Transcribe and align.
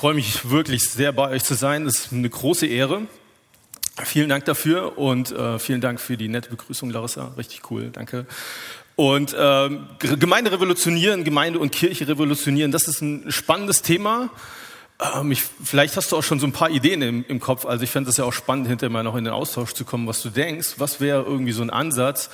freue 0.00 0.14
mich 0.14 0.48
wirklich 0.48 0.88
sehr 0.88 1.12
bei 1.12 1.28
euch 1.28 1.44
zu 1.44 1.52
sein. 1.52 1.84
Das 1.84 1.96
ist 1.96 2.12
eine 2.14 2.30
große 2.30 2.66
Ehre. 2.66 3.02
Vielen 4.02 4.30
Dank 4.30 4.46
dafür 4.46 4.96
und 4.96 5.30
äh, 5.30 5.58
vielen 5.58 5.82
Dank 5.82 6.00
für 6.00 6.16
die 6.16 6.28
nette 6.28 6.48
Begrüßung, 6.48 6.88
Larissa. 6.88 7.34
Richtig 7.36 7.70
cool, 7.70 7.90
danke. 7.92 8.24
Und 8.96 9.36
ähm, 9.38 9.88
Gemeinde 9.98 10.52
revolutionieren, 10.52 11.22
Gemeinde 11.22 11.58
und 11.58 11.72
Kirche 11.72 12.08
revolutionieren, 12.08 12.72
das 12.72 12.88
ist 12.88 13.02
ein 13.02 13.30
spannendes 13.30 13.82
Thema. 13.82 14.30
Ähm, 15.18 15.32
ich, 15.32 15.42
vielleicht 15.62 15.98
hast 15.98 16.12
du 16.12 16.16
auch 16.16 16.22
schon 16.22 16.40
so 16.40 16.46
ein 16.46 16.52
paar 16.52 16.70
Ideen 16.70 17.02
im, 17.02 17.24
im 17.28 17.38
Kopf. 17.38 17.66
Also 17.66 17.84
ich 17.84 17.90
fände 17.90 18.08
es 18.08 18.16
ja 18.16 18.24
auch 18.24 18.32
spannend, 18.32 18.68
hinterher 18.68 18.90
mal 18.90 19.02
noch 19.02 19.16
in 19.16 19.24
den 19.24 19.34
Austausch 19.34 19.74
zu 19.74 19.84
kommen, 19.84 20.06
was 20.06 20.22
du 20.22 20.30
denkst. 20.30 20.76
Was 20.78 21.02
wäre 21.02 21.24
irgendwie 21.24 21.52
so 21.52 21.60
ein 21.60 21.68
Ansatz? 21.68 22.30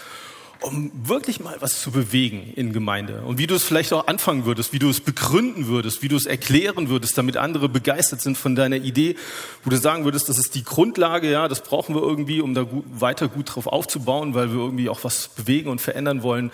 Um 0.60 0.90
wirklich 1.04 1.40
mal 1.40 1.56
was 1.60 1.80
zu 1.80 1.90
bewegen 1.90 2.52
in 2.56 2.72
Gemeinde. 2.72 3.22
Und 3.22 3.38
wie 3.38 3.46
du 3.46 3.54
es 3.54 3.64
vielleicht 3.64 3.92
auch 3.92 4.06
anfangen 4.06 4.44
würdest, 4.44 4.72
wie 4.72 4.78
du 4.78 4.88
es 4.88 5.00
begründen 5.00 5.66
würdest, 5.66 6.02
wie 6.02 6.08
du 6.08 6.16
es 6.16 6.26
erklären 6.26 6.88
würdest, 6.88 7.16
damit 7.18 7.36
andere 7.36 7.68
begeistert 7.68 8.20
sind 8.20 8.38
von 8.38 8.54
deiner 8.54 8.76
Idee, 8.76 9.16
wo 9.64 9.70
du 9.70 9.76
sagen 9.76 10.04
würdest, 10.04 10.28
das 10.28 10.38
ist 10.38 10.54
die 10.54 10.64
Grundlage, 10.64 11.30
ja, 11.30 11.48
das 11.48 11.62
brauchen 11.62 11.94
wir 11.94 12.02
irgendwie, 12.02 12.40
um 12.40 12.54
da 12.54 12.62
gut, 12.62 12.84
weiter 12.88 13.28
gut 13.28 13.54
drauf 13.54 13.66
aufzubauen, 13.66 14.34
weil 14.34 14.50
wir 14.50 14.58
irgendwie 14.58 14.88
auch 14.88 15.04
was 15.04 15.28
bewegen 15.28 15.70
und 15.70 15.80
verändern 15.80 16.22
wollen, 16.22 16.50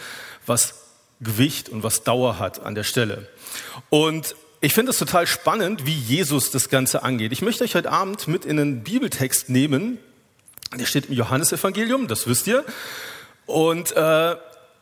was 0.46 0.74
Gewicht 1.20 1.68
und 1.68 1.82
was 1.82 2.02
Dauer 2.02 2.38
hat 2.38 2.60
an 2.60 2.74
der 2.74 2.84
Stelle. 2.84 3.28
Und 3.90 4.34
ich 4.60 4.74
finde 4.74 4.90
es 4.90 4.98
total 4.98 5.26
spannend, 5.26 5.86
wie 5.86 5.94
Jesus 5.94 6.50
das 6.50 6.68
Ganze 6.68 7.02
angeht. 7.02 7.32
Ich 7.32 7.42
möchte 7.42 7.64
euch 7.64 7.74
heute 7.74 7.90
Abend 7.90 8.28
mit 8.28 8.44
in 8.44 8.58
einen 8.58 8.82
Bibeltext 8.82 9.48
nehmen. 9.48 9.98
Der 10.78 10.86
steht 10.86 11.06
im 11.06 11.14
Johannesevangelium, 11.14 12.08
das 12.08 12.26
wisst 12.26 12.46
ihr. 12.46 12.64
Und 13.52 13.94
äh, 13.94 14.36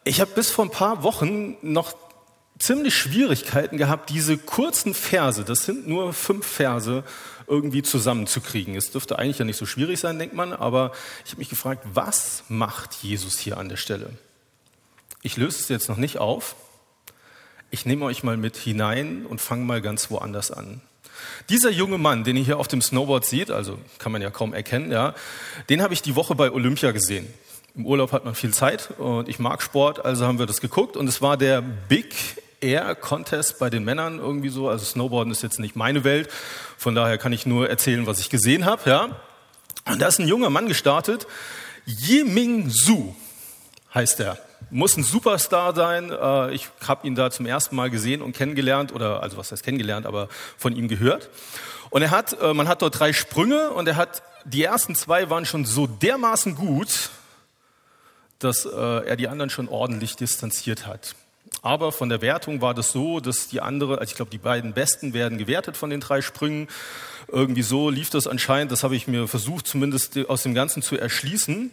ich 0.04 0.20
habe 0.20 0.30
bis 0.32 0.52
vor 0.52 0.64
ein 0.64 0.70
paar 0.70 1.02
Wochen 1.02 1.56
noch 1.60 1.92
ziemlich 2.60 2.94
Schwierigkeiten 2.94 3.78
gehabt, 3.78 4.10
diese 4.10 4.38
kurzen 4.38 4.94
Verse, 4.94 5.42
das 5.42 5.64
sind 5.64 5.88
nur 5.88 6.12
fünf 6.12 6.46
Verse, 6.46 7.02
irgendwie 7.48 7.82
zusammenzukriegen. 7.82 8.76
Es 8.76 8.92
dürfte 8.92 9.18
eigentlich 9.18 9.40
ja 9.40 9.44
nicht 9.44 9.56
so 9.56 9.66
schwierig 9.66 9.98
sein, 9.98 10.20
denkt 10.20 10.36
man, 10.36 10.52
aber 10.52 10.92
ich 11.24 11.32
habe 11.32 11.40
mich 11.40 11.48
gefragt, 11.48 11.84
was 11.94 12.44
macht 12.48 12.94
Jesus 13.02 13.40
hier 13.40 13.58
an 13.58 13.68
der 13.68 13.76
Stelle? 13.76 14.10
Ich 15.22 15.36
löse 15.36 15.58
es 15.58 15.68
jetzt 15.68 15.88
noch 15.88 15.96
nicht 15.96 16.18
auf. 16.18 16.54
Ich 17.72 17.86
nehme 17.86 18.04
euch 18.04 18.22
mal 18.22 18.36
mit 18.36 18.56
hinein 18.56 19.26
und 19.26 19.40
fange 19.40 19.64
mal 19.64 19.82
ganz 19.82 20.12
woanders 20.12 20.52
an. 20.52 20.80
Dieser 21.48 21.70
junge 21.70 21.98
Mann, 21.98 22.22
den 22.22 22.36
ihr 22.36 22.44
hier 22.44 22.58
auf 22.60 22.68
dem 22.68 22.82
Snowboard 22.82 23.26
seht, 23.26 23.50
also 23.50 23.80
kann 23.98 24.12
man 24.12 24.22
ja 24.22 24.30
kaum 24.30 24.54
erkennen, 24.54 24.92
ja, 24.92 25.16
den 25.68 25.82
habe 25.82 25.92
ich 25.92 26.02
die 26.02 26.14
Woche 26.14 26.36
bei 26.36 26.52
Olympia 26.52 26.92
gesehen. 26.92 27.26
Im 27.76 27.86
Urlaub 27.86 28.12
hat 28.12 28.24
man 28.24 28.34
viel 28.34 28.52
Zeit 28.52 28.90
und 28.98 29.28
ich 29.28 29.38
mag 29.38 29.62
Sport, 29.62 30.04
also 30.04 30.26
haben 30.26 30.38
wir 30.38 30.46
das 30.46 30.60
geguckt 30.60 30.96
und 30.96 31.06
es 31.06 31.22
war 31.22 31.36
der 31.36 31.62
Big 31.62 32.14
Air 32.60 32.94
Contest 32.94 33.58
bei 33.58 33.70
den 33.70 33.84
Männern 33.84 34.18
irgendwie 34.18 34.48
so. 34.48 34.68
Also 34.68 34.84
Snowboarden 34.84 35.32
ist 35.32 35.42
jetzt 35.42 35.60
nicht 35.60 35.76
meine 35.76 36.02
Welt, 36.02 36.28
von 36.76 36.94
daher 36.94 37.16
kann 37.16 37.32
ich 37.32 37.46
nur 37.46 37.68
erzählen, 37.68 38.06
was 38.06 38.18
ich 38.18 38.28
gesehen 38.28 38.64
habe. 38.64 38.90
Ja. 38.90 39.08
Und 39.86 40.02
da 40.02 40.08
ist 40.08 40.18
ein 40.18 40.26
junger 40.26 40.50
Mann 40.50 40.66
gestartet, 40.66 41.26
Yiming 41.86 42.70
Su 42.70 43.14
heißt 43.94 44.20
er. 44.20 44.38
Muss 44.70 44.96
ein 44.96 45.02
Superstar 45.02 45.74
sein. 45.74 46.10
Äh, 46.10 46.52
ich 46.52 46.68
habe 46.86 47.06
ihn 47.06 47.14
da 47.14 47.30
zum 47.30 47.46
ersten 47.46 47.74
Mal 47.76 47.90
gesehen 47.90 48.20
und 48.20 48.36
kennengelernt 48.36 48.92
oder 48.92 49.22
also 49.22 49.36
was 49.36 49.50
heißt 49.50 49.62
kennengelernt, 49.62 50.06
aber 50.06 50.28
von 50.58 50.76
ihm 50.76 50.88
gehört. 50.88 51.30
Und 51.88 52.02
er 52.02 52.10
hat, 52.10 52.40
äh, 52.40 52.52
man 52.52 52.68
hat 52.68 52.82
dort 52.82 52.98
drei 52.98 53.12
Sprünge 53.12 53.70
und 53.70 53.88
er 53.88 53.96
hat 53.96 54.22
die 54.44 54.62
ersten 54.62 54.94
zwei 54.94 55.28
waren 55.28 55.44
schon 55.44 55.64
so 55.64 55.86
dermaßen 55.86 56.54
gut, 56.54 57.10
dass 58.40 58.64
äh, 58.64 58.70
er 58.70 59.16
die 59.16 59.28
anderen 59.28 59.50
schon 59.50 59.68
ordentlich 59.68 60.16
distanziert 60.16 60.86
hat. 60.86 61.14
Aber 61.62 61.92
von 61.92 62.08
der 62.08 62.22
Wertung 62.22 62.60
war 62.60 62.74
das 62.74 62.92
so, 62.92 63.20
dass 63.20 63.48
die 63.48 63.60
andere, 63.60 63.98
also 63.98 64.10
ich 64.10 64.16
glaube, 64.16 64.30
die 64.30 64.38
beiden 64.38 64.72
Besten 64.72 65.12
werden 65.12 65.38
gewertet 65.38 65.76
von 65.76 65.90
den 65.90 66.00
drei 66.00 66.22
Sprüngen. 66.22 66.68
Irgendwie 67.28 67.62
so 67.62 67.90
lief 67.90 68.10
das 68.10 68.26
anscheinend. 68.26 68.72
Das 68.72 68.82
habe 68.82 68.96
ich 68.96 69.06
mir 69.06 69.28
versucht, 69.28 69.66
zumindest 69.66 70.16
aus 70.28 70.42
dem 70.42 70.54
Ganzen 70.54 70.82
zu 70.82 70.96
erschließen. 70.96 71.70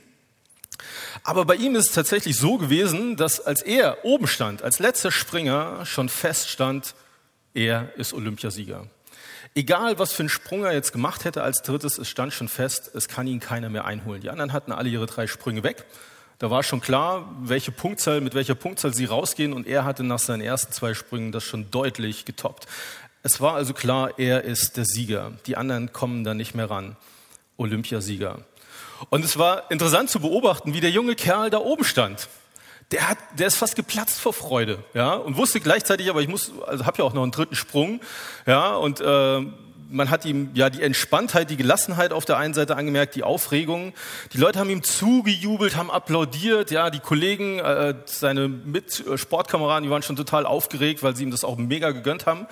Aber 1.23 1.45
bei 1.45 1.55
ihm 1.55 1.75
ist 1.75 1.87
es 1.87 1.93
tatsächlich 1.93 2.37
so 2.37 2.57
gewesen, 2.57 3.15
dass 3.15 3.39
als 3.39 3.61
er 3.61 4.03
oben 4.03 4.27
stand, 4.27 4.61
als 4.61 4.79
letzter 4.79 5.11
Springer, 5.11 5.85
schon 5.85 6.09
feststand, 6.09 6.93
er 7.53 7.91
ist 7.97 8.13
Olympiasieger. 8.13 8.87
Egal, 9.55 9.97
was 9.97 10.13
für 10.13 10.21
einen 10.21 10.29
Sprung 10.29 10.65
er 10.65 10.73
jetzt 10.73 10.91
gemacht 10.91 11.25
hätte 11.25 11.41
als 11.41 11.63
drittes, 11.63 11.97
es 11.97 12.07
stand 12.07 12.33
schon 12.33 12.47
fest, 12.47 12.91
es 12.93 13.07
kann 13.07 13.25
ihn 13.25 13.39
keiner 13.39 13.69
mehr 13.69 13.85
einholen. 13.85 14.21
Die 14.21 14.29
anderen 14.29 14.53
hatten 14.53 14.71
alle 14.71 14.89
ihre 14.89 15.07
drei 15.07 15.25
Sprünge 15.25 15.63
weg. 15.63 15.85
Da 16.39 16.51
war 16.51 16.61
schon 16.61 16.81
klar, 16.81 17.27
welche 17.41 17.71
Punktzahl, 17.71 18.21
mit 18.21 18.35
welcher 18.35 18.53
Punktzahl 18.53 18.93
sie 18.93 19.05
rausgehen 19.05 19.53
und 19.53 19.65
er 19.65 19.85
hatte 19.85 20.03
nach 20.03 20.19
seinen 20.19 20.41
ersten 20.41 20.71
zwei 20.71 20.93
Sprüngen 20.93 21.31
das 21.31 21.43
schon 21.43 21.71
deutlich 21.71 22.25
getoppt. 22.25 22.67
Es 23.23 23.41
war 23.41 23.55
also 23.55 23.73
klar, 23.73 24.19
er 24.19 24.43
ist 24.43 24.77
der 24.77 24.85
Sieger. 24.85 25.33
Die 25.47 25.57
anderen 25.57 25.91
kommen 25.93 26.23
da 26.23 26.35
nicht 26.35 26.53
mehr 26.53 26.69
ran. 26.69 26.95
Olympiasieger. 27.57 28.39
Und 29.09 29.25
es 29.25 29.37
war 29.37 29.71
interessant 29.71 30.11
zu 30.11 30.19
beobachten, 30.19 30.73
wie 30.73 30.79
der 30.79 30.91
junge 30.91 31.15
Kerl 31.15 31.49
da 31.49 31.57
oben 31.57 31.83
stand. 31.83 32.29
Der, 32.91 33.09
hat, 33.09 33.17
der 33.37 33.47
ist 33.47 33.55
fast 33.55 33.75
geplatzt 33.75 34.19
vor 34.19 34.31
Freude, 34.31 34.81
ja, 34.93 35.13
und 35.13 35.35
wusste 35.35 35.59
gleichzeitig, 35.59 36.09
aber 36.09 36.21
ich 36.21 36.29
muss, 36.29 36.53
also 36.65 36.85
habe 36.85 36.99
ja 36.99 37.03
auch 37.03 37.13
noch 37.13 37.23
einen 37.23 37.33
dritten 37.33 37.55
Sprung, 37.55 37.99
ja, 38.45 38.75
und 38.75 39.01
äh, 39.01 39.45
man 39.89 40.09
hat 40.09 40.25
ihm 40.25 40.49
ja 40.53 40.69
die 40.69 40.81
Entspanntheit, 40.81 41.49
die 41.49 41.57
Gelassenheit 41.57 42.13
auf 42.13 42.25
der 42.25 42.37
einen 42.37 42.53
Seite 42.53 42.75
angemerkt, 42.75 43.15
die 43.15 43.23
Aufregung. 43.23 43.93
Die 44.33 44.37
Leute 44.37 44.59
haben 44.59 44.69
ihm 44.69 44.83
zugejubelt, 44.83 45.75
haben 45.75 45.91
applaudiert. 45.91 46.71
Ja, 46.71 46.89
die 46.89 46.99
Kollegen, 46.99 47.59
äh, 47.59 47.95
seine 48.05 48.47
Mitsportkameraden, 48.47 49.83
die 49.83 49.89
waren 49.89 50.03
schon 50.03 50.15
total 50.15 50.45
aufgeregt, 50.45 51.03
weil 51.03 51.15
sie 51.15 51.23
ihm 51.23 51.31
das 51.31 51.43
auch 51.43 51.57
mega 51.57 51.91
gegönnt 51.91 52.25
haben. 52.25 52.47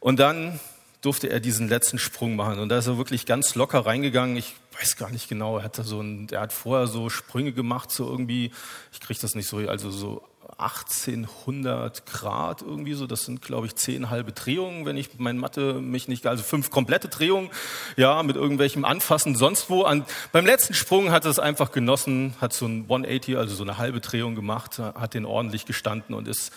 Und 0.00 0.18
dann 0.18 0.60
durfte 1.00 1.28
er 1.28 1.40
diesen 1.40 1.68
letzten 1.68 1.98
Sprung 1.98 2.36
machen. 2.36 2.60
Und 2.60 2.68
da 2.68 2.78
ist 2.78 2.86
er 2.86 2.96
wirklich 2.96 3.26
ganz 3.26 3.54
locker 3.54 3.84
reingegangen. 3.84 4.36
Ich 4.36 4.54
weiß 4.78 4.96
gar 4.96 5.10
nicht 5.10 5.28
genau, 5.28 5.58
er 5.58 5.64
hatte 5.64 5.82
so 5.82 6.00
ein, 6.00 6.28
er 6.30 6.40
hat 6.40 6.52
vorher 6.52 6.86
so 6.86 7.08
Sprünge 7.08 7.52
gemacht, 7.52 7.90
so 7.90 8.08
irgendwie, 8.08 8.52
ich 8.92 9.00
kriege 9.00 9.20
das 9.20 9.34
nicht 9.34 9.48
so, 9.48 9.58
also 9.58 9.90
so 9.90 10.22
1800 10.62 12.06
Grad 12.06 12.62
irgendwie 12.62 12.94
so. 12.94 13.06
Das 13.06 13.24
sind, 13.24 13.42
glaube 13.42 13.66
ich, 13.66 13.74
zehn 13.74 14.10
halbe 14.10 14.32
Drehungen, 14.32 14.86
wenn 14.86 14.96
ich 14.96 15.18
mein 15.18 15.38
Mathe 15.38 15.74
mich 15.74 16.08
nicht, 16.08 16.26
also 16.26 16.42
fünf 16.42 16.70
komplette 16.70 17.08
Drehungen, 17.08 17.50
ja, 17.96 18.22
mit 18.22 18.36
irgendwelchem 18.36 18.84
Anfassen 18.84 19.34
sonst 19.34 19.70
wo. 19.70 19.82
An, 19.82 20.04
beim 20.30 20.46
letzten 20.46 20.74
Sprung 20.74 21.10
hat 21.10 21.24
es 21.24 21.38
einfach 21.38 21.72
genossen, 21.72 22.34
hat 22.40 22.52
so 22.52 22.66
ein 22.66 22.82
180, 22.82 23.36
also 23.36 23.54
so 23.54 23.62
eine 23.62 23.78
halbe 23.78 24.00
Drehung 24.00 24.34
gemacht, 24.34 24.78
hat 24.78 25.14
den 25.14 25.24
ordentlich 25.24 25.66
gestanden 25.66 26.14
und 26.14 26.28
ist 26.28 26.52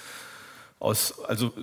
aus, 0.79 1.19
also 1.25 1.53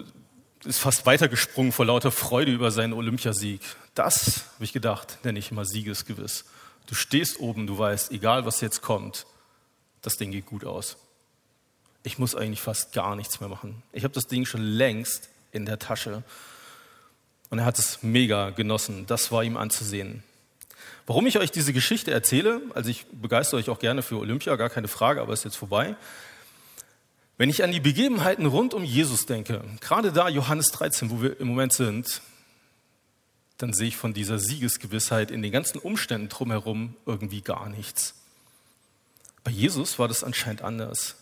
ist 0.64 0.78
fast 0.78 1.06
weitergesprungen 1.06 1.72
vor 1.72 1.86
lauter 1.86 2.12
Freude 2.12 2.53
über 2.53 2.70
seinen 2.70 2.92
Olympiasieg. 2.92 3.60
Das, 3.94 4.44
habe 4.54 4.64
ich 4.64 4.72
gedacht, 4.72 5.19
nenne 5.24 5.38
ich 5.38 5.50
immer 5.50 5.64
Siegesgewiss. 5.64 6.44
Du 6.86 6.94
stehst 6.94 7.41
oben, 7.41 7.66
du 7.66 7.78
weißt, 7.78 8.12
egal 8.12 8.44
was 8.44 8.60
jetzt 8.60 8.82
kommt, 8.82 9.26
das 10.03 10.16
Ding 10.16 10.30
geht 10.30 10.47
gut 10.47 10.64
aus 10.64 10.97
ich 12.02 12.18
muss 12.18 12.34
eigentlich 12.34 12.60
fast 12.60 12.92
gar 12.92 13.16
nichts 13.16 13.40
mehr 13.40 13.48
machen. 13.48 13.82
Ich 13.92 14.04
habe 14.04 14.14
das 14.14 14.26
Ding 14.26 14.44
schon 14.44 14.62
längst 14.62 15.28
in 15.52 15.66
der 15.66 15.78
Tasche. 15.78 16.22
Und 17.50 17.58
er 17.58 17.64
hat 17.64 17.78
es 17.78 18.02
mega 18.02 18.50
genossen. 18.50 19.06
Das 19.06 19.30
war 19.30 19.44
ihm 19.44 19.56
anzusehen. 19.56 20.22
Warum 21.06 21.26
ich 21.26 21.38
euch 21.38 21.50
diese 21.50 21.72
Geschichte 21.72 22.10
erzähle, 22.10 22.60
also 22.74 22.88
ich 22.88 23.06
begeistere 23.12 23.58
euch 23.58 23.68
auch 23.68 23.78
gerne 23.78 24.02
für 24.02 24.18
Olympia, 24.18 24.56
gar 24.56 24.70
keine 24.70 24.88
Frage, 24.88 25.20
aber 25.20 25.32
ist 25.32 25.44
jetzt 25.44 25.56
vorbei. 25.56 25.96
Wenn 27.38 27.50
ich 27.50 27.64
an 27.64 27.72
die 27.72 27.80
Begebenheiten 27.80 28.46
rund 28.46 28.72
um 28.72 28.84
Jesus 28.84 29.26
denke, 29.26 29.62
gerade 29.80 30.12
da 30.12 30.28
Johannes 30.28 30.70
13, 30.70 31.10
wo 31.10 31.22
wir 31.22 31.41
im 31.41 31.48
Moment 31.48 31.72
sind, 31.72 32.20
dann 33.58 33.72
sehe 33.72 33.88
ich 33.88 33.96
von 33.96 34.12
dieser 34.12 34.38
Siegesgewissheit 34.38 35.30
in 35.30 35.42
den 35.42 35.52
ganzen 35.52 35.78
Umständen 35.78 36.28
drumherum 36.28 36.96
irgendwie 37.06 37.42
gar 37.42 37.68
nichts. 37.68 38.14
Bei 39.44 39.50
Jesus 39.50 39.98
war 39.98 40.08
das 40.08 40.24
anscheinend 40.24 40.62
anders. 40.62 41.16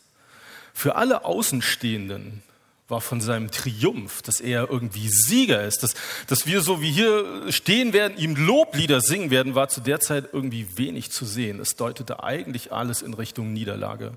Für 0.72 0.96
alle 0.96 1.24
Außenstehenden 1.24 2.42
war 2.90 3.00
von 3.00 3.20
seinem 3.20 3.50
Triumph, 3.50 4.22
dass 4.22 4.40
er 4.40 4.68
irgendwie 4.68 5.08
Sieger 5.08 5.64
ist, 5.64 5.82
dass, 5.82 5.94
dass 6.26 6.46
wir 6.46 6.60
so 6.60 6.82
wie 6.82 6.90
hier 6.90 7.50
stehen 7.52 7.92
werden, 7.92 8.18
ihm 8.18 8.34
Loblieder 8.34 9.00
singen 9.00 9.30
werden, 9.30 9.54
war 9.54 9.68
zu 9.68 9.80
der 9.80 10.00
Zeit 10.00 10.30
irgendwie 10.32 10.76
wenig 10.76 11.10
zu 11.12 11.24
sehen. 11.24 11.60
Es 11.60 11.76
deutete 11.76 12.22
eigentlich 12.24 12.72
alles 12.72 13.02
in 13.02 13.14
Richtung 13.14 13.52
Niederlage. 13.52 14.12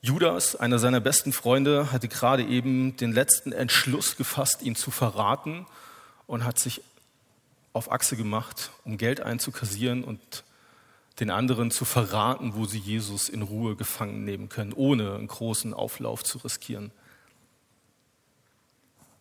Judas, 0.00 0.56
einer 0.56 0.78
seiner 0.78 1.00
besten 1.00 1.32
Freunde, 1.32 1.92
hatte 1.92 2.08
gerade 2.08 2.44
eben 2.44 2.96
den 2.96 3.12
letzten 3.12 3.52
Entschluss 3.52 4.16
gefasst, 4.16 4.62
ihn 4.62 4.76
zu 4.76 4.90
verraten 4.90 5.66
und 6.26 6.44
hat 6.44 6.58
sich 6.58 6.82
auf 7.72 7.92
Achse 7.92 8.16
gemacht, 8.16 8.70
um 8.84 8.96
Geld 8.96 9.20
einzukassieren 9.20 10.04
und 10.04 10.44
den 11.20 11.30
anderen 11.30 11.70
zu 11.70 11.84
verraten, 11.84 12.54
wo 12.54 12.66
sie 12.66 12.78
Jesus 12.78 13.28
in 13.28 13.42
Ruhe 13.42 13.76
gefangen 13.76 14.24
nehmen 14.24 14.48
können, 14.48 14.72
ohne 14.72 15.14
einen 15.14 15.26
großen 15.26 15.74
Auflauf 15.74 16.22
zu 16.22 16.38
riskieren. 16.38 16.90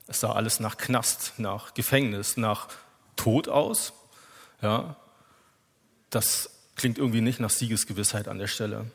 Es 0.08 0.20
sah 0.22 0.32
alles 0.32 0.60
nach 0.60 0.78
Knast, 0.78 1.34
nach 1.38 1.74
Gefängnis, 1.74 2.38
nach 2.38 2.70
Tod 3.16 3.50
aus. 3.50 3.94
Ja, 4.62 4.96
das 6.10 6.50
klingt 6.76 6.98
irgendwie 6.98 7.22
nicht 7.22 7.40
nach 7.40 7.50
Siegesgewissheit 7.50 8.28
an 8.28 8.38
der 8.38 8.48
Stelle. 8.48 8.90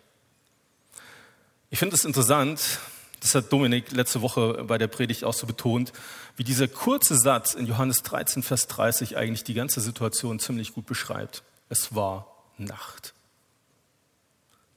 Ich 1.70 1.78
finde 1.78 1.96
es 1.96 2.04
interessant, 2.04 2.78
Das 3.22 3.36
hat 3.36 3.52
Dominik 3.52 3.92
letzte 3.92 4.20
Woche 4.20 4.64
bei 4.64 4.78
der 4.78 4.88
Predigt 4.88 5.22
auch 5.22 5.32
so 5.32 5.46
betont, 5.46 5.92
wie 6.36 6.42
dieser 6.42 6.66
kurze 6.66 7.16
Satz 7.16 7.54
in 7.54 7.66
Johannes 7.66 7.98
13, 8.02 8.42
Vers 8.42 8.66
30 8.66 9.16
eigentlich 9.16 9.44
die 9.44 9.54
ganze 9.54 9.80
Situation 9.80 10.40
ziemlich 10.40 10.74
gut 10.74 10.86
beschreibt. 10.86 11.44
Es 11.68 11.94
war 11.94 12.31
Nacht. 12.64 13.14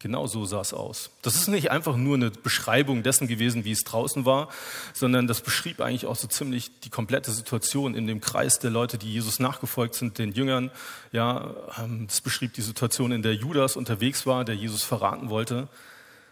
Genau 0.06 0.28
so 0.28 0.46
sah 0.46 0.62
es 0.62 0.72
aus. 0.72 1.10
Das 1.24 1.34
ist 1.34 1.48
nicht 1.48 1.72
einfach 1.72 1.96
nur 1.96 2.14
eine 2.14 2.30
Beschreibung 2.30 3.02
dessen 3.02 3.28
gewesen, 3.28 3.66
wie 3.66 3.72
es 3.72 3.84
draußen 3.86 4.24
war, 4.24 4.50
sondern 4.94 5.26
das 5.26 5.42
beschrieb 5.42 5.82
eigentlich 5.82 6.06
auch 6.06 6.16
so 6.16 6.28
ziemlich 6.28 6.80
die 6.82 6.92
komplette 6.92 7.32
Situation 7.32 7.96
in 7.96 8.06
dem 8.06 8.22
Kreis 8.22 8.60
der 8.60 8.70
Leute, 8.70 9.00
die 9.00 9.12
Jesus 9.12 9.40
nachgefolgt 9.40 9.96
sind, 9.96 10.20
den 10.20 10.32
Jüngern. 10.32 10.70
Ja, 11.12 11.56
ähm, 11.80 12.06
das 12.06 12.22
beschrieb 12.22 12.54
die 12.54 12.62
Situation, 12.62 13.12
in 13.12 13.24
der 13.24 13.34
Judas 13.34 13.76
unterwegs 13.76 14.28
war, 14.28 14.46
der 14.46 14.54
Jesus 14.54 14.84
verraten 14.84 15.30
wollte. 15.30 15.70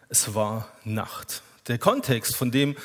Es 0.07 0.35
war 0.35 0.67
Nacht. 0.83 1.41
Der 1.67 1.79
Kontext 1.79 2.35
von 2.35 2.51
dem, 2.51 2.75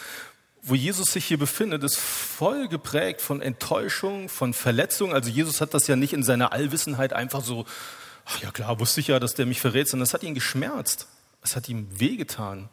wo 0.62 0.74
Jesus 0.74 1.12
sich 1.12 1.26
hier 1.26 1.38
befindet, 1.38 1.84
ist 1.84 1.98
voll 1.98 2.66
geprägt 2.68 3.20
von 3.20 3.42
Enttäuschung, 3.42 4.30
von 4.30 4.54
Verletzung. 4.54 5.12
Also 5.12 5.28
Jesus 5.28 5.60
hat 5.60 5.74
das 5.74 5.86
ja 5.86 5.96
nicht 5.96 6.14
in 6.14 6.22
seiner 6.22 6.52
Allwissenheit 6.52 7.12
einfach 7.12 7.44
so 7.44 7.66
ach 8.28 8.42
ja 8.42 8.50
klar, 8.50 8.78
wusste 8.78 9.00
ich 9.00 9.08
ja, 9.08 9.18
dass 9.18 9.34
der 9.34 9.46
mich 9.46 9.60
verrät, 9.60 9.88
sondern 9.88 10.04
es 10.04 10.14
hat 10.14 10.22
ihn 10.22 10.34
geschmerzt. 10.34 11.08
Es 11.42 11.56
hat 11.56 11.68
ihm 11.68 11.88
wehgetan. 11.98 12.68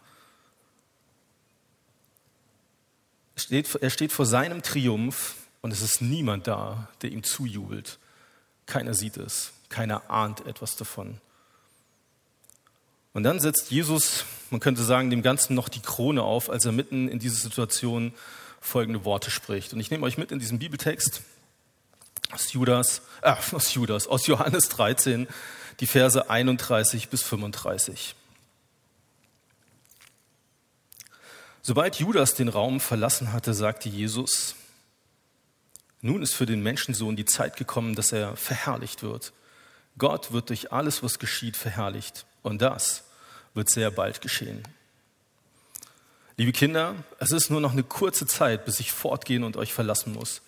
Er 3.79 3.89
steht 3.89 4.11
vor 4.11 4.25
seinem 4.25 4.61
Triumph 4.63 5.35
und 5.61 5.71
es 5.71 5.81
ist 5.81 6.01
niemand 6.01 6.47
da, 6.47 6.89
der 7.01 7.11
ihm 7.11 7.23
zujubelt. 7.23 7.99
Keiner 8.65 8.93
sieht 8.93 9.17
es, 9.17 9.51
keiner 9.69 10.09
ahnt 10.09 10.45
etwas 10.45 10.75
davon. 10.75 11.19
Und 13.13 13.23
dann 13.23 13.39
setzt 13.39 13.71
Jesus, 13.71 14.25
man 14.49 14.59
könnte 14.59 14.83
sagen, 14.83 15.09
dem 15.09 15.21
Ganzen 15.21 15.55
noch 15.55 15.69
die 15.69 15.81
Krone 15.81 16.23
auf, 16.23 16.49
als 16.49 16.65
er 16.65 16.71
mitten 16.71 17.07
in 17.07 17.19
dieser 17.19 17.39
Situation 17.39 18.13
folgende 18.59 19.05
Worte 19.05 19.31
spricht. 19.31 19.73
Und 19.73 19.79
ich 19.79 19.91
nehme 19.91 20.05
euch 20.05 20.17
mit 20.17 20.31
in 20.31 20.39
diesen 20.39 20.59
Bibeltext 20.59 21.21
aus 22.31 22.53
Judas, 22.53 23.01
äh, 23.21 23.35
aus 23.51 23.73
Judas, 23.73 24.07
aus 24.07 24.27
Johannes 24.27 24.69
13, 24.69 25.27
die 25.79 25.87
Verse 25.87 26.29
31 26.29 27.09
bis 27.09 27.21
35. 27.23 28.15
Sobald 31.61 31.95
Judas 31.95 32.35
den 32.35 32.49
Raum 32.49 32.79
verlassen 32.79 33.33
hatte, 33.33 33.53
sagte 33.53 33.89
Jesus, 33.89 34.55
nun 36.01 36.21
ist 36.21 36.35
für 36.35 36.45
den 36.45 36.61
Menschensohn 36.61 37.15
die 37.15 37.25
Zeit 37.25 37.57
gekommen, 37.57 37.95
dass 37.95 38.11
er 38.11 38.35
verherrlicht 38.35 39.01
wird. 39.01 39.33
Gott 39.97 40.31
wird 40.31 40.49
durch 40.49 40.71
alles, 40.71 41.01
was 41.01 41.17
geschieht, 41.17 41.57
verherrlicht. 41.57 42.25
Und 42.43 42.61
das 42.61 43.05
wird 43.55 43.71
sehr 43.71 43.89
bald 43.89 44.21
geschehen. 44.21 44.61
Liebe 46.37 46.51
Kinder, 46.51 46.95
es 47.17 47.31
ist 47.31 47.49
nur 47.49 47.61
noch 47.61 47.71
eine 47.71 47.83
kurze 47.83 48.27
Zeit, 48.27 48.65
bis 48.65 48.79
ich 48.79 48.91
fortgehen 48.91 49.43
und 49.43 49.57
euch 49.57 49.73
verlassen 49.73 50.13
muss. 50.13 50.41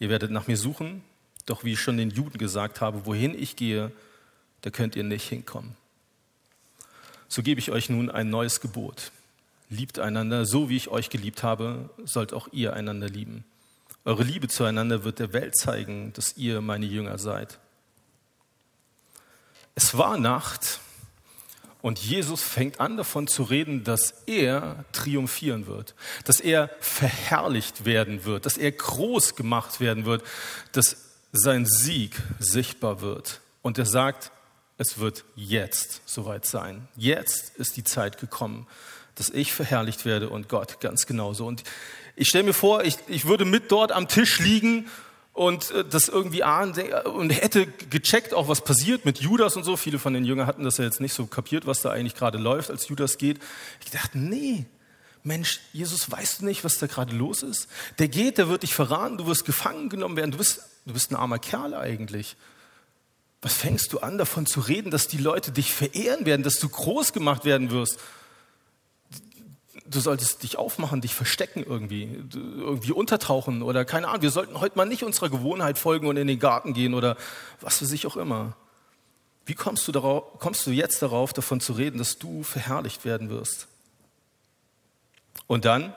Ihr 0.00 0.10
werdet 0.10 0.30
nach 0.30 0.48
mir 0.48 0.56
suchen, 0.56 1.02
doch 1.46 1.64
wie 1.64 1.72
ich 1.72 1.80
schon 1.80 1.96
den 1.96 2.10
Juden 2.10 2.38
gesagt 2.38 2.80
habe, 2.80 3.06
wohin 3.06 3.34
ich 3.34 3.56
gehe, 3.56 3.92
da 4.62 4.70
könnt 4.70 4.96
ihr 4.96 5.04
nicht 5.04 5.28
hinkommen. 5.28 5.76
So 7.28 7.42
gebe 7.42 7.60
ich 7.60 7.70
euch 7.70 7.88
nun 7.88 8.10
ein 8.10 8.28
neues 8.28 8.60
Gebot. 8.60 9.12
Liebt 9.68 9.98
einander, 9.98 10.46
so 10.46 10.68
wie 10.68 10.76
ich 10.76 10.88
euch 10.88 11.10
geliebt 11.10 11.42
habe, 11.42 11.90
sollt 12.04 12.32
auch 12.32 12.48
ihr 12.52 12.74
einander 12.74 13.08
lieben. 13.08 13.44
Eure 14.04 14.24
Liebe 14.24 14.48
zueinander 14.48 15.04
wird 15.04 15.18
der 15.18 15.32
Welt 15.32 15.56
zeigen, 15.56 16.12
dass 16.14 16.36
ihr 16.36 16.60
meine 16.60 16.86
Jünger 16.86 17.18
seid. 17.18 17.58
Es 19.74 19.96
war 19.96 20.18
Nacht 20.18 20.80
und 21.82 21.98
Jesus 21.98 22.42
fängt 22.42 22.80
an 22.80 22.96
davon 22.96 23.26
zu 23.26 23.42
reden, 23.42 23.84
dass 23.84 24.22
er 24.26 24.84
triumphieren 24.92 25.66
wird, 25.66 25.94
dass 26.24 26.40
er 26.40 26.70
verherrlicht 26.80 27.84
werden 27.84 28.24
wird, 28.24 28.46
dass 28.46 28.58
er 28.58 28.72
groß 28.72 29.36
gemacht 29.36 29.80
werden 29.80 30.04
wird, 30.04 30.22
dass 30.72 31.09
sein 31.32 31.66
Sieg 31.66 32.20
sichtbar 32.38 33.00
wird. 33.00 33.40
Und 33.62 33.78
er 33.78 33.86
sagt, 33.86 34.32
es 34.78 34.98
wird 34.98 35.24
jetzt 35.36 36.00
soweit 36.06 36.46
sein. 36.46 36.88
Jetzt 36.96 37.56
ist 37.56 37.76
die 37.76 37.84
Zeit 37.84 38.18
gekommen, 38.18 38.66
dass 39.14 39.28
ich 39.28 39.52
verherrlicht 39.52 40.04
werde 40.04 40.30
und 40.30 40.48
Gott 40.48 40.80
ganz 40.80 41.06
genauso. 41.06 41.46
Und 41.46 41.62
ich 42.16 42.28
stelle 42.28 42.44
mir 42.44 42.54
vor, 42.54 42.84
ich, 42.84 42.96
ich 43.06 43.26
würde 43.26 43.44
mit 43.44 43.70
dort 43.70 43.92
am 43.92 44.08
Tisch 44.08 44.38
liegen 44.40 44.88
und 45.32 45.70
äh, 45.72 45.84
das 45.84 46.08
irgendwie 46.08 46.42
ahnen 46.42 46.74
und 47.04 47.30
hätte 47.30 47.66
gecheckt, 47.66 48.32
auch 48.32 48.48
was 48.48 48.62
passiert 48.62 49.04
mit 49.04 49.18
Judas 49.18 49.56
und 49.56 49.64
so. 49.64 49.76
Viele 49.76 49.98
von 49.98 50.14
den 50.14 50.24
Jüngern 50.24 50.46
hatten 50.46 50.64
das 50.64 50.78
ja 50.78 50.84
jetzt 50.84 51.00
nicht 51.00 51.12
so 51.12 51.26
kapiert, 51.26 51.66
was 51.66 51.82
da 51.82 51.90
eigentlich 51.90 52.14
gerade 52.14 52.38
läuft, 52.38 52.70
als 52.70 52.88
Judas 52.88 53.18
geht. 53.18 53.38
Ich 53.84 53.90
dachte, 53.90 54.18
nee, 54.18 54.64
Mensch, 55.22 55.60
Jesus, 55.74 56.10
weißt 56.10 56.40
du 56.40 56.46
nicht, 56.46 56.64
was 56.64 56.78
da 56.78 56.86
gerade 56.86 57.14
los 57.14 57.42
ist? 57.42 57.68
Der 57.98 58.08
geht, 58.08 58.38
der 58.38 58.48
wird 58.48 58.62
dich 58.62 58.74
verraten, 58.74 59.18
du 59.18 59.26
wirst 59.26 59.44
gefangen 59.44 59.90
genommen 59.90 60.16
werden, 60.16 60.30
du 60.30 60.38
bist 60.38 60.62
Du 60.86 60.92
bist 60.92 61.10
ein 61.10 61.16
armer 61.16 61.38
Kerl 61.38 61.74
eigentlich. 61.74 62.36
Was 63.42 63.54
fängst 63.54 63.92
du 63.92 64.00
an, 64.00 64.18
davon 64.18 64.46
zu 64.46 64.60
reden, 64.60 64.90
dass 64.90 65.08
die 65.08 65.18
Leute 65.18 65.50
dich 65.50 65.72
verehren 65.72 66.26
werden, 66.26 66.42
dass 66.42 66.56
du 66.56 66.68
groß 66.68 67.12
gemacht 67.12 67.44
werden 67.44 67.70
wirst? 67.70 67.98
Du 69.86 69.98
solltest 69.98 70.42
dich 70.42 70.56
aufmachen, 70.56 71.00
dich 71.00 71.14
verstecken 71.14 71.64
irgendwie, 71.66 72.04
irgendwie 72.32 72.92
untertauchen 72.92 73.62
oder 73.62 73.84
keine 73.84 74.08
Ahnung. 74.08 74.22
Wir 74.22 74.30
sollten 74.30 74.60
heute 74.60 74.76
mal 74.76 74.84
nicht 74.84 75.02
unserer 75.02 75.30
Gewohnheit 75.30 75.78
folgen 75.78 76.06
und 76.06 76.16
in 76.16 76.26
den 76.26 76.38
Garten 76.38 76.74
gehen 76.74 76.94
oder 76.94 77.16
was 77.60 77.78
für 77.78 77.86
sich 77.86 78.06
auch 78.06 78.16
immer. 78.16 78.56
Wie 79.46 79.54
kommst 79.54 79.88
du, 79.88 79.92
darauf, 79.92 80.38
kommst 80.38 80.66
du 80.66 80.70
jetzt 80.70 81.02
darauf, 81.02 81.32
davon 81.32 81.60
zu 81.60 81.72
reden, 81.72 81.98
dass 81.98 82.18
du 82.18 82.42
verherrlicht 82.42 83.04
werden 83.04 83.30
wirst? 83.30 83.66
Und 85.46 85.64
dann, 85.64 85.94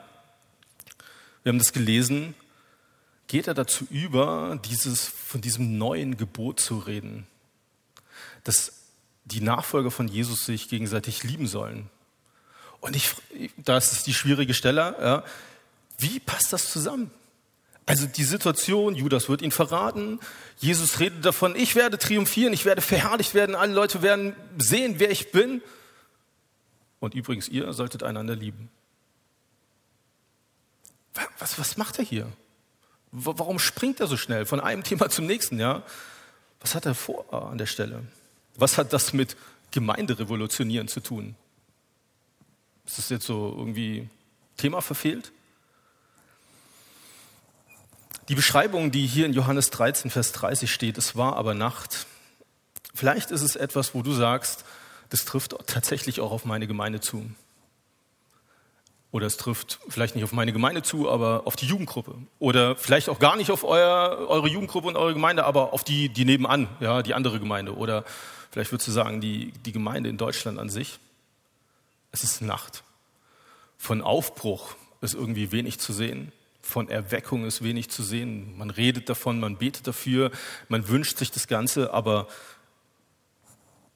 wir 1.42 1.50
haben 1.50 1.58
das 1.58 1.72
gelesen, 1.72 2.34
geht 3.34 3.48
er 3.48 3.54
dazu 3.54 3.84
über, 3.90 4.60
dieses, 4.64 5.08
von 5.08 5.40
diesem 5.40 5.76
neuen 5.76 6.16
Gebot 6.16 6.60
zu 6.60 6.78
reden, 6.78 7.26
dass 8.44 8.74
die 9.24 9.40
Nachfolger 9.40 9.90
von 9.90 10.06
Jesus 10.06 10.46
sich 10.46 10.68
gegenseitig 10.68 11.24
lieben 11.24 11.48
sollen. 11.48 11.90
Und 12.78 12.94
ich, 12.94 13.12
das 13.56 13.90
ist 13.90 14.06
die 14.06 14.14
schwierige 14.14 14.54
Stelle, 14.54 14.94
ja, 15.00 15.24
wie 15.98 16.20
passt 16.20 16.52
das 16.52 16.70
zusammen? 16.70 17.10
Also 17.86 18.06
die 18.06 18.22
Situation, 18.22 18.94
Judas 18.94 19.28
wird 19.28 19.42
ihn 19.42 19.50
verraten, 19.50 20.20
Jesus 20.58 21.00
redet 21.00 21.24
davon, 21.24 21.56
ich 21.56 21.74
werde 21.74 21.98
triumphieren, 21.98 22.52
ich 22.52 22.64
werde 22.64 22.82
verherrlicht 22.82 23.34
werden, 23.34 23.56
alle 23.56 23.74
Leute 23.74 24.00
werden 24.00 24.36
sehen, 24.58 25.00
wer 25.00 25.10
ich 25.10 25.32
bin. 25.32 25.60
Und 27.00 27.14
übrigens, 27.16 27.48
ihr 27.48 27.72
solltet 27.72 28.04
einander 28.04 28.36
lieben. 28.36 28.70
Was, 31.40 31.58
was 31.58 31.76
macht 31.76 31.98
er 31.98 32.04
hier? 32.04 32.32
Warum 33.16 33.60
springt 33.60 34.00
er 34.00 34.08
so 34.08 34.16
schnell 34.16 34.44
von 34.44 34.58
einem 34.58 34.82
Thema 34.84 35.08
zum 35.08 35.26
nächsten? 35.26 35.60
Ja? 35.60 35.82
Was 36.60 36.74
hat 36.74 36.84
er 36.84 36.94
vor 36.94 37.32
an 37.32 37.58
der 37.58 37.66
Stelle? 37.66 38.02
Was 38.56 38.76
hat 38.76 38.92
das 38.92 39.12
mit 39.12 39.36
Gemeinderevolutionieren 39.70 40.88
zu 40.88 41.00
tun? 41.00 41.36
Ist 42.86 42.98
das 42.98 43.08
jetzt 43.08 43.26
so 43.26 43.54
irgendwie 43.56 44.08
Thema 44.56 44.80
verfehlt? 44.80 45.32
Die 48.28 48.34
Beschreibung, 48.34 48.90
die 48.90 49.06
hier 49.06 49.26
in 49.26 49.32
Johannes 49.32 49.70
13, 49.70 50.10
Vers 50.10 50.32
30 50.32 50.72
steht, 50.72 50.98
es 50.98 51.14
war 51.14 51.36
aber 51.36 51.54
Nacht. 51.54 52.06
Vielleicht 52.94 53.30
ist 53.30 53.42
es 53.42 53.54
etwas, 53.54 53.94
wo 53.94 54.02
du 54.02 54.12
sagst, 54.12 54.64
das 55.10 55.24
trifft 55.24 55.54
tatsächlich 55.66 56.20
auch 56.20 56.32
auf 56.32 56.44
meine 56.44 56.66
Gemeinde 56.66 57.00
zu. 57.00 57.30
Oder 59.14 59.28
es 59.28 59.36
trifft 59.36 59.78
vielleicht 59.86 60.16
nicht 60.16 60.24
auf 60.24 60.32
meine 60.32 60.52
Gemeinde 60.52 60.82
zu, 60.82 61.08
aber 61.08 61.42
auf 61.44 61.54
die 61.54 61.66
Jugendgruppe. 61.66 62.16
Oder 62.40 62.74
vielleicht 62.74 63.08
auch 63.08 63.20
gar 63.20 63.36
nicht 63.36 63.52
auf 63.52 63.62
euer, 63.62 64.26
eure 64.26 64.48
Jugendgruppe 64.48 64.88
und 64.88 64.96
eure 64.96 65.14
Gemeinde, 65.14 65.44
aber 65.44 65.72
auf 65.72 65.84
die, 65.84 66.08
die 66.08 66.24
nebenan, 66.24 66.66
ja, 66.80 67.00
die 67.00 67.14
andere 67.14 67.38
Gemeinde. 67.38 67.76
Oder 67.76 68.04
vielleicht 68.50 68.72
würdest 68.72 68.88
du 68.88 68.90
sagen, 68.90 69.20
die, 69.20 69.52
die 69.64 69.70
Gemeinde 69.70 70.10
in 70.10 70.16
Deutschland 70.16 70.58
an 70.58 70.68
sich. 70.68 70.98
Es 72.10 72.24
ist 72.24 72.42
Nacht. 72.42 72.82
Von 73.78 74.02
Aufbruch 74.02 74.74
ist 75.00 75.14
irgendwie 75.14 75.52
wenig 75.52 75.78
zu 75.78 75.92
sehen. 75.92 76.32
Von 76.60 76.88
Erweckung 76.88 77.44
ist 77.44 77.62
wenig 77.62 77.90
zu 77.90 78.02
sehen. 78.02 78.58
Man 78.58 78.70
redet 78.70 79.08
davon, 79.08 79.38
man 79.38 79.58
betet 79.58 79.86
dafür, 79.86 80.32
man 80.66 80.88
wünscht 80.88 81.18
sich 81.18 81.30
das 81.30 81.46
Ganze, 81.46 81.94
aber 81.94 82.26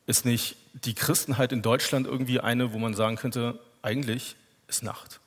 ist 0.07 0.25
nicht 0.25 0.55
die 0.75 0.95
Christenheit 0.95 1.51
in 1.51 1.63
Deutschland 1.63 2.07
irgendwie 2.07 2.39
eine, 2.39 2.73
wo 2.73 2.79
man 2.79 2.95
sagen 2.95 3.17
könnte, 3.17 3.59
eigentlich 3.83 4.37
ist 4.69 4.83
Nacht. 4.83 5.21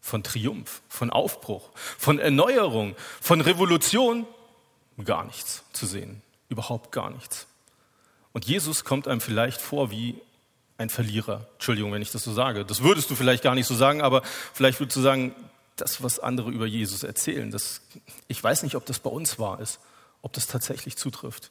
Von 0.00 0.22
Triumph, 0.22 0.82
von 0.88 1.10
Aufbruch, 1.10 1.70
von 1.74 2.18
Erneuerung, 2.18 2.96
von 3.20 3.40
Revolution 3.40 4.26
gar 5.04 5.24
nichts 5.24 5.62
zu 5.72 5.86
sehen. 5.86 6.22
Überhaupt 6.48 6.92
gar 6.92 7.10
nichts. 7.10 7.46
Und 8.32 8.44
Jesus 8.44 8.84
kommt 8.84 9.08
einem 9.08 9.20
vielleicht 9.20 9.60
vor 9.60 9.90
wie 9.90 10.20
ein 10.78 10.90
Verlierer. 10.90 11.46
Entschuldigung, 11.54 11.92
wenn 11.92 12.02
ich 12.02 12.10
das 12.10 12.24
so 12.24 12.32
sage. 12.32 12.64
Das 12.64 12.82
würdest 12.82 13.10
du 13.10 13.14
vielleicht 13.14 13.42
gar 13.42 13.54
nicht 13.54 13.66
so 13.66 13.74
sagen, 13.74 14.00
aber 14.00 14.22
vielleicht 14.54 14.80
würdest 14.80 14.96
du 14.96 15.00
sagen, 15.00 15.34
das, 15.76 16.02
was 16.02 16.18
andere 16.18 16.50
über 16.50 16.66
Jesus 16.66 17.02
erzählen, 17.02 17.50
das, 17.50 17.82
ich 18.28 18.42
weiß 18.42 18.62
nicht, 18.62 18.76
ob 18.76 18.86
das 18.86 18.98
bei 18.98 19.10
uns 19.10 19.38
wahr 19.38 19.60
ist, 19.60 19.80
ob 20.22 20.32
das 20.32 20.46
tatsächlich 20.46 20.96
zutrifft. 20.96 21.50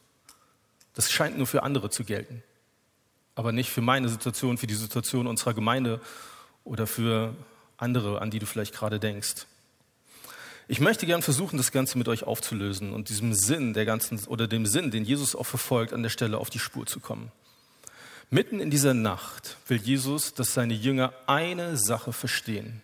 Das 0.94 1.12
scheint 1.12 1.38
nur 1.38 1.48
für 1.48 1.64
andere 1.64 1.90
zu 1.90 2.04
gelten, 2.04 2.44
aber 3.36 3.52
nicht 3.52 3.70
für 3.70 3.82
meine 3.82 4.10
Situation, 4.10 4.58
für 4.58 4.68
die 4.68 4.76
Situation 4.76 5.28
unserer 5.28 5.54
Gemeinde 5.54 6.02
oder 6.64 6.88
für 6.88 7.36
andere, 7.78 8.22
an 8.22 8.32
die 8.32 8.40
du 8.40 8.46
vielleicht 8.46 8.74
gerade 8.74 9.00
denkst. 9.00 9.46
Ich 10.68 10.80
möchte 10.80 11.08
gern 11.08 11.24
versuchen, 11.24 11.58
das 11.58 11.72
Ganze 11.72 11.98
mit 11.98 12.08
euch 12.08 12.24
aufzulösen 12.24 12.94
und 12.94 13.10
diesem 13.10 13.34
Sinn 13.34 13.74
der 13.74 13.86
ganzen 13.86 14.24
oder 14.28 14.48
dem 14.48 14.68
Sinn, 14.68 14.92
den 14.92 15.04
Jesus 15.04 15.36
auch 15.36 15.46
verfolgt, 15.46 15.94
an 15.94 16.04
der 16.04 16.12
Stelle 16.12 16.38
auf 16.38 16.52
die 16.52 16.60
Spur 16.60 16.86
zu 16.86 17.00
kommen. 17.00 17.32
Mitten 18.30 18.60
in 18.60 18.70
dieser 18.70 18.94
Nacht 18.94 19.58
will 19.68 19.82
Jesus, 19.82 20.36
dass 20.36 20.54
seine 20.54 20.76
Jünger 20.76 21.12
eine 21.26 21.76
Sache 21.78 22.14
verstehen, 22.14 22.84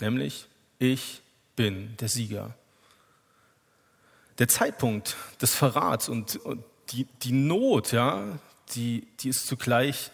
nämlich 0.00 0.46
ich 0.78 1.20
bin 1.54 1.94
der 1.98 2.08
Sieger. 2.08 2.54
Der 4.38 4.48
Zeitpunkt 4.48 5.16
des 5.42 5.54
Verrats 5.54 6.08
und, 6.08 6.36
und 6.36 6.64
die, 6.88 7.06
die 7.22 7.32
Not, 7.32 7.92
ja, 7.92 8.38
die, 8.74 9.06
die 9.20 9.28
ist 9.28 9.46
zugleich 9.46 10.10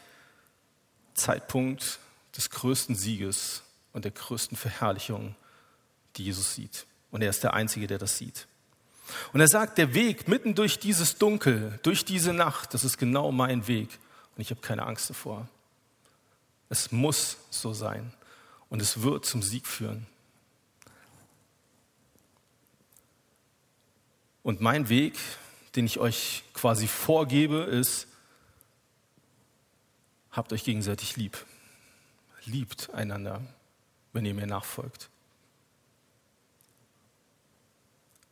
Zeitpunkt 1.14 2.00
des 2.38 2.50
größten 2.50 2.94
Sieges 2.94 3.62
und 3.92 4.04
der 4.04 4.12
größten 4.12 4.56
Verherrlichung, 4.56 5.34
die 6.16 6.24
Jesus 6.24 6.54
sieht. 6.54 6.86
Und 7.10 7.20
er 7.20 7.30
ist 7.30 7.42
der 7.42 7.52
Einzige, 7.52 7.88
der 7.88 7.98
das 7.98 8.16
sieht. 8.16 8.46
Und 9.32 9.40
er 9.40 9.48
sagt, 9.48 9.76
der 9.76 9.92
Weg 9.92 10.28
mitten 10.28 10.54
durch 10.54 10.78
dieses 10.78 11.16
Dunkel, 11.16 11.80
durch 11.82 12.04
diese 12.04 12.32
Nacht, 12.32 12.74
das 12.74 12.84
ist 12.84 12.96
genau 12.96 13.32
mein 13.32 13.66
Weg. 13.66 13.88
Und 14.36 14.42
ich 14.42 14.50
habe 14.50 14.60
keine 14.60 14.86
Angst 14.86 15.10
davor. 15.10 15.48
Es 16.68 16.92
muss 16.92 17.38
so 17.50 17.72
sein. 17.72 18.12
Und 18.70 18.80
es 18.82 19.02
wird 19.02 19.26
zum 19.26 19.42
Sieg 19.42 19.66
führen. 19.66 20.06
Und 24.44 24.60
mein 24.60 24.88
Weg, 24.88 25.18
den 25.74 25.86
ich 25.86 25.98
euch 25.98 26.44
quasi 26.54 26.86
vorgebe, 26.86 27.56
ist, 27.58 28.06
habt 30.30 30.52
euch 30.52 30.62
gegenseitig 30.62 31.16
lieb. 31.16 31.44
Liebt 32.44 32.90
einander, 32.94 33.40
wenn 34.12 34.24
ihr 34.24 34.34
mir 34.34 34.46
nachfolgt. 34.46 35.10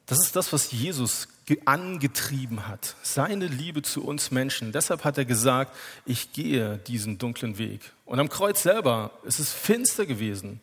Das 0.06 0.20
ist 0.20 0.36
das, 0.36 0.52
was 0.52 0.70
Jesus 0.70 1.28
angetrieben 1.64 2.66
hat, 2.66 2.96
seine 3.02 3.46
Liebe 3.46 3.82
zu 3.82 4.04
uns 4.04 4.30
Menschen. 4.30 4.72
Deshalb 4.72 5.04
hat 5.04 5.18
er 5.18 5.24
gesagt, 5.24 5.76
ich 6.04 6.32
gehe 6.32 6.78
diesen 6.78 7.18
dunklen 7.18 7.58
Weg. 7.58 7.92
Und 8.04 8.18
am 8.18 8.28
Kreuz 8.28 8.62
selber 8.62 9.12
ist 9.24 9.38
es 9.38 9.52
finster 9.52 10.06
gewesen, 10.06 10.60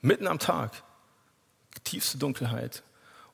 mitten 0.00 0.26
am 0.26 0.38
Tag, 0.38 0.82
tiefste 1.84 2.16
Dunkelheit. 2.16 2.82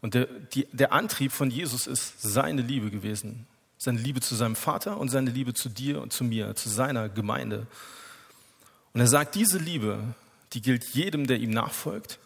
Und 0.01 0.15
der, 0.15 0.27
die, 0.27 0.67
der 0.73 0.93
Antrieb 0.93 1.31
von 1.31 1.51
Jesus 1.51 1.87
ist 1.87 2.21
seine 2.21 2.63
Liebe 2.63 2.91
gewesen. 2.91 3.47
Seine 3.79 3.99
Liebe 3.99 4.21
zu 4.21 4.35
seinem 4.35 4.57
Vater 4.57 4.99
und 4.99 5.09
seine 5.09 5.31
Liebe 5.31 5.55
zu 5.55 5.69
dir 5.69 6.03
und 6.03 6.13
zu 6.13 6.25
mir, 6.25 6.55
zu 6.57 6.69
seiner 6.69 7.09
Gemeinde. 7.09 7.67
Und 8.95 9.01
er 9.01 9.07
sagt, 9.07 9.35
diese 9.35 9.59
Liebe, 9.59 9.99
die 10.53 10.63
gilt 10.63 10.85
jedem, 10.85 11.27
der 11.27 11.39
ihm 11.39 11.51
nachfolgt. 11.51 12.19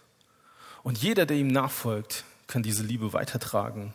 Und 0.82 0.98
jeder, 0.98 1.26
der 1.26 1.36
ihm 1.36 1.48
nachfolgt, 1.48 2.24
kann 2.46 2.62
diese 2.62 2.82
Liebe 2.82 3.12
weitertragen. 3.12 3.94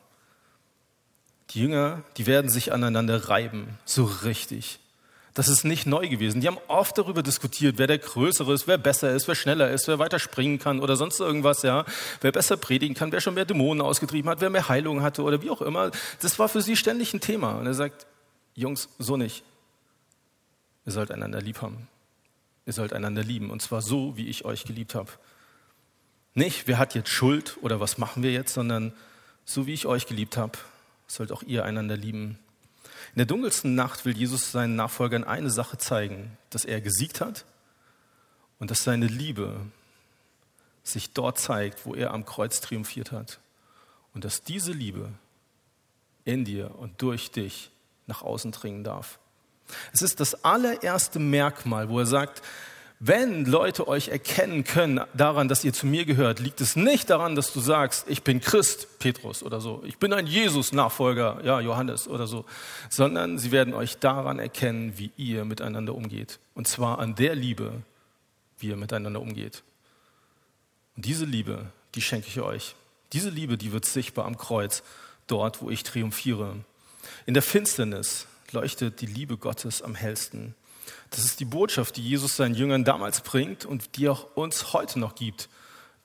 Die 1.52 1.62
Jünger, 1.62 2.02
die 2.18 2.28
werden 2.28 2.50
sich 2.50 2.72
aneinander 2.72 3.30
reiben, 3.30 3.78
so 3.86 4.06
richtig. 4.06 4.80
Das 5.34 5.48
ist 5.48 5.64
nicht 5.64 5.86
neu 5.86 6.10
gewesen. 6.10 6.42
Die 6.42 6.48
haben 6.48 6.58
oft 6.68 6.98
darüber 6.98 7.24
diskutiert, 7.24 7.78
wer 7.78 7.88
der 7.88 8.00
Größere 8.00 8.54
ist, 8.54 8.68
wer 8.68 8.78
besser 8.78 9.14
ist, 9.14 9.30
wer 9.30 9.36
schneller 9.36 9.72
ist, 9.72 9.88
wer 9.88 9.98
weiter 9.98 10.20
springen 10.20 10.60
kann 10.60 10.82
oder 10.82 10.98
sonst 10.98 11.22
irgendwas, 11.22 11.62
ja. 11.62 11.86
Wer 12.20 12.34
besser 12.34 12.58
predigen 12.58 12.96
kann, 12.96 13.14
wer 13.14 13.22
schon 13.22 13.36
mehr 13.36 13.46
Dämonen 13.46 13.82
ausgetrieben 13.82 14.30
hat, 14.30 14.42
wer 14.42 14.50
mehr 14.50 14.68
Heilung 14.68 15.02
hatte 15.02 15.24
oder 15.24 15.42
wie 15.42 15.50
auch 15.50 15.62
immer. 15.62 15.92
Das 16.20 16.38
war 16.38 16.50
für 16.50 16.62
sie 16.62 16.76
ständig 16.76 17.14
ein 17.14 17.22
Thema. 17.22 17.54
Und 17.54 17.66
er 17.66 17.74
sagt, 17.74 18.06
Jungs, 18.56 18.90
so 19.00 19.16
nicht. 19.16 19.44
Ihr 20.86 20.92
sollt 20.92 21.12
einander 21.12 21.40
lieb 21.40 21.62
haben. 21.62 21.88
Ihr 22.66 22.74
sollt 22.74 22.94
einander 22.94 23.24
lieben. 23.24 23.50
Und 23.50 23.62
zwar 23.62 23.82
so, 23.82 24.18
wie 24.18 24.28
ich 24.28 24.46
euch 24.46 24.66
geliebt 24.66 24.96
habe. 24.96 25.12
Nicht, 26.34 26.68
wer 26.68 26.78
hat 26.78 26.96
jetzt 26.96 27.10
Schuld 27.10 27.58
oder 27.62 27.80
was 27.80 27.98
machen 27.98 28.24
wir 28.24 28.32
jetzt, 28.32 28.54
sondern 28.54 28.94
so, 29.44 29.66
wie 29.66 29.74
ich 29.74 29.86
euch 29.86 30.08
geliebt 30.08 30.38
habe, 30.38 30.58
sollt 31.08 31.32
auch 31.32 31.44
ihr 31.44 31.66
einander 31.66 31.98
lieben. 31.98 32.40
In 33.14 33.18
der 33.18 33.26
dunkelsten 33.26 33.76
Nacht 33.76 34.06
will 34.06 34.16
Jesus 34.16 34.52
seinen 34.52 34.76
Nachfolgern 34.76 35.24
eine 35.24 35.50
Sache 35.50 35.78
zeigen, 35.78 36.38
dass 36.50 36.64
er 36.64 36.80
gesiegt 36.80 37.20
hat 37.20 37.46
und 38.60 38.72
dass 38.72 38.84
seine 38.84 39.08
Liebe 39.08 39.60
sich 40.84 41.12
dort 41.12 41.38
zeigt, 41.38 41.86
wo 41.86 41.94
er 41.94 42.12
am 42.12 42.26
Kreuz 42.26 42.62
triumphiert 42.62 43.12
hat. 43.12 43.40
Und 44.14 44.26
dass 44.26 44.44
diese 44.44 44.72
Liebe 44.72 45.12
in 46.26 46.46
dir 46.46 46.76
und 46.78 47.02
durch 47.02 47.32
dich 47.32 47.72
nach 48.08 48.22
außen 48.22 48.52
dringen 48.52 48.84
darf. 48.84 49.20
Es 49.94 50.02
ist 50.02 50.20
das 50.20 50.44
allererste 50.44 51.20
Merkmal, 51.20 51.90
wo 51.90 52.00
er 52.00 52.06
sagt, 52.06 52.42
wenn 53.04 53.46
Leute 53.46 53.88
euch 53.88 54.10
erkennen 54.10 54.64
können 54.64 55.02
daran, 55.16 55.48
dass 55.48 55.64
ihr 55.64 55.74
zu 55.74 55.88
mir 55.88 56.06
gehört, 56.06 56.40
liegt 56.40 56.62
es 56.62 56.76
nicht 56.76 57.10
daran, 57.10 57.36
dass 57.36 57.52
du 57.52 57.60
sagst, 57.60 58.06
ich 58.08 58.22
bin 58.22 58.42
Christ, 58.42 59.00
Petrus 59.00 59.42
oder 59.42 59.60
so, 59.60 59.82
ich 59.88 59.98
bin 59.98 60.14
ein 60.14 60.28
Jesus-Nachfolger, 60.28 61.40
ja, 61.44 61.60
Johannes 61.60 62.08
oder 62.08 62.28
so, 62.28 62.46
sondern 62.92 63.40
sie 63.40 63.52
werden 63.52 63.74
euch 63.74 63.98
daran 63.98 64.38
erkennen, 64.38 64.94
wie 64.98 65.10
ihr 65.18 65.46
miteinander 65.46 65.96
umgeht. 65.96 66.38
Und 66.54 66.68
zwar 66.68 67.00
an 67.00 67.16
der 67.16 67.34
Liebe, 67.34 67.82
wie 68.60 68.68
ihr 68.68 68.78
miteinander 68.78 69.20
umgeht. 69.20 69.64
Und 70.96 71.06
diese 71.06 71.26
Liebe, 71.26 71.72
die 71.96 72.02
schenke 72.04 72.28
ich 72.28 72.40
euch. 72.40 72.76
Diese 73.14 73.32
Liebe, 73.32 73.58
die 73.58 73.72
wird 73.72 73.86
sichtbar 73.86 74.26
am 74.26 74.38
Kreuz, 74.38 74.84
dort, 75.26 75.64
wo 75.64 75.72
ich 75.72 75.82
triumphiere. 75.82 76.58
In 77.26 77.34
der 77.34 77.42
Finsternis 77.42 78.28
leuchtet 78.54 79.02
die 79.02 79.06
Liebe 79.06 79.38
Gottes 79.38 79.82
am 79.82 79.96
hellsten. 79.96 80.56
Das 81.10 81.26
ist 81.26 81.40
die 81.40 81.46
Botschaft, 81.46 81.98
die 81.98 82.08
Jesus 82.08 82.36
seinen 82.36 82.56
Jüngern 82.56 82.84
damals 82.84 83.22
bringt 83.22 83.66
und 83.66 83.98
die 83.98 84.10
auch 84.10 84.36
uns 84.36 84.74
heute 84.74 85.00
noch 85.00 85.16
gibt, 85.16 85.50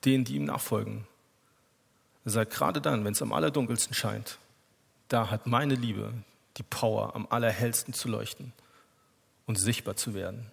denen, 0.05 0.23
die 0.23 0.35
ihm 0.35 0.45
nachfolgen. 0.45 1.07
Er 2.25 2.31
sagt, 2.31 2.53
gerade 2.53 2.81
dann, 2.81 3.05
wenn 3.05 3.13
es 3.13 3.21
am 3.21 3.33
allerdunkelsten 3.33 3.93
scheint, 3.93 4.37
da 5.07 5.31
hat 5.31 5.47
meine 5.47 5.75
Liebe 5.75 6.13
die 6.57 6.63
Power, 6.63 7.15
am 7.15 7.27
allerhellsten 7.29 7.93
zu 7.93 8.09
leuchten 8.09 8.51
und 9.45 9.57
sichtbar 9.57 9.95
zu 9.95 10.13
werden. 10.13 10.51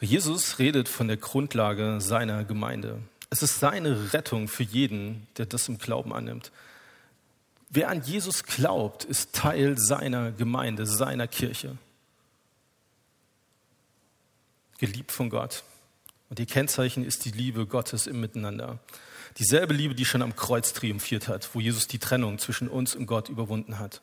Jesus 0.00 0.58
redet 0.58 0.88
von 0.88 1.08
der 1.08 1.16
Grundlage 1.16 2.00
seiner 2.00 2.44
Gemeinde. 2.44 3.00
Es 3.30 3.42
ist 3.42 3.58
seine 3.58 4.12
Rettung 4.12 4.48
für 4.48 4.62
jeden, 4.62 5.26
der 5.36 5.46
das 5.46 5.68
im 5.68 5.78
Glauben 5.78 6.14
annimmt. 6.14 6.52
Wer 7.70 7.88
an 7.88 8.02
Jesus 8.02 8.44
glaubt, 8.44 9.04
ist 9.04 9.34
Teil 9.34 9.76
seiner 9.78 10.32
Gemeinde, 10.32 10.86
seiner 10.86 11.26
Kirche 11.26 11.76
geliebt 14.78 15.12
von 15.12 15.28
Gott. 15.28 15.64
Und 16.30 16.38
ihr 16.38 16.46
Kennzeichen 16.46 17.04
ist 17.04 17.24
die 17.24 17.30
Liebe 17.30 17.66
Gottes 17.66 18.06
im 18.06 18.20
Miteinander. 18.20 18.78
Dieselbe 19.38 19.74
Liebe, 19.74 19.94
die 19.94 20.04
schon 20.04 20.22
am 20.22 20.36
Kreuz 20.36 20.72
triumphiert 20.72 21.28
hat, 21.28 21.50
wo 21.54 21.60
Jesus 21.60 21.86
die 21.86 21.98
Trennung 21.98 22.38
zwischen 22.38 22.68
uns 22.68 22.94
und 22.94 23.06
Gott 23.06 23.28
überwunden 23.28 23.78
hat. 23.78 24.00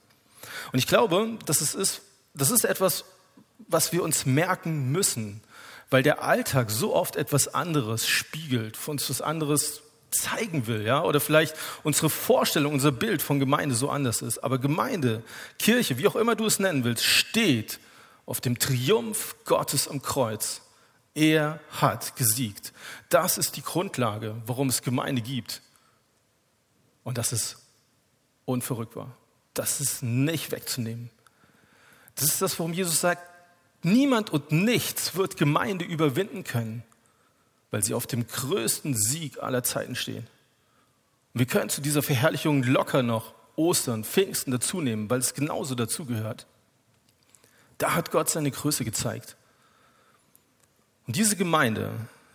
Und 0.71 0.79
ich 0.79 0.87
glaube, 0.87 1.37
dass 1.45 1.61
es 1.61 1.73
ist, 1.73 2.01
das 2.33 2.51
ist 2.51 2.65
etwas, 2.65 3.05
was 3.67 3.91
wir 3.91 4.03
uns 4.03 4.25
merken 4.25 4.91
müssen, 4.91 5.41
weil 5.89 6.03
der 6.03 6.23
Alltag 6.23 6.71
so 6.71 6.95
oft 6.95 7.15
etwas 7.15 7.47
anderes 7.53 8.07
spiegelt, 8.07 8.77
für 8.77 8.91
uns 8.91 9.09
was 9.09 9.21
anderes 9.21 9.81
zeigen 10.17 10.67
will, 10.67 10.85
ja, 10.85 11.03
oder 11.03 11.19
vielleicht 11.19 11.55
unsere 11.83 12.09
Vorstellung, 12.09 12.73
unser 12.73 12.91
Bild 12.91 13.21
von 13.21 13.39
Gemeinde 13.39 13.75
so 13.75 13.89
anders 13.89 14.21
ist. 14.21 14.39
Aber 14.39 14.57
Gemeinde, 14.57 15.23
Kirche, 15.59 15.97
wie 15.97 16.07
auch 16.07 16.15
immer 16.15 16.35
du 16.35 16.45
es 16.45 16.59
nennen 16.59 16.83
willst, 16.83 17.03
steht 17.03 17.79
auf 18.25 18.41
dem 18.41 18.59
Triumph 18.59 19.35
Gottes 19.45 19.87
am 19.87 20.01
Kreuz. 20.01 20.61
Er 21.13 21.59
hat 21.69 22.15
gesiegt. 22.15 22.73
Das 23.09 23.37
ist 23.37 23.55
die 23.55 23.61
Grundlage, 23.61 24.35
warum 24.45 24.69
es 24.69 24.81
Gemeinde 24.81 25.21
gibt. 25.21 25.61
Und 27.03 27.17
das 27.17 27.31
ist 27.31 27.57
unverrückbar. 28.45 29.15
Das 29.53 29.79
ist 29.79 30.03
nicht 30.03 30.51
wegzunehmen. 30.51 31.09
Das 32.15 32.25
ist 32.25 32.41
das, 32.41 32.59
warum 32.59 32.73
Jesus 32.73 32.99
sagt, 32.99 33.21
niemand 33.83 34.31
und 34.31 34.51
nichts 34.51 35.15
wird 35.15 35.37
Gemeinde 35.37 35.85
überwinden 35.85 36.43
können, 36.43 36.83
weil 37.75 37.83
sie 37.83 37.93
auf 37.93 38.07
dem 38.07 38.25
größten 38.25 38.95
Sieg 38.95 39.43
aller 39.43 39.61
Zeiten 39.61 39.95
stehen. 39.95 40.25
Und 41.33 41.39
wir 41.39 41.45
können 41.45 41.69
zu 41.69 41.81
dieser 41.81 42.01
Verherrlichung 42.01 42.63
locker 42.63 43.03
noch 43.03 43.33
Ostern, 43.57 44.05
Pfingsten 44.05 44.51
dazunehmen, 44.51 45.09
weil 45.09 45.19
es 45.19 45.33
genauso 45.33 45.75
dazugehört. 45.75 46.47
Da 47.77 47.93
hat 47.93 48.11
Gott 48.11 48.29
seine 48.29 48.49
Größe 48.49 48.85
gezeigt. 48.85 49.35
Und 51.05 51.17
diese 51.17 51.35
Gemeinde 51.35 51.91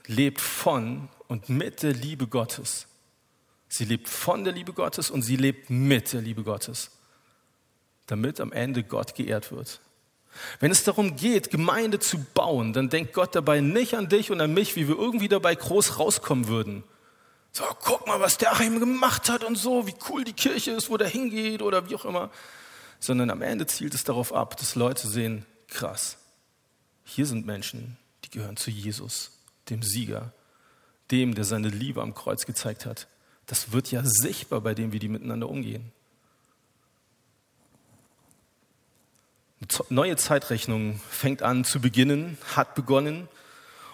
lebt 0.07 0.43
von 0.43 1.09
und 1.27 1.49
mit 1.49 1.83
der 1.83 1.95
Liebe 1.95 2.27
Gottes. 2.27 2.87
Sie 3.71 3.87
lebt 3.87 4.11
von 4.11 4.45
der 4.45 4.53
Liebe 4.53 4.75
Gottes 4.75 5.11
und 5.11 5.23
sie 5.23 5.37
lebt 5.37 5.71
mit 5.71 6.13
der 6.13 6.21
Liebe 6.21 6.43
Gottes, 6.43 6.91
damit 8.09 8.43
am 8.43 8.53
Ende 8.53 8.85
Gott 8.85 9.15
geehrt 9.15 9.53
wird. 9.53 9.81
Wenn 10.59 10.71
es 10.71 10.85
darum 10.85 11.17
geht, 11.17 11.51
Gemeinde 11.51 11.99
zu 11.99 12.19
bauen, 12.35 12.73
dann 12.73 12.89
denkt 12.89 13.13
Gott 13.13 13.35
dabei 13.35 13.61
nicht 13.61 13.95
an 13.95 14.09
dich 14.09 14.31
und 14.31 14.41
an 14.41 14.55
mich, 14.55 14.77
wie 14.77 14.89
wir 14.89 14.97
irgendwie 14.97 15.29
dabei 15.29 15.55
groß 15.55 15.99
rauskommen 15.99 16.49
würden. 16.49 16.85
So, 17.53 17.65
guck 17.81 18.07
mal, 18.07 18.21
was 18.21 18.39
der 18.39 18.53
Achim 18.53 18.79
gemacht 18.79 19.29
hat 19.29 19.43
und 19.43 19.57
so, 19.57 19.87
wie 19.87 19.95
cool 20.09 20.25
die 20.25 20.33
Kirche 20.33 20.71
ist, 20.71 20.89
wo 20.89 20.97
der 20.97 21.09
hingeht 21.09 21.63
oder 21.63 21.89
wie 21.89 21.97
auch 21.97 22.05
immer. 22.05 22.31
Sondern 23.01 23.31
am 23.31 23.43
Ende 23.43 23.67
zielt 23.67 23.95
es 23.95 24.05
darauf 24.05 24.33
ab, 24.33 24.57
dass 24.57 24.77
Leute 24.77 25.09
sehen, 25.09 25.45
krass, 25.67 26.17
hier 27.05 27.27
sind 27.27 27.47
Menschen, 27.47 27.97
die 28.25 28.31
gehören 28.31 28.57
zu 28.57 28.71
Jesus, 28.71 29.33
dem 29.69 29.83
Sieger, 29.83 30.33
dem, 31.11 31.35
der 31.35 31.45
seine 31.45 31.69
Liebe 31.69 32.03
am 32.03 32.15
Kreuz 32.15 32.47
gezeigt 32.47 32.87
hat. 32.87 33.09
Das 33.47 33.73
wird 33.73 33.91
ja 33.91 34.03
sichtbar 34.05 34.61
bei 34.61 34.75
dem, 34.75 34.93
wie 34.93 35.01
die 35.01 35.09
miteinander 35.09 35.49
umgehen. 35.49 35.93
Neue 39.89 40.17
Zeitrechnung 40.17 41.01
fängt 41.11 41.43
an 41.43 41.65
zu 41.65 41.81
beginnen, 41.81 42.39
hat 42.55 42.75
begonnen. 42.75 43.29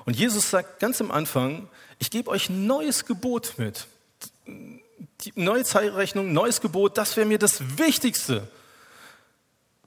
Und 0.05 0.17
Jesus 0.17 0.51
sagt 0.51 0.81
ganz 0.81 1.01
am 1.01 1.11
Anfang, 1.11 1.69
ich 1.99 2.11
gebe 2.11 2.31
euch 2.31 2.49
ein 2.49 2.67
neues 2.67 3.05
Gebot 3.05 3.55
mit. 3.57 3.87
Die 4.47 5.33
neue 5.35 5.65
Zeitrechnung, 5.65 6.33
neues 6.33 6.61
Gebot, 6.61 6.97
das 6.99 7.17
wäre 7.17 7.27
mir 7.27 7.39
das 7.39 7.79
Wichtigste 7.79 8.49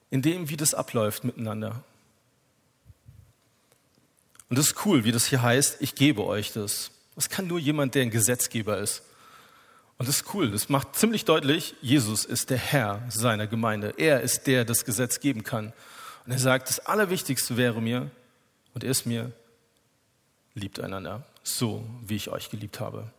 in 0.10 0.22
dem, 0.22 0.50
wie 0.50 0.58
das 0.58 0.74
abläuft 0.74 1.24
miteinander. 1.24 1.84
Und 4.50 4.58
das 4.58 4.68
ist 4.68 4.86
cool, 4.86 5.04
wie 5.04 5.12
das 5.12 5.26
hier 5.28 5.42
heißt, 5.42 5.78
ich 5.80 5.96
gebe 5.96 6.26
euch 6.26 6.52
das. 6.52 6.92
Das 7.16 7.30
kann 7.30 7.48
nur 7.48 7.60
jemand, 7.60 7.96
der 7.96 8.02
ein 8.02 8.10
Gesetzgeber 8.10 8.80
ist. 8.80 9.04
Und 10.00 10.08
das 10.08 10.22
ist 10.22 10.34
cool, 10.34 10.50
das 10.50 10.70
macht 10.70 10.96
ziemlich 10.96 11.26
deutlich, 11.26 11.76
Jesus 11.82 12.24
ist 12.24 12.50
der 12.50 12.58
Herr 12.58 13.04
seiner 13.10 13.48
Gemeinde. 13.48 13.94
Er 13.98 14.22
ist 14.22 14.48
der, 14.48 14.64
der 14.64 14.66
das 14.66 14.86
Gesetz 14.86 15.20
geben 15.20 15.44
kann. 15.44 15.74
Und 16.26 16.32
er 16.32 16.40
sagt, 16.40 16.70
das 16.70 16.80
Allerwichtigste 16.80 17.58
wäre 17.58 17.82
mir, 17.82 18.10
und 18.74 18.86
er 18.86 18.92
ist 18.92 19.06
mir, 19.06 19.34
liebt 20.54 20.80
einander, 20.80 21.26
so 21.44 21.86
wie 22.02 22.16
ich 22.16 22.30
euch 22.30 22.50
geliebt 22.50 22.80
habe. 22.80 23.12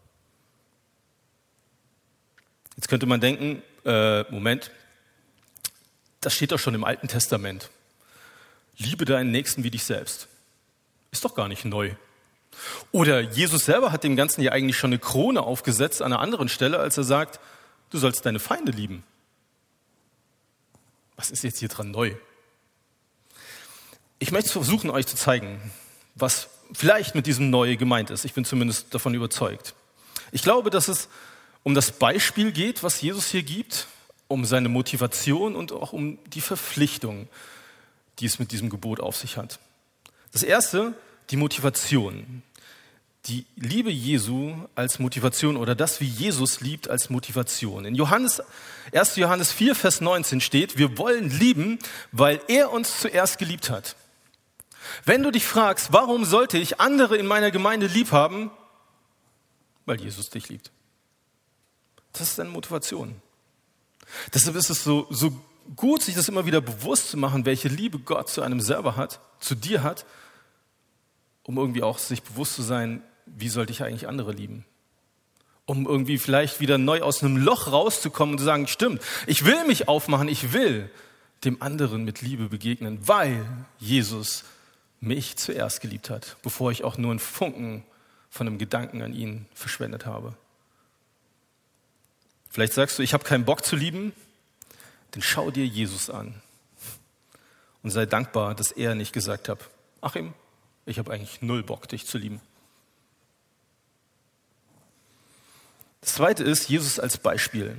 Jetzt 2.77 2.89
könnte 2.89 3.05
man 3.05 3.21
denken, 3.21 3.63
äh, 3.85 4.23
Moment, 4.33 4.71
das 6.23 6.35
steht 6.35 6.53
doch 6.53 6.59
schon 6.59 6.75
im 6.75 6.85
Alten 6.85 7.09
Testament. 7.09 7.69
Liebe 8.79 9.05
deinen 9.05 9.31
Nächsten 9.31 9.65
wie 9.65 9.71
dich 9.71 9.85
selbst. 9.85 10.29
Ist 11.11 11.27
doch 11.27 11.35
gar 11.35 11.49
nicht 11.49 11.67
neu. 11.67 11.95
Oder 12.93 13.21
Jesus 13.21 13.65
selber 13.65 13.93
hat 13.93 14.05
dem 14.05 14.17
Ganzen 14.17 14.43
ja 14.43 14.53
eigentlich 14.53 14.77
schon 14.77 14.91
eine 14.91 14.99
Krone 14.99 15.43
aufgesetzt 15.43 16.03
an 16.03 16.13
einer 16.13 16.21
anderen 16.21 16.49
Stelle, 16.49 16.79
als 16.79 16.97
er 16.97 17.05
sagt, 17.05 17.41
du 17.91 17.99
sollst 17.99 18.25
deine 18.27 18.39
Feinde 18.39 18.73
lieben. 18.73 19.05
Was 21.17 21.31
ist 21.31 21.45
jetzt 21.45 21.59
hier 21.59 21.69
dran 21.69 21.91
neu? 21.91 22.15
Ich 24.19 24.33
möchte 24.33 24.51
versuchen, 24.51 24.91
euch 24.91 25.07
zu 25.07 25.17
zeigen, 25.17 25.61
was 26.15 26.49
vielleicht 26.73 27.15
mit 27.15 27.27
diesem 27.27 27.51
Neue 27.51 27.77
gemeint 27.77 28.11
ist. 28.11 28.25
Ich 28.25 28.35
bin 28.35 28.45
zumindest 28.45 28.95
davon 28.95 29.15
überzeugt. 29.15 29.75
Ich 30.33 30.43
glaube, 30.43 30.71
dass 30.71 30.89
es 30.89 31.09
um 31.63 31.75
das 31.75 31.93
Beispiel 31.93 32.53
geht, 32.53 32.83
was 32.83 33.01
Jesus 33.01 33.29
hier 33.29 33.43
gibt, 33.43 33.87
um 34.29 34.45
seine 34.45 34.69
Motivation 34.69 35.57
und 35.57 35.73
auch 35.73 35.93
um 35.93 36.19
die 36.27 36.41
Verpflichtung, 36.41 37.29
die 38.19 38.27
es 38.27 38.39
mit 38.39 38.53
diesem 38.53 38.71
Gebot 38.71 39.01
auf 39.01 39.17
sich 39.17 39.37
hat. 39.37 39.59
Das 40.33 40.43
erste, 40.43 40.95
die 41.31 41.37
Motivation. 41.37 42.43
Die 43.27 43.45
Liebe 43.57 43.91
Jesu 43.91 44.55
als 44.75 44.99
Motivation 44.99 45.57
oder 45.57 45.75
das, 45.75 46.01
wie 46.01 46.07
Jesus 46.07 46.61
liebt, 46.61 46.89
als 46.89 47.11
Motivation. 47.11 47.85
In 47.85 47.95
Johannes, 47.95 48.43
1. 48.95 49.17
Johannes 49.17 49.53
4, 49.53 49.75
Vers 49.75 50.01
19 50.01 50.41
steht, 50.41 50.79
wir 50.79 50.97
wollen 50.97 51.29
lieben, 51.29 51.79
weil 52.13 52.41
er 52.49 52.73
uns 52.73 52.99
zuerst 53.01 53.39
geliebt 53.39 53.69
hat. 53.69 53.95
Wenn 55.05 55.23
du 55.23 55.31
dich 55.31 55.45
fragst, 55.45 55.93
warum 55.93 56.25
sollte 56.25 56.57
ich 56.57 56.81
andere 56.81 57.17
in 57.19 57.27
meiner 57.27 57.51
Gemeinde 57.51 57.87
lieb 57.87 58.11
haben? 58.11 58.51
Weil 59.85 60.01
Jesus 60.01 60.31
dich 60.31 60.49
liebt. 60.49 60.71
Das 62.13 62.23
ist 62.23 62.39
deine 62.39 62.51
Motivation. 62.51 63.21
Deshalb 64.33 64.57
ist 64.57 64.71
es 64.71 64.83
so, 64.83 65.07
so 65.11 65.31
gut, 65.77 66.03
sich 66.03 66.15
das 66.15 66.29
immer 66.29 66.47
wieder 66.47 66.63
bewusst 66.63 67.11
zu 67.11 67.19
machen, 67.19 67.45
welche 67.45 67.69
Liebe 67.69 67.99
Gott 67.99 68.31
zu 68.31 68.41
einem 68.41 68.61
selber 68.61 68.97
hat, 68.97 69.21
zu 69.41 69.55
dir 69.55 69.83
hat 69.83 70.07
um 71.51 71.57
irgendwie 71.57 71.83
auch 71.83 71.99
sich 71.99 72.23
bewusst 72.23 72.55
zu 72.55 72.63
sein, 72.63 73.03
wie 73.37 73.49
sollte 73.49 73.73
ich 73.73 73.83
eigentlich 73.83 74.09
andere 74.09 74.33
lieben? 74.33 74.65
Um 75.67 75.87
irgendwie 75.87 76.19
vielleicht 76.19 76.61
wieder 76.61 76.79
neu 76.79 77.03
aus 77.03 77.23
einem 77.23 77.37
Loch 77.37 77.71
rauszukommen 77.71 78.35
und 78.35 78.39
zu 78.39 78.45
sagen, 78.45 78.67
stimmt, 78.67 79.03
ich 79.27 79.45
will 79.45 79.65
mich 79.67 79.89
aufmachen, 79.89 80.29
ich 80.29 80.53
will 80.53 80.91
dem 81.45 81.63
anderen 81.63 82.05
mit 82.05 82.21
Liebe 82.21 82.49
begegnen, 82.49 82.99
weil 83.07 83.47
Jesus 83.79 84.45
mich 85.01 85.37
zuerst 85.37 85.81
geliebt 85.81 86.11
hat, 86.11 86.37
bevor 86.43 86.71
ich 86.71 86.85
auch 86.85 86.99
nur 86.99 87.11
einen 87.11 87.21
Funken 87.21 87.85
von 88.29 88.47
einem 88.47 88.59
Gedanken 88.59 89.03
an 89.03 89.15
ihn 89.15 89.47
verschwendet 89.55 90.07
habe. 90.07 90.37
Vielleicht 92.51 92.75
sagst 92.75 92.99
du, 92.99 93.03
ich 93.03 93.15
habe 93.15 93.25
keinen 93.25 93.45
Bock 93.45 93.65
zu 93.65 93.77
lieben, 93.77 94.13
dann 95.13 95.23
schau 95.23 95.51
dir 95.51 95.67
Jesus 95.67 96.11
an 96.11 96.35
und 97.83 97.91
sei 97.91 98.07
dankbar, 98.07 98.55
dass 98.55 98.73
er 98.73 98.95
nicht 98.95 99.13
gesagt 99.13 99.49
hat, 99.49 99.59
Achim, 100.01 100.35
ich 100.87 100.99
habe 100.99 101.13
eigentlich 101.13 101.43
null 101.43 101.63
Bock, 101.63 101.89
dich 101.89 102.07
zu 102.07 102.19
lieben. 102.19 102.41
Das 106.01 106.15
zweite 106.15 106.45
ist 106.45 106.69
Jesus 106.69 106.99
als 106.99 107.19
Beispiel. 107.19 107.77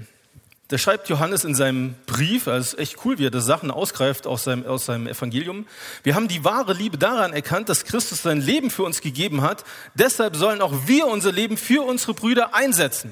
Da 0.71 0.77
schreibt 0.77 1.09
Johannes 1.09 1.43
in 1.43 1.53
seinem 1.53 1.95
Brief, 2.05 2.47
also 2.47 2.77
echt 2.77 3.03
cool, 3.03 3.17
wie 3.17 3.25
er 3.25 3.31
das 3.31 3.45
Sachen 3.45 3.71
ausgreift 3.71 4.25
aus 4.25 4.45
seinem, 4.45 4.65
aus 4.65 4.85
seinem 4.85 5.05
Evangelium. 5.05 5.67
Wir 6.03 6.15
haben 6.15 6.29
die 6.29 6.45
wahre 6.45 6.71
Liebe 6.71 6.97
daran 6.97 7.33
erkannt, 7.33 7.67
dass 7.67 7.83
Christus 7.83 8.21
sein 8.21 8.39
Leben 8.39 8.69
für 8.69 8.83
uns 8.83 9.01
gegeben 9.01 9.41
hat. 9.41 9.65
Deshalb 9.95 10.37
sollen 10.37 10.61
auch 10.61 10.87
wir 10.87 11.07
unser 11.07 11.33
Leben 11.33 11.57
für 11.57 11.81
unsere 11.81 12.13
Brüder 12.13 12.55
einsetzen. 12.55 13.11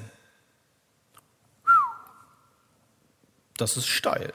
Das 3.58 3.76
ist 3.76 3.88
steil. 3.88 4.32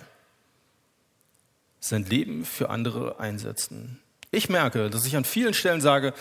Sein 1.79 2.05
Leben 2.05 2.45
für 2.45 2.69
andere 2.69 3.19
einsetzen. 3.19 3.99
Ich 4.29 4.49
merke, 4.49 4.91
dass 4.91 5.05
ich 5.05 5.15
an 5.15 5.25
vielen 5.25 5.55
Stellen 5.55 5.81
sage, 5.81 6.13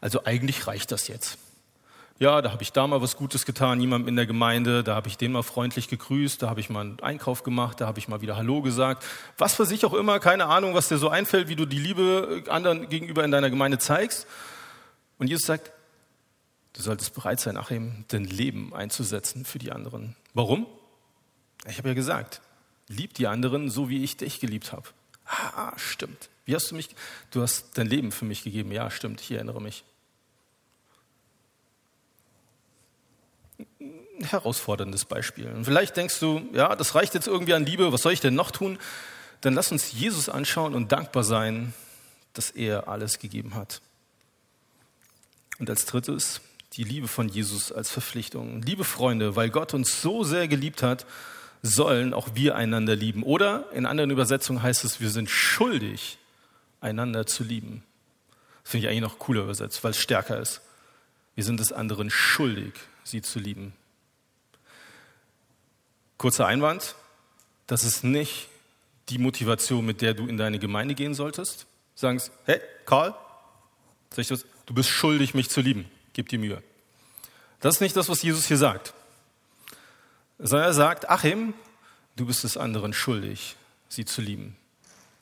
also 0.00 0.24
eigentlich 0.24 0.68
reicht 0.68 0.92
das 0.92 1.08
jetzt. 1.08 1.36
Ja, 2.20 2.40
da 2.42 2.52
habe 2.52 2.62
ich 2.62 2.70
da 2.70 2.86
mal 2.86 3.02
was 3.02 3.16
Gutes 3.16 3.44
getan, 3.44 3.80
jemandem 3.80 4.08
in 4.08 4.16
der 4.16 4.26
Gemeinde, 4.26 4.84
da 4.84 4.94
habe 4.94 5.08
ich 5.08 5.18
den 5.18 5.32
mal 5.32 5.42
freundlich 5.42 5.88
gegrüßt, 5.88 6.40
da 6.40 6.48
habe 6.48 6.60
ich 6.60 6.70
mal 6.70 6.82
einen 6.82 7.00
Einkauf 7.00 7.42
gemacht, 7.42 7.80
da 7.80 7.88
habe 7.88 7.98
ich 7.98 8.06
mal 8.06 8.20
wieder 8.20 8.36
Hallo 8.36 8.62
gesagt. 8.62 9.04
Was 9.36 9.56
für 9.56 9.66
sich 9.66 9.84
auch 9.84 9.94
immer, 9.94 10.20
keine 10.20 10.46
Ahnung, 10.46 10.74
was 10.74 10.88
dir 10.88 10.98
so 10.98 11.08
einfällt, 11.08 11.48
wie 11.48 11.56
du 11.56 11.66
die 11.66 11.80
Liebe 11.80 12.44
anderen 12.48 12.88
gegenüber 12.88 13.24
in 13.24 13.32
deiner 13.32 13.50
Gemeinde 13.50 13.78
zeigst. 13.78 14.28
Und 15.18 15.26
Jesus 15.26 15.44
sagt, 15.44 15.72
du 16.74 16.82
solltest 16.82 17.14
bereit 17.14 17.40
sein, 17.40 17.56
Achim, 17.56 18.04
dein 18.08 18.24
Leben 18.24 18.72
einzusetzen 18.72 19.44
für 19.44 19.58
die 19.58 19.72
anderen. 19.72 20.14
Warum? 20.34 20.66
Ich 21.66 21.78
habe 21.78 21.88
ja 21.88 21.94
gesagt, 21.94 22.42
lieb 22.86 23.14
die 23.14 23.26
anderen 23.26 23.70
so, 23.70 23.88
wie 23.88 24.04
ich 24.04 24.16
dich 24.16 24.38
geliebt 24.38 24.72
habe. 24.72 24.88
Ah, 25.26 25.72
stimmt. 25.76 26.28
Wie 26.44 26.54
hast 26.54 26.70
du 26.70 26.76
mich? 26.76 26.94
Du 27.32 27.42
hast 27.42 27.76
dein 27.76 27.88
Leben 27.88 28.12
für 28.12 28.24
mich 28.24 28.44
gegeben. 28.44 28.70
Ja, 28.70 28.88
stimmt, 28.90 29.20
ich 29.20 29.32
erinnere 29.32 29.60
mich. 29.60 29.82
Herausforderndes 34.26 35.04
Beispiel. 35.04 35.48
Und 35.48 35.64
vielleicht 35.64 35.96
denkst 35.96 36.18
du, 36.20 36.42
ja, 36.52 36.74
das 36.76 36.94
reicht 36.94 37.14
jetzt 37.14 37.26
irgendwie 37.26 37.54
an 37.54 37.64
Liebe, 37.64 37.92
was 37.92 38.02
soll 38.02 38.12
ich 38.12 38.20
denn 38.20 38.34
noch 38.34 38.50
tun? 38.50 38.78
Dann 39.40 39.54
lass 39.54 39.72
uns 39.72 39.92
Jesus 39.92 40.28
anschauen 40.28 40.74
und 40.74 40.92
dankbar 40.92 41.24
sein, 41.24 41.74
dass 42.32 42.50
er 42.50 42.88
alles 42.88 43.18
gegeben 43.18 43.54
hat. 43.54 43.80
Und 45.58 45.70
als 45.70 45.86
drittes, 45.86 46.40
die 46.76 46.84
Liebe 46.84 47.08
von 47.08 47.28
Jesus 47.28 47.70
als 47.70 47.90
Verpflichtung. 47.90 48.62
Liebe 48.62 48.84
Freunde, 48.84 49.36
weil 49.36 49.50
Gott 49.50 49.74
uns 49.74 50.02
so 50.02 50.24
sehr 50.24 50.48
geliebt 50.48 50.82
hat, 50.82 51.06
sollen 51.62 52.12
auch 52.12 52.28
wir 52.34 52.56
einander 52.56 52.96
lieben. 52.96 53.22
Oder 53.22 53.70
in 53.72 53.86
anderen 53.86 54.10
Übersetzungen 54.10 54.62
heißt 54.62 54.84
es, 54.84 55.00
wir 55.00 55.10
sind 55.10 55.30
schuldig, 55.30 56.18
einander 56.80 57.26
zu 57.26 57.44
lieben. 57.44 57.84
Das 58.62 58.72
finde 58.72 58.86
ich 58.86 58.90
eigentlich 58.90 59.02
noch 59.02 59.18
cooler 59.18 59.42
übersetzt, 59.42 59.82
weil 59.84 59.92
es 59.92 59.98
stärker 59.98 60.38
ist. 60.40 60.60
Wir 61.34 61.44
sind 61.44 61.60
es 61.60 61.72
anderen 61.72 62.10
schuldig, 62.10 62.74
sie 63.04 63.22
zu 63.22 63.38
lieben. 63.38 63.72
Kurzer 66.24 66.46
Einwand, 66.46 66.94
das 67.66 67.84
ist 67.84 68.02
nicht 68.02 68.48
die 69.10 69.18
Motivation, 69.18 69.84
mit 69.84 70.00
der 70.00 70.14
du 70.14 70.26
in 70.26 70.38
deine 70.38 70.58
Gemeinde 70.58 70.94
gehen 70.94 71.12
solltest. 71.12 71.66
Sagen 71.94 72.18
sie, 72.18 72.30
hey, 72.46 72.62
Karl, 72.86 73.14
du 74.16 74.72
bist 74.72 74.88
schuldig, 74.88 75.34
mich 75.34 75.50
zu 75.50 75.60
lieben. 75.60 75.84
Gib 76.14 76.30
dir 76.30 76.38
Mühe. 76.38 76.62
Das 77.60 77.74
ist 77.74 77.80
nicht 77.82 77.94
das, 77.94 78.08
was 78.08 78.22
Jesus 78.22 78.46
hier 78.46 78.56
sagt. 78.56 78.94
Sondern 80.38 80.68
er 80.68 80.72
sagt, 80.72 81.10
Achim, 81.10 81.52
du 82.16 82.24
bist 82.24 82.42
es 82.42 82.56
anderen 82.56 82.94
schuldig, 82.94 83.56
sie 83.90 84.06
zu 84.06 84.22
lieben. 84.22 84.56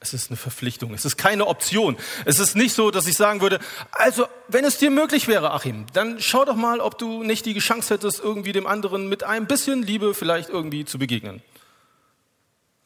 Es 0.02 0.12
ist 0.12 0.30
eine 0.30 0.36
Verpflichtung. 0.36 0.92
Es 0.94 1.04
ist 1.04 1.16
keine 1.16 1.46
Option. 1.46 1.96
Es 2.24 2.40
ist 2.40 2.56
nicht 2.56 2.74
so, 2.74 2.90
dass 2.90 3.06
ich 3.06 3.16
sagen 3.16 3.40
würde, 3.40 3.60
also, 3.92 4.26
wenn 4.48 4.64
es 4.64 4.76
dir 4.76 4.90
möglich 4.90 5.28
wäre, 5.28 5.52
Achim, 5.52 5.86
dann 5.92 6.20
schau 6.20 6.44
doch 6.44 6.56
mal, 6.56 6.80
ob 6.80 6.98
du 6.98 7.22
nicht 7.22 7.46
die 7.46 7.56
Chance 7.60 7.94
hättest, 7.94 8.18
irgendwie 8.18 8.50
dem 8.50 8.66
anderen 8.66 9.08
mit 9.08 9.22
ein 9.22 9.46
bisschen 9.46 9.84
Liebe 9.84 10.12
vielleicht 10.12 10.48
irgendwie 10.48 10.84
zu 10.84 10.98
begegnen. 10.98 11.40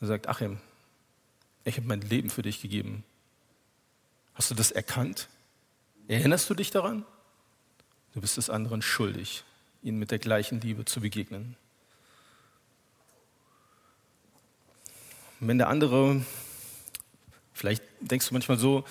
Er 0.03 0.09
sagt, 0.09 0.29
Achim, 0.29 0.59
ich 1.65 1.79
habe 1.79 1.89
mein 1.89 2.03
Leben 2.03 2.29
für 2.29 2.43
dich 2.43 2.61
gegeben. 2.61 3.03
Hast 4.35 4.51
du 4.51 4.55
das 4.55 4.71
erkannt? 4.71 5.29
Erinnerst 6.09 6.51
du 6.51 6.55
dich 6.55 6.71
daran? 6.71 7.07
Du 8.13 8.21
bist 8.21 8.37
es 8.37 8.51
anderen 8.51 8.83
schuldig, 8.83 9.43
ihnen 9.83 9.99
mit 9.99 10.11
der 10.11 10.19
gleichen 10.19 10.61
Liebe 10.61 10.85
zu 10.85 11.01
begegnen. 11.01 11.57
Wenn 15.41 15.57
der 15.57 15.69
andere 15.69 16.21
Vielleicht 17.57 17.83
denkst 18.01 18.29
du 18.29 18.35
manchmal 18.35 18.59
so, 18.59 18.85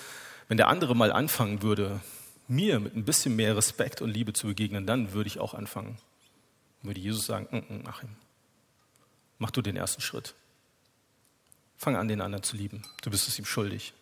wenn 0.48 0.56
der 0.56 0.66
andere 0.66 0.96
mal 0.96 1.12
anfangen 1.12 1.62
würde, 1.62 2.00
mir 2.48 2.80
mit 2.80 2.96
ein 2.96 3.04
bisschen 3.04 3.36
mehr 3.36 3.56
Respekt 3.56 4.02
und 4.02 4.10
Liebe 4.10 4.32
zu 4.32 4.48
begegnen, 4.48 4.86
dann 4.86 5.12
würde 5.12 5.28
ich 5.28 5.38
auch 5.38 5.54
anfangen. 5.54 5.98
Würde 6.82 6.98
Jesus 6.98 7.26
sagen, 7.26 7.46
mm 7.50 7.72
-mm, 7.72 7.86
Achim, 7.86 8.08
mach 9.38 9.52
du 9.52 9.62
den 9.62 9.76
ersten 9.76 10.02
Schritt. 10.02 10.34
Fang 11.76 11.94
an, 11.94 12.08
den 12.08 12.20
anderen 12.20 12.42
zu 12.42 12.56
lieben. 12.56 12.82
Du 13.02 13.10
bist 13.10 13.28
es 13.28 13.38
ihm 13.38 13.44
schuldig. 13.44 13.92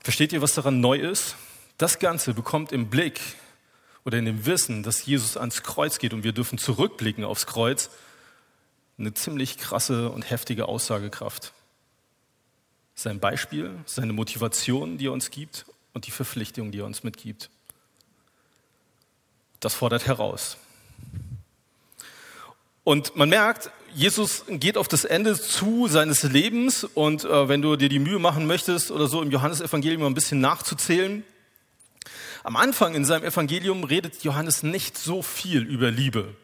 Versteht 0.00 0.32
ihr, 0.32 0.42
was 0.42 0.54
daran 0.54 0.80
neu 0.80 0.98
ist? 0.98 1.36
Das 1.78 2.00
Ganze 2.00 2.34
bekommt 2.34 2.72
im 2.72 2.90
Blick 2.90 3.20
oder 4.04 4.18
in 4.18 4.24
dem 4.24 4.44
Wissen, 4.44 4.82
dass 4.82 5.06
Jesus 5.06 5.36
ans 5.36 5.62
Kreuz 5.62 6.00
geht 6.00 6.14
und 6.14 6.24
wir 6.24 6.32
dürfen 6.32 6.58
zurückblicken 6.58 7.22
aufs 7.22 7.46
Kreuz, 7.46 7.90
eine 8.98 9.14
ziemlich 9.14 9.56
krasse 9.56 10.10
und 10.10 10.28
heftige 10.28 10.66
Aussagekraft. 10.66 11.52
Sein 13.00 13.18
Beispiel, 13.18 13.78
seine 13.86 14.12
Motivation, 14.12 14.98
die 14.98 15.06
er 15.06 15.12
uns 15.12 15.30
gibt 15.30 15.64
und 15.94 16.06
die 16.06 16.10
Verpflichtung, 16.10 16.70
die 16.70 16.80
er 16.80 16.84
uns 16.84 17.02
mitgibt. 17.02 17.48
Das 19.58 19.72
fordert 19.72 20.06
heraus. 20.06 20.58
Und 22.84 23.16
man 23.16 23.30
merkt, 23.30 23.70
Jesus 23.94 24.44
geht 24.50 24.76
auf 24.76 24.86
das 24.86 25.06
Ende 25.06 25.40
zu 25.40 25.88
seines 25.88 26.24
Lebens 26.24 26.84
und 26.84 27.24
äh, 27.24 27.48
wenn 27.48 27.62
du 27.62 27.76
dir 27.76 27.88
die 27.88 28.00
Mühe 28.00 28.18
machen 28.18 28.46
möchtest 28.46 28.90
oder 28.90 29.06
so 29.06 29.22
im 29.22 29.30
Johannesevangelium 29.30 30.04
ein 30.04 30.12
bisschen 30.12 30.42
nachzuzählen, 30.42 31.24
am 32.44 32.56
Anfang 32.56 32.94
in 32.94 33.06
seinem 33.06 33.24
Evangelium 33.24 33.84
redet 33.84 34.24
Johannes 34.24 34.62
nicht 34.62 34.98
so 34.98 35.22
viel 35.22 35.62
über 35.62 35.90
Liebe. 35.90 36.36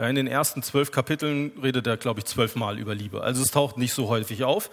Ja, 0.00 0.08
in 0.08 0.14
den 0.14 0.26
ersten 0.26 0.62
zwölf 0.62 0.92
Kapiteln 0.92 1.52
redet 1.62 1.86
er, 1.86 1.98
glaube 1.98 2.20
ich, 2.20 2.24
zwölfmal 2.24 2.78
über 2.78 2.94
Liebe. 2.94 3.22
Also 3.22 3.42
es 3.42 3.50
taucht 3.50 3.76
nicht 3.76 3.92
so 3.92 4.08
häufig 4.08 4.44
auf. 4.44 4.70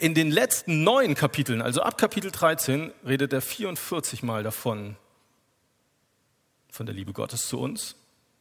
In 0.00 0.14
den 0.14 0.32
letzten 0.32 0.82
neun 0.82 1.14
Kapiteln, 1.14 1.62
also 1.62 1.80
ab 1.82 1.96
Kapitel 1.96 2.32
13, 2.32 2.92
redet 3.06 3.32
er 3.32 3.40
44 3.40 4.24
Mal 4.24 4.42
davon, 4.42 4.96
von 6.72 6.86
der 6.86 6.94
Liebe 6.96 7.12
Gottes 7.12 7.46
zu 7.46 7.60
uns, 7.60 7.94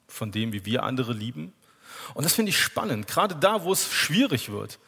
von 0.08 0.32
dem, 0.32 0.54
wie 0.54 0.66
wir 0.66 0.82
andere 0.82 1.14
lieben. 1.14 1.54
Und 2.16 2.26
das 2.26 2.34
finde 2.34 2.50
ich 2.50 2.58
spannend, 2.58 3.06
gerade 3.06 3.36
da, 3.36 3.64
wo 3.64 3.72
es 3.72 3.94
schwierig 3.94 4.52
wird, 4.52 4.80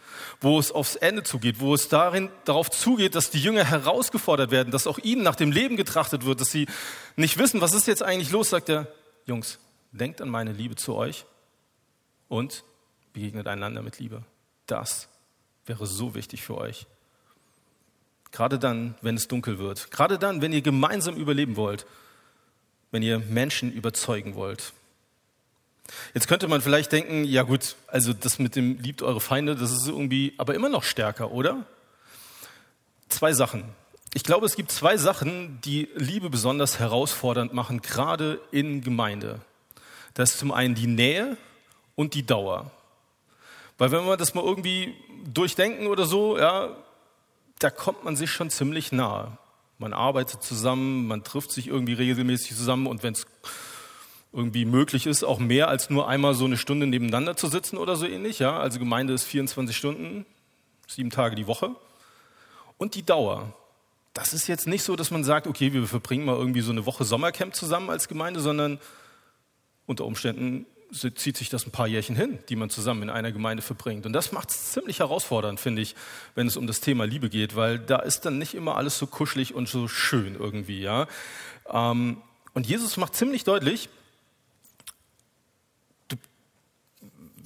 wo 0.41 0.57
es 0.57 0.71
aufs 0.71 0.95
Ende 0.95 1.21
zugeht, 1.21 1.59
wo 1.59 1.75
es 1.75 1.89
darin 1.89 2.31
darauf 2.45 2.71
zugeht, 2.71 3.13
dass 3.13 3.29
die 3.29 3.39
Jünger 3.39 3.65
herausgefordert 3.65 4.49
werden, 4.49 4.71
dass 4.71 4.87
auch 4.87 4.97
ihnen 4.97 5.21
nach 5.21 5.35
dem 5.35 5.51
Leben 5.51 5.77
getrachtet 5.77 6.25
wird, 6.25 6.41
dass 6.41 6.49
sie 6.49 6.65
nicht 7.15 7.37
wissen, 7.37 7.61
was 7.61 7.73
ist 7.73 7.85
jetzt 7.85 8.01
eigentlich 8.01 8.31
los, 8.31 8.49
sagt 8.49 8.67
er, 8.67 8.87
Jungs, 9.27 9.59
denkt 9.91 10.23
an 10.23 10.29
meine 10.29 10.51
Liebe 10.51 10.75
zu 10.75 10.95
euch 10.95 11.27
und 12.27 12.63
begegnet 13.13 13.47
einander 13.47 13.81
mit 13.81 13.99
Liebe. 13.99 14.23
Das 14.67 15.07
wäre 15.65 15.85
so 15.85 16.15
wichtig 16.15 16.41
für 16.43 16.57
euch. 16.57 16.87
Gerade 18.31 18.59
dann, 18.59 18.95
wenn 19.01 19.15
es 19.15 19.27
dunkel 19.27 19.59
wird. 19.59 19.91
Gerade 19.91 20.19
dann, 20.19 20.41
wenn 20.41 20.51
ihr 20.51 20.61
gemeinsam 20.61 21.15
überleben 21.15 21.55
wollt. 21.55 21.85
Wenn 22.91 23.01
ihr 23.01 23.19
Menschen 23.19 23.71
überzeugen 23.71 24.35
wollt. 24.35 24.73
Jetzt 26.13 26.27
könnte 26.27 26.47
man 26.47 26.61
vielleicht 26.61 26.91
denken, 26.91 27.23
ja 27.23 27.43
gut, 27.43 27.75
also 27.87 28.13
das 28.13 28.39
mit 28.39 28.55
dem 28.55 28.79
liebt 28.79 29.01
eure 29.01 29.21
Feinde, 29.21 29.55
das 29.55 29.71
ist 29.71 29.87
irgendwie 29.87 30.33
aber 30.37 30.55
immer 30.55 30.69
noch 30.69 30.83
stärker, 30.83 31.31
oder? 31.31 31.65
Zwei 33.07 33.33
Sachen. 33.33 33.63
Ich 34.13 34.23
glaube, 34.23 34.45
es 34.45 34.55
gibt 34.55 34.71
zwei 34.71 34.97
Sachen, 34.97 35.59
die 35.61 35.89
Liebe 35.95 36.29
besonders 36.29 36.79
herausfordernd 36.79 37.53
machen, 37.53 37.81
gerade 37.81 38.39
in 38.51 38.81
Gemeinde. 38.81 39.41
Das 40.13 40.31
ist 40.31 40.39
zum 40.39 40.51
einen 40.51 40.73
die 40.73 40.87
Nähe 40.87 41.37
und 41.95 42.13
die 42.13 42.25
Dauer. 42.25 42.71
Weil 43.77 43.91
wenn 43.91 44.05
wir 44.05 44.17
das 44.17 44.33
mal 44.33 44.43
irgendwie 44.43 44.93
durchdenken 45.25 45.87
oder 45.87 46.05
so, 46.05 46.37
ja, 46.37 46.75
da 47.59 47.69
kommt 47.69 48.03
man 48.03 48.15
sich 48.15 48.31
schon 48.31 48.49
ziemlich 48.49 48.91
nahe. 48.91 49.37
Man 49.77 49.93
arbeitet 49.93 50.43
zusammen, 50.43 51.07
man 51.07 51.23
trifft 51.23 51.51
sich 51.51 51.67
irgendwie 51.67 51.93
regelmäßig 51.93 52.55
zusammen 52.55 52.87
und 52.87 53.03
wenn 53.03 53.13
es 53.13 53.27
irgendwie 54.31 54.65
möglich 54.65 55.05
ist, 55.05 55.23
auch 55.23 55.39
mehr 55.39 55.69
als 55.69 55.89
nur 55.89 56.07
einmal 56.07 56.33
so 56.33 56.45
eine 56.45 56.57
Stunde 56.57 56.87
nebeneinander 56.87 57.35
zu 57.37 57.47
sitzen 57.47 57.77
oder 57.77 57.95
so 57.95 58.05
ähnlich. 58.05 58.39
Ja? 58.39 58.59
Also 58.59 58.79
Gemeinde 58.79 59.13
ist 59.13 59.23
24 59.23 59.75
Stunden, 59.75 60.25
sieben 60.87 61.09
Tage 61.09 61.35
die 61.35 61.47
Woche. 61.47 61.71
Und 62.77 62.95
die 62.95 63.03
Dauer. 63.03 63.53
Das 64.13 64.33
ist 64.33 64.47
jetzt 64.47 64.67
nicht 64.67 64.83
so, 64.83 64.95
dass 64.95 65.11
man 65.11 65.23
sagt, 65.23 65.47
okay, 65.47 65.73
wir 65.73 65.87
verbringen 65.87 66.25
mal 66.25 66.37
irgendwie 66.37 66.61
so 66.61 66.71
eine 66.71 66.85
Woche 66.85 67.03
Sommercamp 67.03 67.55
zusammen 67.55 67.89
als 67.89 68.07
Gemeinde, 68.07 68.39
sondern 68.39 68.79
unter 69.85 70.05
Umständen 70.05 70.65
zieht 70.91 71.37
sich 71.37 71.49
das 71.49 71.65
ein 71.65 71.71
paar 71.71 71.87
Jährchen 71.87 72.15
hin, 72.15 72.39
die 72.49 72.55
man 72.55 72.69
zusammen 72.69 73.03
in 73.03 73.09
einer 73.09 73.31
Gemeinde 73.31 73.61
verbringt. 73.61 74.05
Und 74.05 74.13
das 74.13 74.31
macht 74.31 74.49
es 74.49 74.71
ziemlich 74.71 74.99
herausfordernd, 74.99 75.59
finde 75.59 75.81
ich, 75.81 75.95
wenn 76.35 76.47
es 76.47 76.57
um 76.57 76.67
das 76.67 76.81
Thema 76.81 77.05
Liebe 77.05 77.29
geht, 77.29 77.55
weil 77.55 77.79
da 77.79 77.97
ist 77.97 78.21
dann 78.21 78.37
nicht 78.37 78.53
immer 78.53 78.77
alles 78.77 78.97
so 78.97 79.07
kuschelig 79.07 79.53
und 79.53 79.67
so 79.67 79.87
schön 79.87 80.35
irgendwie. 80.35 80.81
Ja? 80.81 81.07
Ähm, 81.69 82.17
und 82.53 82.67
Jesus 82.67 82.97
macht 82.97 83.15
ziemlich 83.15 83.43
deutlich, 83.43 83.89
du, 86.07 86.15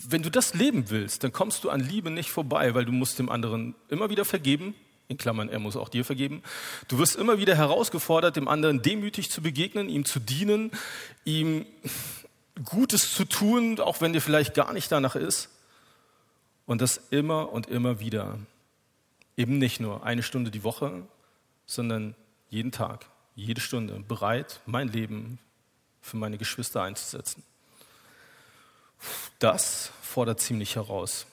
wenn 0.07 0.21
du 0.21 0.29
das 0.29 0.53
leben 0.53 0.89
willst, 0.89 1.23
dann 1.23 1.31
kommst 1.31 1.63
du 1.63 1.69
an 1.69 1.79
Liebe 1.79 2.11
nicht 2.11 2.29
vorbei, 2.29 2.75
weil 2.75 2.85
du 2.85 2.91
musst 2.91 3.19
dem 3.19 3.29
anderen 3.29 3.75
immer 3.89 4.09
wieder 4.09 4.25
vergeben, 4.25 4.75
in 5.07 5.17
Klammern, 5.17 5.49
er 5.49 5.57
muss 5.57 5.75
auch 5.75 5.89
dir 5.89 6.05
vergeben. 6.05 6.43
Du 6.87 6.99
wirst 6.99 7.15
immer 7.15 7.39
wieder 7.39 7.55
herausgefordert, 7.55 8.35
dem 8.35 8.47
anderen 8.47 8.83
demütig 8.83 9.31
zu 9.31 9.41
begegnen, 9.41 9.89
ihm 9.89 10.05
zu 10.05 10.19
dienen, 10.19 10.69
ihm 11.25 11.65
Gutes 12.65 13.13
zu 13.13 13.25
tun, 13.25 13.79
auch 13.79 14.01
wenn 14.01 14.13
dir 14.13 14.21
vielleicht 14.21 14.53
gar 14.53 14.73
nicht 14.73 14.91
danach 14.91 15.15
ist. 15.15 15.49
Und 16.65 16.81
das 16.81 17.01
immer 17.09 17.51
und 17.51 17.67
immer 17.67 17.99
wieder. 17.99 18.37
Eben 19.37 19.57
nicht 19.57 19.79
nur 19.79 20.03
eine 20.03 20.21
Stunde 20.21 20.51
die 20.51 20.63
Woche, 20.63 21.03
sondern 21.65 22.15
jeden 22.49 22.71
Tag, 22.71 23.05
jede 23.35 23.61
Stunde 23.61 24.03
bereit, 24.07 24.59
mein 24.65 24.89
Leben 24.89 25.39
für 26.01 26.17
meine 26.17 26.37
Geschwister 26.37 26.83
einzusetzen. 26.83 27.43
Das 29.39 29.91
fordert 30.01 30.41
ziemlich 30.41 30.75
heraus. 30.75 31.25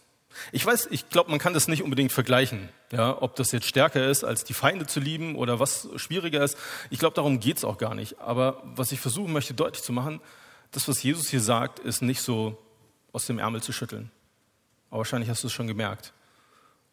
Ich 0.52 0.64
weiß, 0.64 0.88
ich 0.90 1.08
glaube, 1.08 1.30
man 1.30 1.38
kann 1.38 1.54
das 1.54 1.66
nicht 1.66 1.82
unbedingt 1.82 2.12
vergleichen, 2.12 2.68
ja, 2.92 3.20
ob 3.20 3.36
das 3.36 3.52
jetzt 3.52 3.66
stärker 3.66 4.06
ist, 4.06 4.22
als 4.22 4.44
die 4.44 4.54
Feinde 4.54 4.86
zu 4.86 5.00
lieben 5.00 5.34
oder 5.34 5.58
was 5.58 5.88
schwieriger 5.96 6.44
ist. 6.44 6.58
Ich 6.90 6.98
glaube, 6.98 7.14
darum 7.14 7.40
geht 7.40 7.56
es 7.56 7.64
auch 7.64 7.78
gar 7.78 7.94
nicht. 7.94 8.20
Aber 8.20 8.62
was 8.64 8.92
ich 8.92 9.00
versuchen 9.00 9.32
möchte 9.32 9.54
deutlich 9.54 9.82
zu 9.82 9.92
machen, 9.92 10.20
das, 10.76 10.86
was 10.88 11.02
Jesus 11.02 11.28
hier 11.28 11.40
sagt, 11.40 11.78
ist 11.78 12.02
nicht 12.02 12.20
so 12.20 12.62
aus 13.12 13.26
dem 13.26 13.38
Ärmel 13.38 13.62
zu 13.62 13.72
schütteln. 13.72 14.10
Aber 14.90 14.98
wahrscheinlich 14.98 15.30
hast 15.30 15.42
du 15.42 15.46
es 15.46 15.52
schon 15.52 15.66
gemerkt. 15.66 16.12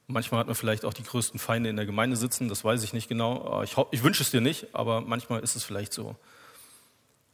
Manchmal 0.07 0.39
hat 0.39 0.47
man 0.47 0.55
vielleicht 0.55 0.85
auch 0.85 0.93
die 0.93 1.03
größten 1.03 1.39
Feinde 1.39 1.69
in 1.69 1.75
der 1.75 1.85
Gemeinde 1.85 2.15
sitzen, 2.15 2.47
das 2.47 2.63
weiß 2.63 2.83
ich 2.83 2.93
nicht 2.93 3.09
genau. 3.09 3.61
Ich, 3.63 3.75
ich 3.91 4.03
wünsche 4.03 4.23
es 4.23 4.31
dir 4.31 4.41
nicht, 4.41 4.73
aber 4.73 5.01
manchmal 5.01 5.41
ist 5.41 5.55
es 5.55 5.63
vielleicht 5.63 5.93
so. 5.93 6.15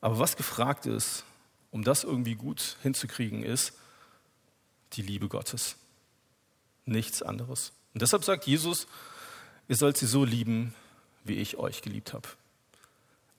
Aber 0.02 0.20
was 0.20 0.38
gefragt 0.38 0.86
ist, 0.86 1.24
um 1.72 1.84
das 1.84 2.04
irgendwie 2.04 2.36
gut 2.36 2.78
hinzukriegen, 2.82 3.44
ist 3.44 3.74
die 4.94 5.02
Liebe 5.02 5.28
Gottes. 5.28 5.76
Nichts 6.86 7.22
anderes. 7.22 7.74
Und 7.94 8.02
deshalb 8.02 8.24
sagt 8.24 8.48
Jesus, 8.48 8.88
ihr 9.68 9.76
sollt 9.76 9.98
sie 9.98 10.08
so 10.08 10.26
lieben, 10.26 10.74
wie 11.24 11.36
ich 11.36 11.58
euch 11.58 11.82
geliebt 11.82 12.14
habe. 12.14 12.28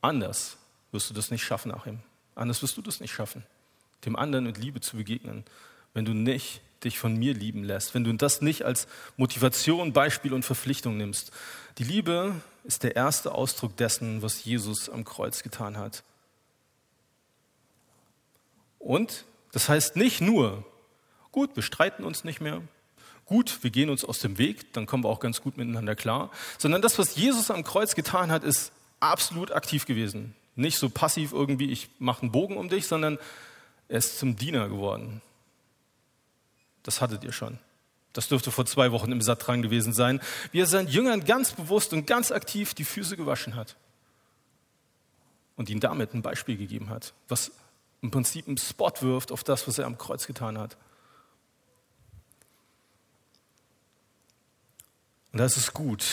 Anders 0.00 0.56
wirst 0.92 1.10
du 1.10 1.14
das 1.14 1.30
nicht 1.30 1.42
schaffen 1.42 1.72
nach 1.72 1.86
ihm. 1.86 2.00
Anders 2.40 2.62
wirst 2.62 2.78
du 2.78 2.80
das 2.80 3.00
nicht 3.00 3.12
schaffen, 3.12 3.44
dem 4.06 4.16
anderen 4.16 4.46
mit 4.46 4.56
Liebe 4.56 4.80
zu 4.80 4.96
begegnen, 4.96 5.44
wenn 5.92 6.06
du 6.06 6.14
nicht 6.14 6.62
dich 6.82 6.98
von 6.98 7.14
mir 7.14 7.34
lieben 7.34 7.64
lässt, 7.64 7.92
wenn 7.92 8.02
du 8.02 8.14
das 8.14 8.40
nicht 8.40 8.64
als 8.64 8.88
Motivation, 9.18 9.92
Beispiel 9.92 10.32
und 10.32 10.42
Verpflichtung 10.42 10.96
nimmst. 10.96 11.32
Die 11.76 11.84
Liebe 11.84 12.40
ist 12.64 12.82
der 12.82 12.96
erste 12.96 13.32
Ausdruck 13.32 13.76
dessen, 13.76 14.22
was 14.22 14.42
Jesus 14.42 14.88
am 14.88 15.04
Kreuz 15.04 15.42
getan 15.42 15.76
hat. 15.76 16.02
Und 18.78 19.26
das 19.52 19.68
heißt 19.68 19.96
nicht 19.96 20.22
nur, 20.22 20.64
gut, 21.32 21.54
wir 21.56 21.62
streiten 21.62 22.04
uns 22.04 22.24
nicht 22.24 22.40
mehr, 22.40 22.62
gut, 23.26 23.62
wir 23.62 23.70
gehen 23.70 23.90
uns 23.90 24.02
aus 24.02 24.20
dem 24.20 24.38
Weg, 24.38 24.72
dann 24.72 24.86
kommen 24.86 25.04
wir 25.04 25.10
auch 25.10 25.20
ganz 25.20 25.42
gut 25.42 25.58
miteinander 25.58 25.94
klar, 25.94 26.30
sondern 26.56 26.80
das, 26.80 26.98
was 26.98 27.16
Jesus 27.16 27.50
am 27.50 27.64
Kreuz 27.64 27.94
getan 27.94 28.32
hat, 28.32 28.44
ist 28.44 28.72
absolut 28.98 29.52
aktiv 29.52 29.84
gewesen. 29.84 30.34
Nicht 30.60 30.78
so 30.78 30.90
passiv 30.90 31.32
irgendwie, 31.32 31.70
ich 31.70 31.88
mache 31.98 32.22
einen 32.22 32.32
Bogen 32.32 32.56
um 32.56 32.68
dich, 32.68 32.86
sondern 32.86 33.18
er 33.88 33.98
ist 33.98 34.18
zum 34.18 34.36
Diener 34.36 34.68
geworden. 34.68 35.22
Das 36.82 37.00
hattet 37.00 37.24
ihr 37.24 37.32
schon. 37.32 37.58
Das 38.12 38.28
dürfte 38.28 38.50
vor 38.50 38.66
zwei 38.66 38.92
Wochen 38.92 39.12
im 39.12 39.22
Satt 39.22 39.46
dran 39.46 39.62
gewesen 39.62 39.92
sein, 39.92 40.20
wie 40.52 40.60
er 40.60 40.66
seinen 40.66 40.88
Jüngern 40.88 41.24
ganz 41.24 41.52
bewusst 41.52 41.92
und 41.92 42.06
ganz 42.06 42.32
aktiv 42.32 42.74
die 42.74 42.84
Füße 42.84 43.16
gewaschen 43.16 43.54
hat 43.54 43.76
und 45.56 45.70
ihnen 45.70 45.80
damit 45.80 46.14
ein 46.14 46.22
Beispiel 46.22 46.56
gegeben 46.56 46.90
hat, 46.90 47.14
was 47.28 47.52
im 48.02 48.10
Prinzip 48.10 48.48
einen 48.48 48.58
Spot 48.58 48.92
wirft 49.00 49.30
auf 49.30 49.44
das, 49.44 49.66
was 49.68 49.78
er 49.78 49.86
am 49.86 49.98
Kreuz 49.98 50.26
getan 50.26 50.58
hat. 50.58 50.76
Und 55.32 55.38
da 55.38 55.44
ist 55.44 55.56
es 55.56 55.72
gut, 55.72 56.04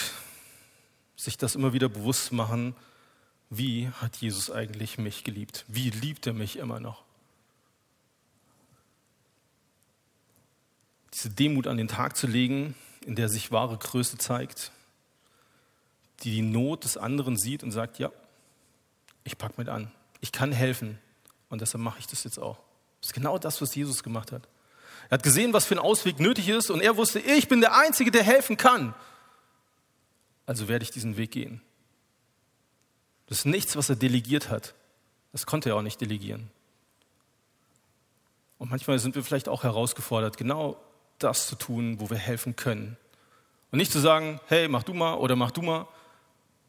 sich 1.15 1.37
das 1.37 1.55
immer 1.55 1.73
wieder 1.73 1.89
bewusst 1.89 2.27
zu 2.27 2.35
machen, 2.35 2.75
wie 3.49 3.89
hat 3.89 4.17
Jesus 4.17 4.51
eigentlich 4.51 4.97
mich 4.97 5.23
geliebt? 5.23 5.65
Wie 5.67 5.89
liebt 5.89 6.27
er 6.27 6.33
mich 6.33 6.57
immer 6.57 6.79
noch? 6.79 7.03
Diese 11.13 11.29
Demut 11.29 11.67
an 11.67 11.77
den 11.77 11.87
Tag 11.87 12.17
zu 12.17 12.27
legen, 12.27 12.75
in 13.05 13.15
der 13.15 13.29
sich 13.29 13.51
wahre 13.51 13.77
Größe 13.77 14.17
zeigt, 14.17 14.71
die 16.21 16.31
die 16.31 16.41
Not 16.41 16.83
des 16.83 16.97
anderen 16.97 17.37
sieht 17.37 17.63
und 17.63 17.71
sagt, 17.71 17.99
ja, 17.99 18.11
ich 19.23 19.37
packe 19.37 19.55
mit 19.57 19.69
an, 19.69 19.91
ich 20.19 20.31
kann 20.31 20.51
helfen 20.51 20.99
und 21.49 21.61
deshalb 21.61 21.83
mache 21.83 21.99
ich 21.99 22.07
das 22.07 22.23
jetzt 22.23 22.39
auch. 22.39 22.57
Das 22.99 23.09
ist 23.09 23.13
genau 23.13 23.37
das, 23.37 23.61
was 23.61 23.73
Jesus 23.73 24.03
gemacht 24.03 24.31
hat. 24.31 24.47
Er 25.09 25.15
hat 25.15 25.23
gesehen, 25.23 25.53
was 25.53 25.65
für 25.65 25.75
ein 25.75 25.79
Ausweg 25.79 26.19
nötig 26.19 26.49
ist 26.49 26.69
und 26.69 26.81
er 26.81 26.97
wusste, 26.97 27.19
ich 27.19 27.47
bin 27.47 27.61
der 27.61 27.77
Einzige, 27.77 28.11
der 28.11 28.23
helfen 28.23 28.57
kann. 28.57 28.93
Also 30.45 30.67
werde 30.67 30.83
ich 30.83 30.91
diesen 30.91 31.17
Weg 31.17 31.31
gehen. 31.31 31.61
Das 33.27 33.39
ist 33.39 33.45
nichts, 33.45 33.75
was 33.75 33.89
er 33.89 33.95
delegiert 33.95 34.49
hat. 34.49 34.73
Das 35.31 35.45
konnte 35.45 35.69
er 35.69 35.75
auch 35.75 35.81
nicht 35.81 36.01
delegieren. 36.01 36.49
Und 38.57 38.71
manchmal 38.71 38.97
sind 38.99 39.15
wir 39.15 39.23
vielleicht 39.23 39.49
auch 39.49 39.63
herausgefordert, 39.63 40.37
genau 40.37 40.81
das 41.19 41.47
zu 41.47 41.55
tun, 41.55 41.99
wo 41.99 42.09
wir 42.09 42.17
helfen 42.17 42.55
können. 42.55 42.97
Und 43.71 43.77
nicht 43.77 43.91
zu 43.91 43.99
sagen, 43.99 44.39
hey, 44.47 44.67
mach 44.67 44.83
du 44.83 44.93
mal 44.93 45.15
oder 45.15 45.35
mach 45.35 45.51
du 45.51 45.61
mal. 45.61 45.87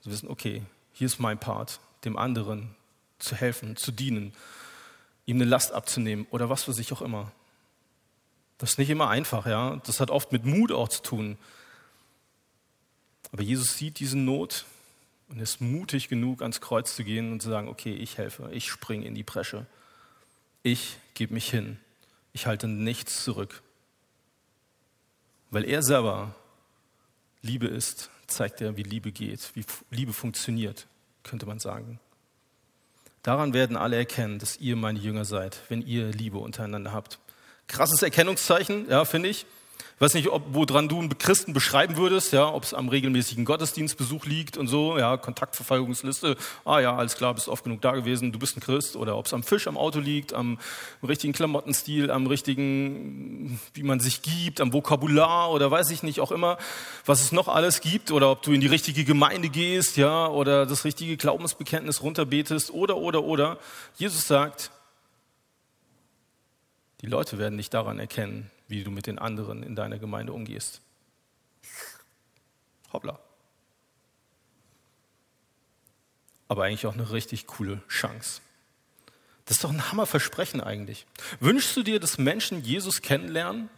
Zu 0.00 0.10
wissen, 0.10 0.28
okay, 0.28 0.62
hier 0.92 1.06
ist 1.06 1.18
mein 1.18 1.38
Part, 1.38 1.80
dem 2.04 2.16
anderen 2.16 2.74
zu 3.18 3.34
helfen, 3.34 3.76
zu 3.76 3.92
dienen, 3.92 4.32
ihm 5.26 5.36
eine 5.36 5.44
Last 5.44 5.72
abzunehmen 5.72 6.26
oder 6.30 6.48
was 6.48 6.64
für 6.64 6.72
sich 6.72 6.92
auch 6.92 7.02
immer. 7.02 7.32
Das 8.58 8.72
ist 8.72 8.78
nicht 8.78 8.90
immer 8.90 9.08
einfach, 9.08 9.46
ja. 9.46 9.76
Das 9.86 10.00
hat 10.00 10.10
oft 10.10 10.32
mit 10.32 10.44
Mut 10.44 10.72
auch 10.72 10.88
zu 10.88 11.02
tun. 11.02 11.38
Aber 13.32 13.42
Jesus 13.42 13.76
sieht 13.76 14.00
diese 14.00 14.18
Not 14.18 14.64
und 15.28 15.40
ist 15.40 15.60
mutig 15.60 16.08
genug, 16.08 16.42
ans 16.42 16.60
Kreuz 16.60 16.96
zu 16.96 17.04
gehen 17.04 17.32
und 17.32 17.42
zu 17.42 17.50
sagen, 17.50 17.68
okay, 17.68 17.92
ich 17.92 18.18
helfe, 18.18 18.50
ich 18.52 18.68
springe 18.68 19.06
in 19.06 19.14
die 19.14 19.22
Bresche. 19.22 19.66
Ich 20.62 20.96
gebe 21.14 21.34
mich 21.34 21.50
hin. 21.50 21.78
Ich 22.32 22.46
halte 22.46 22.68
nichts 22.68 23.24
zurück. 23.24 23.62
Weil 25.50 25.64
er 25.64 25.82
selber 25.82 26.34
Liebe 27.42 27.66
ist, 27.66 28.10
zeigt 28.26 28.60
er, 28.60 28.76
wie 28.76 28.82
Liebe 28.82 29.12
geht, 29.12 29.52
wie 29.54 29.64
Liebe 29.90 30.12
funktioniert, 30.12 30.86
könnte 31.22 31.46
man 31.46 31.58
sagen. 31.58 32.00
Daran 33.22 33.52
werden 33.52 33.76
alle 33.76 33.96
erkennen, 33.96 34.38
dass 34.38 34.58
ihr 34.58 34.76
meine 34.76 34.98
Jünger 34.98 35.24
seid, 35.24 35.60
wenn 35.68 35.82
ihr 35.82 36.10
Liebe 36.10 36.38
untereinander 36.38 36.92
habt. 36.92 37.18
Krasses 37.66 38.02
Erkennungszeichen, 38.02 38.88
ja, 38.88 39.04
finde 39.04 39.28
ich. 39.28 39.46
Ich 39.98 40.00
weiß 40.00 40.14
nicht, 40.14 40.28
ob, 40.28 40.44
woran 40.50 40.88
du 40.88 41.00
einen 41.00 41.18
Christen 41.18 41.52
beschreiben 41.52 41.96
würdest, 41.96 42.32
ja, 42.32 42.54
ob 42.54 42.62
es 42.62 42.72
am 42.72 42.88
regelmäßigen 42.88 43.44
Gottesdienstbesuch 43.44 44.26
liegt 44.26 44.56
und 44.56 44.68
so, 44.68 44.96
ja, 44.96 45.16
Kontaktverfolgungsliste, 45.16 46.36
ah 46.64 46.78
ja, 46.78 46.94
alles 46.94 47.16
klar, 47.16 47.34
bist 47.34 47.48
oft 47.48 47.64
genug 47.64 47.80
da 47.80 47.90
gewesen, 47.90 48.30
du 48.30 48.38
bist 48.38 48.56
ein 48.56 48.60
Christ, 48.60 48.94
oder 48.94 49.16
ob 49.16 49.26
es 49.26 49.34
am 49.34 49.42
Fisch 49.42 49.66
am 49.66 49.76
Auto 49.76 49.98
liegt, 49.98 50.34
am 50.34 50.60
richtigen 51.02 51.32
Klamottenstil, 51.32 52.12
am 52.12 52.28
richtigen, 52.28 53.58
wie 53.74 53.82
man 53.82 53.98
sich 53.98 54.22
gibt, 54.22 54.60
am 54.60 54.72
Vokabular 54.72 55.50
oder 55.50 55.68
weiß 55.68 55.90
ich 55.90 56.04
nicht, 56.04 56.20
auch 56.20 56.30
immer, 56.30 56.58
was 57.04 57.20
es 57.20 57.32
noch 57.32 57.48
alles 57.48 57.80
gibt, 57.80 58.12
oder 58.12 58.30
ob 58.30 58.42
du 58.42 58.52
in 58.52 58.60
die 58.60 58.68
richtige 58.68 59.02
Gemeinde 59.02 59.48
gehst, 59.48 59.96
ja, 59.96 60.28
oder 60.28 60.64
das 60.64 60.84
richtige 60.84 61.16
Glaubensbekenntnis 61.16 62.02
runterbetest, 62.04 62.70
oder, 62.70 62.98
oder, 62.98 63.24
oder. 63.24 63.58
Jesus 63.96 64.28
sagt, 64.28 64.70
die 67.00 67.06
Leute 67.06 67.38
werden 67.38 67.58
dich 67.58 67.68
daran 67.68 67.98
erkennen, 67.98 68.48
wie 68.68 68.84
du 68.84 68.90
mit 68.90 69.06
den 69.06 69.18
anderen 69.18 69.62
in 69.62 69.74
deiner 69.74 69.98
Gemeinde 69.98 70.32
umgehst. 70.32 70.80
Hoppla. 72.92 73.18
Aber 76.46 76.64
eigentlich 76.64 76.86
auch 76.86 76.94
eine 76.94 77.10
richtig 77.10 77.46
coole 77.46 77.82
Chance. 77.88 78.40
Das 79.44 79.56
ist 79.56 79.64
doch 79.64 79.70
ein 79.70 79.90
Hammerversprechen 79.90 80.60
eigentlich. 80.60 81.06
Wünschst 81.40 81.76
du 81.76 81.82
dir, 81.82 82.00
dass 82.00 82.18
Menschen 82.18 82.62
Jesus 82.62 83.00
kennenlernen? 83.02 83.70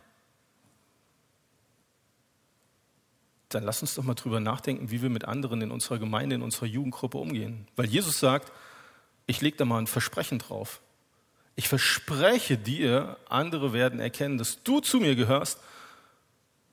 Dann 3.48 3.64
lass 3.64 3.82
uns 3.82 3.94
doch 3.94 4.04
mal 4.04 4.14
drüber 4.14 4.38
nachdenken, 4.38 4.90
wie 4.90 5.02
wir 5.02 5.10
mit 5.10 5.24
anderen 5.24 5.62
in 5.62 5.70
unserer 5.70 5.98
Gemeinde, 5.98 6.36
in 6.36 6.42
unserer 6.42 6.66
Jugendgruppe 6.66 7.18
umgehen. 7.18 7.66
Weil 7.74 7.86
Jesus 7.86 8.18
sagt, 8.18 8.52
ich 9.26 9.40
lege 9.40 9.56
da 9.56 9.64
mal 9.64 9.78
ein 9.78 9.88
Versprechen 9.88 10.38
drauf. 10.38 10.80
Ich 11.56 11.68
verspreche 11.68 12.56
dir, 12.56 13.16
andere 13.28 13.72
werden 13.72 14.00
erkennen, 14.00 14.38
dass 14.38 14.62
du 14.62 14.80
zu 14.80 14.98
mir 14.98 15.14
gehörst, 15.14 15.58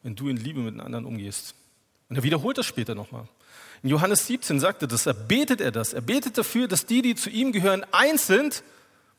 wenn 0.04 0.16
du 0.16 0.30
in 0.30 0.38
Liebe 0.38 0.62
mit 0.62 0.80
anderen 0.80 1.06
umgehst. 1.06 1.56
Und 2.10 2.16
er 2.16 2.24
wiederholt 2.24 2.58
das 2.58 2.66
später 2.66 2.96
nochmal. 2.96 3.28
In 3.84 3.90
Johannes 3.90 4.26
17 4.28 4.60
sagt 4.60 4.82
er 4.82 4.88
das, 4.88 5.06
er 5.06 5.14
betet 5.14 5.62
er 5.62 5.72
das. 5.72 5.94
Er 5.94 6.02
betet 6.02 6.38
dafür, 6.38 6.68
dass 6.68 6.86
die, 6.86 7.02
die 7.02 7.16
zu 7.16 7.30
ihm 7.30 7.52
gehören, 7.52 7.86
eins 7.92 8.28
sind. 8.28 8.64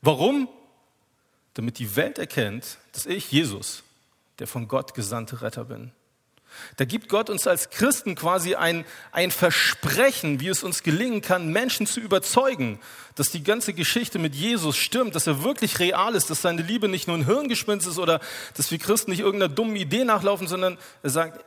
Warum? 0.01 0.49
Damit 1.53 1.79
die 1.79 1.95
Welt 1.95 2.17
erkennt, 2.17 2.77
dass 2.91 3.05
ich, 3.05 3.31
Jesus, 3.31 3.83
der 4.39 4.47
von 4.47 4.67
Gott 4.67 4.93
gesandte 4.93 5.41
Retter 5.41 5.65
bin. 5.65 5.91
Da 6.77 6.85
gibt 6.85 7.09
Gott 7.09 7.29
uns 7.29 7.47
als 7.47 7.69
Christen 7.69 8.15
quasi 8.15 8.55
ein, 8.55 8.85
ein 9.11 9.31
Versprechen, 9.31 10.39
wie 10.39 10.47
es 10.47 10.63
uns 10.63 10.83
gelingen 10.83 11.21
kann, 11.21 11.51
Menschen 11.51 11.85
zu 11.85 11.99
überzeugen, 11.99 12.79
dass 13.15 13.31
die 13.31 13.43
ganze 13.43 13.73
Geschichte 13.73 14.19
mit 14.19 14.35
Jesus 14.35 14.77
stimmt, 14.77 15.15
dass 15.15 15.27
er 15.27 15.43
wirklich 15.43 15.79
real 15.79 16.15
ist, 16.15 16.29
dass 16.29 16.41
seine 16.41 16.61
Liebe 16.61 16.87
nicht 16.87 17.07
nur 17.07 17.17
ein 17.17 17.25
Hirngespinst 17.25 17.87
ist 17.87 17.99
oder 17.99 18.19
dass 18.55 18.71
wir 18.71 18.77
Christen 18.77 19.11
nicht 19.11 19.21
irgendeiner 19.21 19.53
dummen 19.53 19.75
Idee 19.75 20.03
nachlaufen, 20.03 20.47
sondern 20.47 20.77
er 21.03 21.09
sagt, 21.09 21.43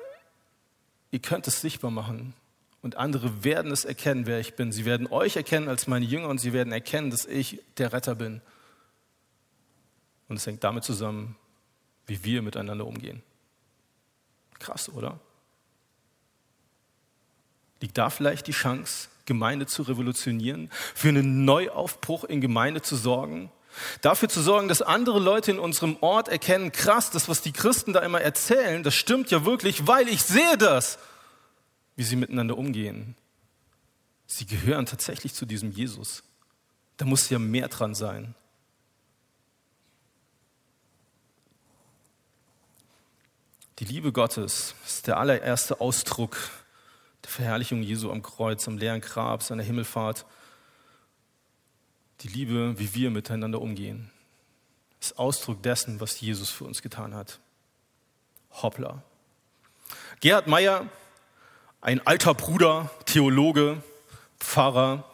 ihr 1.11 1.21
könnt 1.21 1.47
es 1.47 1.61
sichtbar 1.61 1.91
machen 1.91 2.35
und 2.83 2.97
andere 2.97 3.45
werden 3.45 3.71
es 3.71 3.85
erkennen, 3.85 4.27
wer 4.27 4.41
ich 4.41 4.55
bin. 4.55 4.73
Sie 4.73 4.85
werden 4.85 5.07
euch 5.07 5.37
erkennen 5.37 5.69
als 5.69 5.87
meine 5.87 6.05
Jünger 6.05 6.29
und 6.29 6.39
sie 6.39 6.53
werden 6.53 6.73
erkennen, 6.73 7.11
dass 7.11 7.25
ich 7.27 7.63
der 7.79 7.93
Retter 7.93 8.17
bin. 8.17 8.41
Und 10.29 10.37
es 10.37 10.47
hängt 10.47 10.65
damit 10.65 10.83
zusammen, 10.83 11.37
wie 12.07 12.25
wir 12.25 12.43
miteinander 12.43 12.87
umgehen. 12.87 13.23
Krass, 14.63 14.89
oder? 14.89 15.19
Liegt 17.81 17.99
da 17.99 18.11
vielleicht 18.11 18.47
die 18.47 18.53
Chance, 18.53 19.09
Gemeinde 19.27 19.67
zu 19.67 19.83
revolutionieren, 19.83 20.71
für 20.95 21.09
einen 21.09 21.45
Neuaufbruch 21.45 22.23
in 22.23 22.41
Gemeinde 22.41 22.81
zu 22.81 22.95
sorgen? 22.95 23.51
Dafür 24.03 24.29
zu 24.29 24.41
sorgen, 24.41 24.69
dass 24.69 24.81
andere 24.81 25.19
Leute 25.19 25.51
in 25.51 25.59
unserem 25.59 25.97
Ort 26.01 26.29
erkennen, 26.29 26.71
krass, 26.71 27.11
das, 27.11 27.29
was 27.29 27.41
die 27.41 27.53
Christen 27.53 27.93
da 27.93 28.01
immer 28.01 28.21
erzählen, 28.21 28.85
das 28.85 28.95
stimmt 28.95 29.33
ja 29.33 29.45
wirklich, 29.45 29.89
weil 29.89 30.09
ich 30.09 30.23
sehe 30.23 30.57
das, 30.59 30.99
wie 31.97 32.05
sie 32.05 32.17
miteinander 32.17 32.57
umgehen. 32.57 33.17
Sie 34.27 34.47
gehören 34.47 34.87
tatsächlich 34.87 35.35
zu 35.35 35.45
diesem 35.45 35.73
Jesus. 35.73 36.23
Da 36.99 37.05
muss 37.05 37.31
ja 37.31 37.41
mehr 37.41 37.67
dran 37.67 37.97
sein. 37.97 38.37
Die 43.83 43.89
Liebe 43.89 44.13
Gottes 44.13 44.77
ist 44.87 45.09
der 45.09 45.17
allererste 45.17 45.81
Ausdruck 45.81 46.37
der 47.25 47.31
Verherrlichung 47.33 47.83
Jesu 47.83 48.13
am 48.13 48.23
Kreuz, 48.23 48.69
am 48.69 48.79
leeren 48.79 49.01
Grab, 49.01 49.43
seiner 49.43 49.65
Himmelfahrt. 49.65 50.25
Die 52.21 52.29
Liebe, 52.29 52.79
wie 52.79 52.95
wir 52.95 53.11
miteinander 53.11 53.61
umgehen, 53.61 54.09
ist 55.01 55.19
Ausdruck 55.19 55.65
dessen, 55.65 56.01
was 56.01 56.21
Jesus 56.21 56.49
für 56.49 56.63
uns 56.63 56.81
getan 56.81 57.13
hat. 57.13 57.41
Hoppla. 58.53 59.03
Gerhard 60.21 60.47
Meyer, 60.47 60.87
ein 61.81 62.07
alter 62.07 62.35
Bruder, 62.35 62.89
Theologe, 63.05 63.83
Pfarrer, 64.39 65.11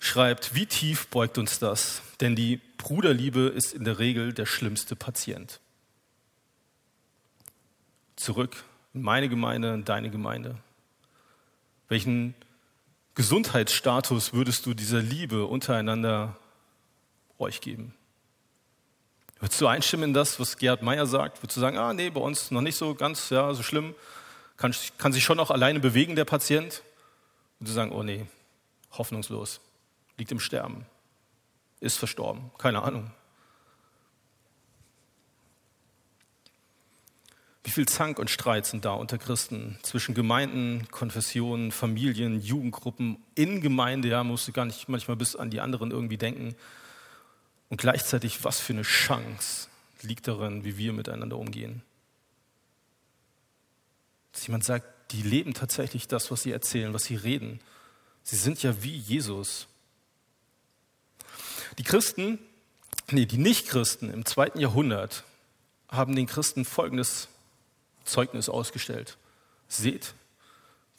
schreibt, 0.00 0.56
wie 0.56 0.66
tief 0.66 1.06
beugt 1.06 1.38
uns 1.38 1.60
das? 1.60 2.02
Denn 2.20 2.34
die 2.34 2.60
Bruderliebe 2.78 3.42
ist 3.42 3.74
in 3.74 3.84
der 3.84 4.00
Regel 4.00 4.32
der 4.32 4.46
schlimmste 4.46 4.96
Patient 4.96 5.60
zurück 8.16 8.64
in 8.94 9.02
meine 9.02 9.28
Gemeinde, 9.28 9.74
in 9.74 9.84
deine 9.84 10.10
Gemeinde? 10.10 10.56
Welchen 11.88 12.34
Gesundheitsstatus 13.14 14.32
würdest 14.32 14.66
du 14.66 14.74
dieser 14.74 15.00
Liebe 15.00 15.46
untereinander 15.46 16.36
euch 17.38 17.60
geben? 17.60 17.94
Würdest 19.38 19.60
du 19.60 19.66
einstimmen 19.66 20.04
in 20.04 20.14
das, 20.14 20.40
was 20.40 20.56
Gerhard 20.56 20.82
Meyer 20.82 21.06
sagt? 21.06 21.42
Würdest 21.42 21.56
du 21.56 21.60
sagen, 21.60 21.76
ah 21.76 21.92
nee, 21.92 22.10
bei 22.10 22.20
uns 22.20 22.50
noch 22.50 22.62
nicht 22.62 22.76
so 22.76 22.94
ganz 22.94 23.30
ja, 23.30 23.52
so 23.54 23.62
schlimm? 23.62 23.94
Kann, 24.56 24.74
kann 24.96 25.12
sich 25.12 25.24
schon 25.24 25.38
auch 25.38 25.50
alleine 25.50 25.80
bewegen, 25.80 26.16
der 26.16 26.24
Patient? 26.24 26.82
Würdest 27.58 27.72
du 27.72 27.74
sagen, 27.74 27.92
oh 27.92 28.02
nee, 28.02 28.26
hoffnungslos, 28.92 29.60
liegt 30.16 30.32
im 30.32 30.40
Sterben, 30.40 30.86
ist 31.80 31.98
verstorben, 31.98 32.50
keine 32.58 32.82
Ahnung. 32.82 33.10
Wie 37.66 37.72
viel 37.72 37.86
Zank 37.86 38.20
und 38.20 38.30
Streit 38.30 38.64
sind 38.64 38.84
da 38.84 38.92
unter 38.92 39.18
Christen 39.18 39.76
zwischen 39.82 40.14
Gemeinden, 40.14 40.86
Konfessionen, 40.92 41.72
Familien, 41.72 42.40
Jugendgruppen, 42.40 43.18
in 43.34 43.60
Gemeinde, 43.60 44.06
ja, 44.06 44.22
musst 44.22 44.46
du 44.46 44.52
gar 44.52 44.66
nicht 44.66 44.88
manchmal 44.88 45.16
bis 45.16 45.34
an 45.34 45.50
die 45.50 45.58
anderen 45.58 45.90
irgendwie 45.90 46.16
denken. 46.16 46.54
Und 47.68 47.78
gleichzeitig, 47.80 48.44
was 48.44 48.60
für 48.60 48.72
eine 48.72 48.82
Chance 48.82 49.66
liegt 50.02 50.28
darin, 50.28 50.62
wie 50.64 50.78
wir 50.78 50.92
miteinander 50.92 51.36
umgehen. 51.36 51.82
Dass 54.30 54.46
jemand 54.46 54.62
sagt, 54.62 54.86
die 55.10 55.22
leben 55.22 55.52
tatsächlich 55.52 56.06
das, 56.06 56.30
was 56.30 56.44
sie 56.44 56.52
erzählen, 56.52 56.94
was 56.94 57.02
sie 57.02 57.16
reden. 57.16 57.58
Sie 58.22 58.36
sind 58.36 58.62
ja 58.62 58.80
wie 58.84 58.96
Jesus. 58.96 59.66
Die 61.78 61.82
Christen, 61.82 62.38
nee, 63.10 63.26
die 63.26 63.38
Nichtchristen 63.38 64.08
im 64.12 64.24
zweiten 64.24 64.60
Jahrhundert 64.60 65.24
haben 65.88 66.14
den 66.14 66.26
Christen 66.26 66.64
Folgendes 66.64 67.28
Zeugnis 68.06 68.48
ausgestellt. 68.48 69.18
Seht, 69.68 70.14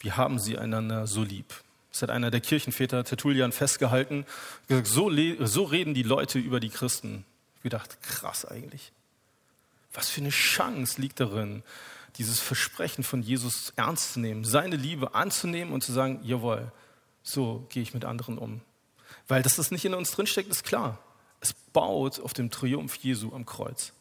Wie 0.00 0.12
haben 0.12 0.38
sie 0.38 0.58
einander 0.58 1.06
so 1.06 1.24
lieb? 1.24 1.52
Das 1.90 2.02
hat 2.02 2.10
einer 2.10 2.30
der 2.30 2.40
Kirchenväter, 2.40 3.02
Tertullian, 3.02 3.50
festgehalten. 3.50 4.26
Gesagt, 4.68 4.86
so, 4.86 5.10
so 5.40 5.64
reden 5.64 5.94
die 5.94 6.02
Leute 6.02 6.38
über 6.38 6.60
die 6.60 6.68
Christen. 6.68 7.24
Ich 7.56 7.62
gedacht, 7.62 8.00
krass 8.02 8.44
eigentlich. 8.44 8.92
Was 9.92 10.08
für 10.08 10.20
eine 10.20 10.30
Chance 10.30 11.00
liegt 11.00 11.18
darin, 11.18 11.64
dieses 12.16 12.40
Versprechen 12.40 13.02
von 13.02 13.22
Jesus 13.22 13.72
ernst 13.76 14.12
zu 14.12 14.20
nehmen, 14.20 14.44
seine 14.44 14.76
Liebe 14.76 15.14
anzunehmen 15.14 15.72
und 15.72 15.82
zu 15.82 15.92
sagen, 15.92 16.20
jawohl, 16.22 16.70
so 17.22 17.66
gehe 17.70 17.82
ich 17.82 17.94
mit 17.94 18.04
anderen 18.04 18.38
um. 18.38 18.60
Weil 19.26 19.42
dass 19.42 19.56
das 19.56 19.70
nicht 19.70 19.84
in 19.84 19.94
uns 19.94 20.12
drinsteckt, 20.12 20.50
ist 20.50 20.64
klar. 20.64 20.98
Es 21.40 21.52
baut 21.52 22.20
auf 22.20 22.32
dem 22.32 22.50
Triumph 22.50 22.94
Jesu 22.96 23.32
am 23.34 23.46
Kreuz. 23.46 23.92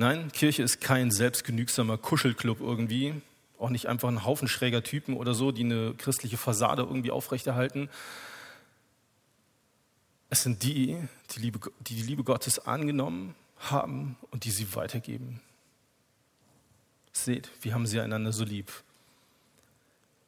Nein, 0.00 0.30
Kirche 0.30 0.62
ist 0.62 0.80
kein 0.80 1.10
selbstgenügsamer 1.10 1.98
Kuschelclub 1.98 2.60
irgendwie, 2.60 3.20
auch 3.58 3.68
nicht 3.68 3.86
einfach 3.86 4.08
ein 4.08 4.24
Haufen 4.24 4.46
schräger 4.46 4.84
Typen 4.84 5.16
oder 5.16 5.34
so, 5.34 5.50
die 5.50 5.64
eine 5.64 5.92
christliche 5.94 6.36
Fassade 6.36 6.82
irgendwie 6.82 7.10
aufrechterhalten. 7.10 7.90
Es 10.30 10.44
sind 10.44 10.62
die, 10.62 10.96
die, 11.32 11.40
Liebe, 11.40 11.58
die 11.80 11.96
die 11.96 12.02
Liebe 12.02 12.22
Gottes 12.22 12.60
angenommen 12.60 13.34
haben 13.58 14.16
und 14.30 14.44
die 14.44 14.52
sie 14.52 14.72
weitergeben. 14.76 15.40
Seht, 17.12 17.50
wie 17.62 17.74
haben 17.74 17.88
sie 17.88 17.98
einander 17.98 18.32
so 18.32 18.44
lieb. 18.44 18.70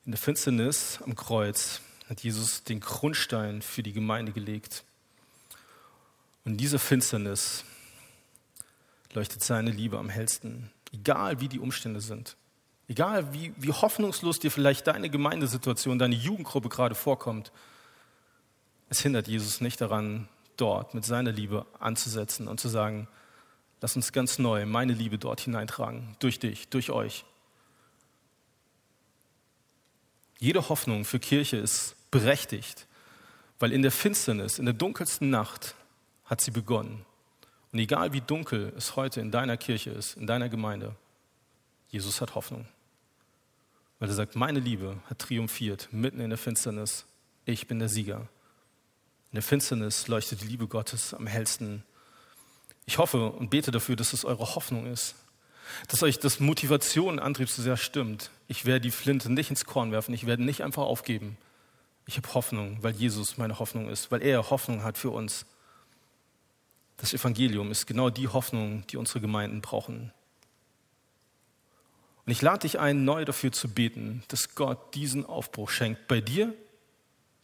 In 0.04 0.10
der 0.10 0.18
Finsternis 0.18 0.98
am 1.04 1.14
Kreuz 1.14 1.80
hat 2.08 2.24
Jesus 2.24 2.64
den 2.64 2.80
Grundstein 2.80 3.62
für 3.62 3.84
die 3.84 3.92
Gemeinde 3.92 4.32
gelegt. 4.32 4.82
Und 6.44 6.52
in 6.52 6.58
dieser 6.58 6.80
Finsternis 6.80 7.64
leuchtet 9.12 9.42
seine 9.42 9.70
Liebe 9.70 9.98
am 9.98 10.08
hellsten, 10.08 10.70
egal 10.92 11.40
wie 11.40 11.48
die 11.48 11.58
Umstände 11.58 12.00
sind. 12.00 12.36
Egal 12.88 13.32
wie, 13.32 13.54
wie 13.56 13.70
hoffnungslos 13.70 14.40
dir 14.40 14.50
vielleicht 14.50 14.88
deine 14.88 15.10
Gemeindesituation, 15.10 15.98
deine 15.98 16.16
Jugendgruppe 16.16 16.68
gerade 16.68 16.96
vorkommt, 16.96 17.52
es 18.88 19.00
hindert 19.00 19.28
Jesus 19.28 19.60
nicht 19.60 19.80
daran, 19.80 20.28
dort 20.56 20.94
mit 20.94 21.04
seiner 21.04 21.30
Liebe 21.30 21.66
anzusetzen 21.78 22.48
und 22.48 22.58
zu 22.58 22.68
sagen, 22.68 23.06
lass 23.80 23.94
uns 23.94 24.12
ganz 24.12 24.38
neu 24.38 24.66
meine 24.66 24.92
Liebe 24.92 25.18
dort 25.18 25.40
hineintragen, 25.40 26.16
durch 26.18 26.40
dich, 26.40 26.68
durch 26.68 26.90
euch. 26.90 27.24
Jede 30.40 30.68
Hoffnung 30.68 31.04
für 31.04 31.20
Kirche 31.20 31.58
ist 31.58 31.94
berechtigt, 32.10 32.88
weil 33.58 33.72
in 33.72 33.82
der 33.82 33.92
Finsternis, 33.92 34.58
in 34.58 34.64
der 34.64 34.74
dunkelsten 34.74 35.30
Nacht 35.30 35.76
hat 36.24 36.40
sie 36.40 36.50
begonnen. 36.50 37.06
Und 37.72 37.78
egal 37.78 38.12
wie 38.12 38.20
dunkel 38.20 38.72
es 38.76 38.96
heute 38.96 39.20
in 39.20 39.30
deiner 39.30 39.56
Kirche 39.56 39.90
ist, 39.90 40.16
in 40.16 40.26
deiner 40.26 40.48
Gemeinde, 40.48 40.94
Jesus 41.88 42.20
hat 42.20 42.34
Hoffnung. 42.34 42.66
Weil 43.98 44.08
er 44.08 44.14
sagt, 44.14 44.34
meine 44.34 44.60
Liebe 44.60 44.96
hat 45.06 45.18
triumphiert 45.18 45.88
mitten 45.92 46.20
in 46.20 46.30
der 46.30 46.38
Finsternis. 46.38 47.04
Ich 47.44 47.66
bin 47.66 47.78
der 47.78 47.88
Sieger. 47.88 48.28
In 49.30 49.36
der 49.36 49.42
Finsternis 49.42 50.08
leuchtet 50.08 50.40
die 50.40 50.46
Liebe 50.46 50.66
Gottes 50.66 51.14
am 51.14 51.26
hellsten. 51.26 51.84
Ich 52.86 52.98
hoffe 52.98 53.30
und 53.30 53.50
bete 53.50 53.70
dafür, 53.70 53.94
dass 53.94 54.12
es 54.12 54.24
eure 54.24 54.54
Hoffnung 54.54 54.86
ist. 54.86 55.14
Dass 55.88 56.02
euch 56.02 56.18
das 56.18 56.40
Motivation, 56.40 57.20
Antrieb 57.20 57.48
so 57.48 57.62
sehr 57.62 57.76
stimmt. 57.76 58.30
Ich 58.48 58.64
werde 58.64 58.80
die 58.80 58.90
Flinte 58.90 59.30
nicht 59.32 59.50
ins 59.50 59.64
Korn 59.64 59.92
werfen. 59.92 60.14
Ich 60.14 60.26
werde 60.26 60.42
nicht 60.42 60.64
einfach 60.64 60.82
aufgeben. 60.82 61.36
Ich 62.06 62.16
habe 62.16 62.34
Hoffnung, 62.34 62.78
weil 62.80 62.92
Jesus 62.92 63.38
meine 63.38 63.60
Hoffnung 63.60 63.88
ist, 63.88 64.10
weil 64.10 64.22
er 64.22 64.50
Hoffnung 64.50 64.82
hat 64.82 64.98
für 64.98 65.10
uns. 65.10 65.46
Das 67.00 67.14
Evangelium 67.14 67.70
ist 67.70 67.86
genau 67.86 68.10
die 68.10 68.28
Hoffnung, 68.28 68.86
die 68.88 68.98
unsere 68.98 69.22
Gemeinden 69.22 69.62
brauchen. 69.62 70.12
Und 72.26 72.32
ich 72.32 72.42
lade 72.42 72.60
dich 72.60 72.78
ein, 72.78 73.06
neu 73.06 73.24
dafür 73.24 73.52
zu 73.52 73.68
beten, 73.68 74.22
dass 74.28 74.54
Gott 74.54 74.94
diesen 74.94 75.24
Aufbruch 75.24 75.70
schenkt 75.70 76.08
bei 76.08 76.20
dir, 76.20 76.52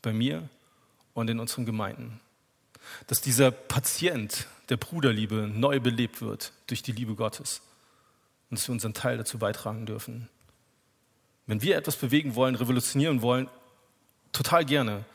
bei 0.02 0.12
mir 0.12 0.46
und 1.14 1.30
in 1.30 1.40
unseren 1.40 1.64
Gemeinden. 1.64 2.20
Dass 3.06 3.22
dieser 3.22 3.50
Patient 3.50 4.46
der 4.68 4.76
Bruderliebe 4.76 5.48
neu 5.50 5.80
belebt 5.80 6.20
wird 6.20 6.52
durch 6.66 6.82
die 6.82 6.92
Liebe 6.92 7.14
Gottes 7.14 7.62
und 8.50 8.58
dass 8.58 8.68
wir 8.68 8.74
unseren 8.74 8.92
Teil 8.92 9.16
dazu 9.16 9.38
beitragen 9.38 9.86
dürfen. 9.86 10.28
Wenn 11.46 11.62
wir 11.62 11.76
etwas 11.78 11.96
bewegen 11.96 12.34
wollen, 12.34 12.56
revolutionieren 12.56 13.22
wollen, 13.22 13.48
total 14.32 14.66
gerne. 14.66 15.06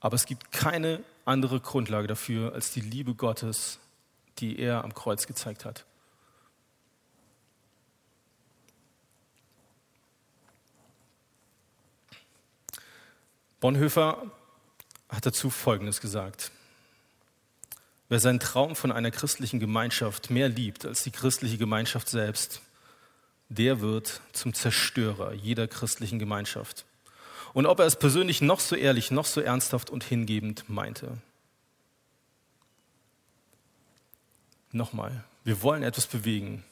Aber 0.00 0.14
es 0.14 0.24
gibt 0.24 0.50
keine 0.50 1.02
andere 1.26 1.60
Grundlage 1.60 2.06
dafür 2.06 2.54
als 2.54 2.70
die 2.70 2.80
Liebe 2.80 3.14
Gottes, 3.14 3.78
die 4.38 4.58
er 4.58 4.84
am 4.84 4.94
Kreuz 4.94 5.26
gezeigt 5.26 5.64
hat. 5.64 5.84
Bonhoeffer 13.60 14.30
hat 15.08 15.26
dazu 15.26 15.50
Folgendes 15.50 16.00
gesagt. 16.00 16.52
Wer 18.08 18.20
seinen 18.20 18.38
Traum 18.38 18.76
von 18.76 18.92
einer 18.92 19.10
christlichen 19.10 19.58
Gemeinschaft 19.58 20.30
mehr 20.30 20.48
liebt 20.48 20.86
als 20.86 21.02
die 21.02 21.10
christliche 21.10 21.58
Gemeinschaft 21.58 22.08
selbst, 22.08 22.62
der 23.48 23.80
wird 23.80 24.20
zum 24.32 24.54
Zerstörer 24.54 25.32
jeder 25.32 25.66
christlichen 25.66 26.18
Gemeinschaft. 26.18 26.85
Und 27.56 27.64
ob 27.64 27.78
er 27.78 27.86
es 27.86 27.96
persönlich 27.96 28.42
noch 28.42 28.60
so 28.60 28.76
ehrlich, 28.76 29.10
noch 29.10 29.24
so 29.24 29.40
ernsthaft 29.40 29.88
und 29.88 30.04
hingebend 30.04 30.68
meinte. 30.68 31.16
Nochmal, 34.72 35.24
wir 35.42 35.62
wollen 35.62 35.82
etwas 35.82 36.06
bewegen. 36.06 36.64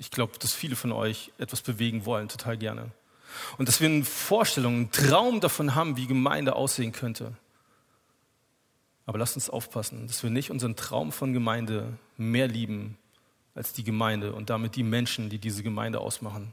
Ich 0.00 0.10
glaube, 0.10 0.36
dass 0.40 0.52
viele 0.52 0.74
von 0.74 0.90
euch 0.90 1.30
etwas 1.38 1.62
bewegen 1.62 2.06
wollen, 2.06 2.28
total 2.28 2.58
gerne. 2.58 2.90
Und 3.56 3.68
dass 3.68 3.80
wir 3.80 3.88
eine 3.88 4.04
Vorstellung, 4.04 4.74
einen 4.74 4.90
Traum 4.90 5.40
davon 5.40 5.76
haben, 5.76 5.96
wie 5.96 6.08
Gemeinde 6.08 6.56
aussehen 6.56 6.90
könnte. 6.90 7.36
Aber 9.06 9.18
lasst 9.18 9.36
uns 9.36 9.48
aufpassen, 9.48 10.08
dass 10.08 10.24
wir 10.24 10.30
nicht 10.30 10.50
unseren 10.50 10.74
Traum 10.74 11.12
von 11.12 11.32
Gemeinde 11.32 11.96
mehr 12.16 12.48
lieben 12.48 12.98
als 13.54 13.72
die 13.72 13.84
Gemeinde 13.84 14.32
und 14.32 14.50
damit 14.50 14.74
die 14.74 14.82
Menschen, 14.82 15.30
die 15.30 15.38
diese 15.38 15.62
Gemeinde 15.62 16.00
ausmachen. 16.00 16.52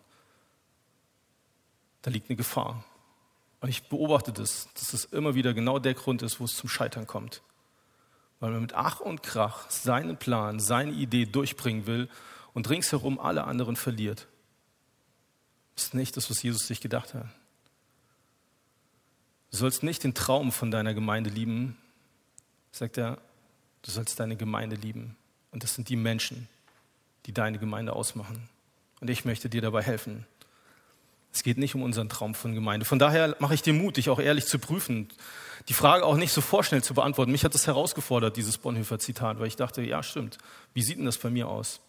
Da 2.04 2.12
liegt 2.12 2.30
eine 2.30 2.38
Gefahr. 2.38 2.86
Und 3.62 3.69
ich 3.69 3.84
beobachte 3.84 4.34
das, 4.34 4.67
dass 4.74 4.93
es 4.93 5.06
immer 5.06 5.36
wieder 5.36 5.54
genau 5.54 5.80
der 5.80 5.93
Grund 5.93 6.24
ist, 6.24 6.39
wo 6.39 6.45
es 6.45 6.56
zum 6.56 6.67
Scheitern 6.67 7.08
kommt. 7.08 7.41
Weil 8.39 8.52
man 8.52 8.62
mit 8.62 8.74
Ach 8.74 9.00
und 9.00 9.21
Krach 9.21 9.69
seinen 9.69 10.17
Plan, 10.17 10.60
seine 10.60 10.91
Idee 10.91 11.26
durchbringen 11.26 11.86
will 11.86 12.10
und 12.54 12.69
ringsherum 12.69 13.19
alle 13.19 13.43
anderen 13.43 13.76
verliert. 13.76 14.28
Das 15.76 15.86
ist 15.86 15.93
nicht 15.93 16.17
das, 16.17 16.30
was 16.30 16.41
Jesus 16.41 16.67
sich 16.67 16.82
gedacht 16.82 17.13
hat. 17.13 17.28
Du 19.52 19.58
sollst 19.58 19.84
nicht 19.84 20.04
den 20.04 20.15
Traum 20.15 20.52
von 20.52 20.71
deiner 20.71 20.93
Gemeinde 20.93 21.30
lieben, 21.30 21.78
sagt 22.71 22.97
er, 22.97 23.19
du 23.84 23.91
sollst 23.91 24.19
deine 24.19 24.38
Gemeinde 24.38 24.76
lieben. 24.76 25.17
Und 25.52 25.63
das 25.63 25.76
sind 25.76 25.89
die 25.89 25.95
Menschen, 25.95 26.47
die 27.26 27.34
deine 27.34 27.60
Gemeinde 27.60 27.93
ausmachen. 27.93 28.50
Und 29.02 29.10
ich 29.10 29.26
möchte 29.26 29.50
dir 29.50 29.62
dabei 29.62 29.84
helfen. 29.84 30.26
Es 31.34 31.44
geht 31.44 31.58
nicht 31.58 31.76
um 31.76 31.84
unseren 31.84 32.10
Traum 32.10 32.36
von 32.36 32.54
Gemeinde. 32.54 32.86
Von 32.86 33.00
daher 33.00 33.36
mache 33.39 33.54
ich 33.54 33.62
dir 33.62 33.74
Mut, 33.74 33.98
dich 33.98 34.10
auch 34.10 34.20
ehrlich 34.20 34.46
zu 34.46 34.60
prüfen. 34.60 35.10
Die 35.70 35.74
Frage 35.74 36.06
auch 36.06 36.17
nicht 36.17 36.34
so 36.34 36.41
vorschnell 36.41 36.84
zu 36.84 36.94
beantworten. 36.94 37.32
Mich 37.32 37.46
hat 37.46 37.54
das 37.54 37.67
herausgefordert, 37.67 38.36
dieses 38.36 38.58
Bonhoeffer 38.58 39.00
Zitat, 39.00 39.39
weil 39.39 39.48
ich 39.48 39.56
dachte, 39.56 39.82
ja, 39.82 40.04
stimmt. 40.04 40.38
Wie 40.74 40.82
sieht 40.82 40.98
denn 40.98 41.06
das 41.06 41.17
bei 41.17 41.30
mir 41.30 41.48
aus? 41.48 41.80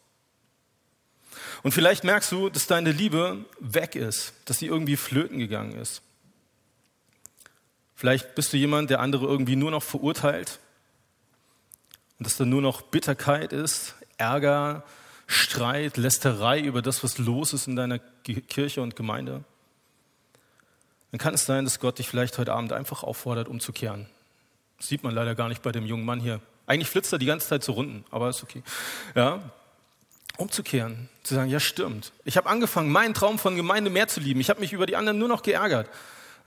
Und 1.62 1.72
vielleicht 1.72 2.04
merkst 2.04 2.30
du, 2.30 2.50
dass 2.50 2.66
deine 2.66 2.92
Liebe 2.92 3.44
weg 3.58 3.96
ist, 3.96 4.34
dass 4.44 4.58
sie 4.58 4.66
irgendwie 4.66 4.96
flöten 4.96 5.38
gegangen 5.38 5.72
ist. 5.72 6.02
Vielleicht 7.94 8.34
bist 8.34 8.52
du 8.52 8.56
jemand, 8.56 8.90
der 8.90 9.00
andere 9.00 9.26
irgendwie 9.26 9.56
nur 9.56 9.70
noch 9.70 9.82
verurteilt 9.82 10.58
und 12.18 12.26
dass 12.26 12.36
da 12.36 12.44
nur 12.44 12.60
noch 12.60 12.82
Bitterkeit 12.82 13.52
ist, 13.52 13.94
Ärger, 14.18 14.84
Streit, 15.32 15.96
Lästerei 15.96 16.60
über 16.60 16.82
das, 16.82 17.02
was 17.02 17.18
los 17.18 17.52
ist 17.52 17.66
in 17.66 17.76
deiner 17.76 17.98
Kirche 17.98 18.82
und 18.82 18.96
Gemeinde, 18.96 19.44
dann 21.10 21.18
kann 21.18 21.34
es 21.34 21.46
sein, 21.46 21.64
dass 21.64 21.80
Gott 21.80 21.98
dich 21.98 22.08
vielleicht 22.08 22.38
heute 22.38 22.52
Abend 22.52 22.72
einfach 22.72 23.02
auffordert, 23.02 23.48
umzukehren. 23.48 24.06
Das 24.78 24.88
sieht 24.88 25.02
man 25.02 25.14
leider 25.14 25.34
gar 25.34 25.48
nicht 25.48 25.62
bei 25.62 25.72
dem 25.72 25.86
jungen 25.86 26.04
Mann 26.04 26.20
hier. 26.20 26.40
Eigentlich 26.66 26.88
flitzt 26.88 27.12
er 27.12 27.18
die 27.18 27.26
ganze 27.26 27.48
Zeit 27.48 27.62
zu 27.62 27.72
Runden, 27.72 28.04
aber 28.10 28.28
ist 28.28 28.42
okay. 28.42 28.62
Ja, 29.14 29.42
umzukehren, 30.36 31.08
zu 31.22 31.34
sagen, 31.34 31.50
ja 31.50 31.60
stimmt. 31.60 32.12
Ich 32.24 32.36
habe 32.36 32.48
angefangen, 32.48 32.90
meinen 32.90 33.14
Traum 33.14 33.38
von 33.38 33.56
Gemeinde 33.56 33.90
mehr 33.90 34.08
zu 34.08 34.20
lieben. 34.20 34.40
Ich 34.40 34.50
habe 34.50 34.60
mich 34.60 34.72
über 34.72 34.86
die 34.86 34.96
anderen 34.96 35.18
nur 35.18 35.28
noch 35.28 35.42
geärgert. 35.42 35.88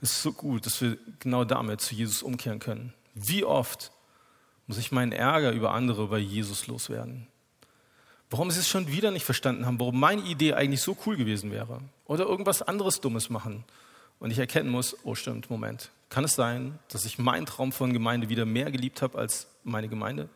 Es 0.00 0.12
ist 0.12 0.22
so 0.22 0.32
gut, 0.32 0.66
dass 0.66 0.80
wir 0.80 0.98
genau 1.20 1.44
damit 1.44 1.80
zu 1.80 1.94
Jesus 1.94 2.22
umkehren 2.22 2.58
können. 2.58 2.92
Wie 3.14 3.44
oft 3.44 3.92
muss 4.66 4.78
ich 4.78 4.92
meinen 4.92 5.12
Ärger 5.12 5.52
über 5.52 5.72
andere 5.72 6.08
bei 6.08 6.18
Jesus 6.18 6.66
loswerden? 6.66 7.28
Warum 8.30 8.50
sie 8.50 8.60
es 8.60 8.68
schon 8.68 8.88
wieder 8.88 9.10
nicht 9.10 9.24
verstanden 9.24 9.66
haben, 9.66 9.78
warum 9.78 10.00
meine 10.00 10.22
Idee 10.22 10.54
eigentlich 10.54 10.82
so 10.82 10.96
cool 11.06 11.16
gewesen 11.16 11.52
wäre. 11.52 11.80
Oder 12.06 12.24
irgendwas 12.24 12.62
anderes 12.62 13.00
Dummes 13.00 13.30
machen. 13.30 13.64
Und 14.18 14.30
ich 14.30 14.38
erkennen 14.38 14.70
muss, 14.70 14.96
oh 15.04 15.14
stimmt, 15.14 15.50
Moment. 15.50 15.90
Kann 16.08 16.24
es 16.24 16.34
sein, 16.34 16.78
dass 16.88 17.04
ich 17.04 17.18
meinen 17.18 17.46
Traum 17.46 17.72
von 17.72 17.92
Gemeinde 17.92 18.28
wieder 18.28 18.44
mehr 18.44 18.70
geliebt 18.70 19.02
habe 19.02 19.18
als 19.18 19.46
meine 19.62 19.88
Gemeinde? 19.88 20.28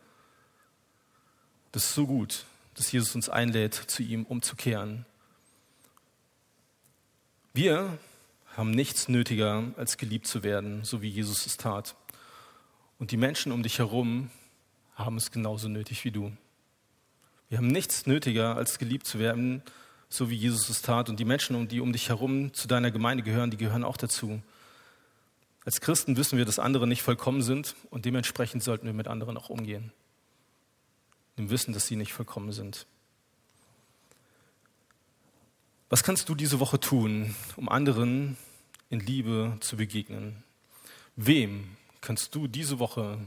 Das 1.73 1.85
ist 1.85 1.95
so 1.95 2.07
gut, 2.07 2.45
dass 2.75 2.93
Jesus 2.93 3.15
uns 3.15 3.29
einlädt, 3.29 3.75
zu 3.75 4.03
ihm 4.03 4.25
umzukehren. 4.25 5.07
Wir 7.53 7.99
haben 8.57 8.71
nichts 8.71 9.09
nötiger, 9.09 9.65
als 9.77 9.97
geliebt 9.97 10.27
zu 10.27 10.43
werden, 10.43 10.85
so 10.85 11.03
wie 11.03 11.09
Jesus 11.09 11.47
es 11.47 11.57
tat. 11.57 11.97
Und 12.99 13.13
die 13.13 13.17
Menschen 13.17 13.53
um 13.53 13.63
dich 13.63 13.79
herum 13.79 14.31
haben 14.95 15.17
es 15.17 15.31
genauso 15.31 15.69
nötig 15.69 16.05
wie 16.05 16.11
du. 16.11 16.33
Wir 17.51 17.59
haben 17.59 17.67
nichts 17.67 18.07
nötiger, 18.07 18.57
als 18.57 18.79
geliebt 18.79 19.09
zu 19.09 19.19
werden, 19.19 19.63
so 20.09 20.31
wie 20.31 20.37
Jesus 20.37 20.69
es 20.69 20.83
tat. 20.83 21.09
Und 21.09 21.19
die 21.19 21.25
Menschen, 21.25 21.67
die 21.67 21.81
um 21.81 21.93
dich 21.93 22.09
herum 22.09 22.55
zu 22.55 22.69
deiner 22.69 22.93
Gemeinde 22.93 23.25
gehören, 23.25 23.51
die 23.51 23.57
gehören 23.57 23.83
auch 23.83 23.97
dazu. 23.97 24.41
Als 25.65 25.81
Christen 25.81 26.17
wissen 26.17 26.39
wir, 26.39 26.45
dass 26.45 26.61
andere 26.61 26.87
nicht 26.87 27.03
vollkommen 27.03 27.43
sind 27.43 27.75
und 27.91 28.05
dementsprechend 28.05 28.63
sollten 28.63 28.87
wir 28.87 28.93
mit 28.93 29.09
anderen 29.09 29.37
auch 29.37 29.51
umgehen. 29.51 29.93
Im 31.37 31.51
Wissen, 31.51 31.75
dass 31.75 31.89
sie 31.89 31.97
nicht 31.97 32.13
vollkommen 32.13 32.53
sind. 32.53 32.87
Was 35.89 36.05
kannst 36.05 36.29
du 36.29 36.37
diese 36.37 36.61
Woche 36.61 36.79
tun, 36.79 37.35
um 37.57 37.69
anderen 37.69 38.37
in 38.91 39.01
Liebe 39.01 39.57
zu 39.59 39.77
begegnen? 39.77 40.45
Wem 41.17 41.77
kannst 42.01 42.33
du 42.37 42.47
diese 42.47 42.79
Woche 42.79 43.19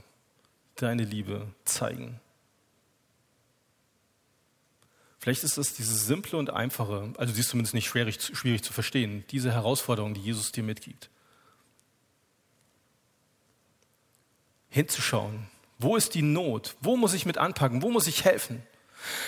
deine 0.76 1.04
Liebe 1.04 1.46
zeigen? 1.66 2.22
Vielleicht 5.24 5.46
ist 5.46 5.58
das 5.58 5.74
dieses 5.74 6.06
simple 6.06 6.38
und 6.38 6.50
einfache, 6.50 7.14
also 7.16 7.34
sie 7.34 7.40
ist 7.40 7.48
zumindest 7.48 7.74
nicht 7.74 7.88
schwierig, 7.88 8.20
schwierig 8.22 8.62
zu 8.62 8.74
verstehen, 8.74 9.24
diese 9.32 9.54
Herausforderung, 9.54 10.14
die 10.14 10.20
Jesus 10.20 10.52
dir 10.52 10.64
mitgibt. 10.64 11.10
Hinzuschauen. 14.68 15.48
Wo 15.80 15.96
ist 15.96 16.14
die 16.16 16.22
Not? 16.22 16.76
Wo 16.82 16.98
muss 16.98 17.14
ich 17.14 17.26
mit 17.26 17.38
anpacken? 17.38 17.82
Wo 17.82 17.90
muss 17.90 18.06
ich 18.08 18.26
helfen? 18.26 18.64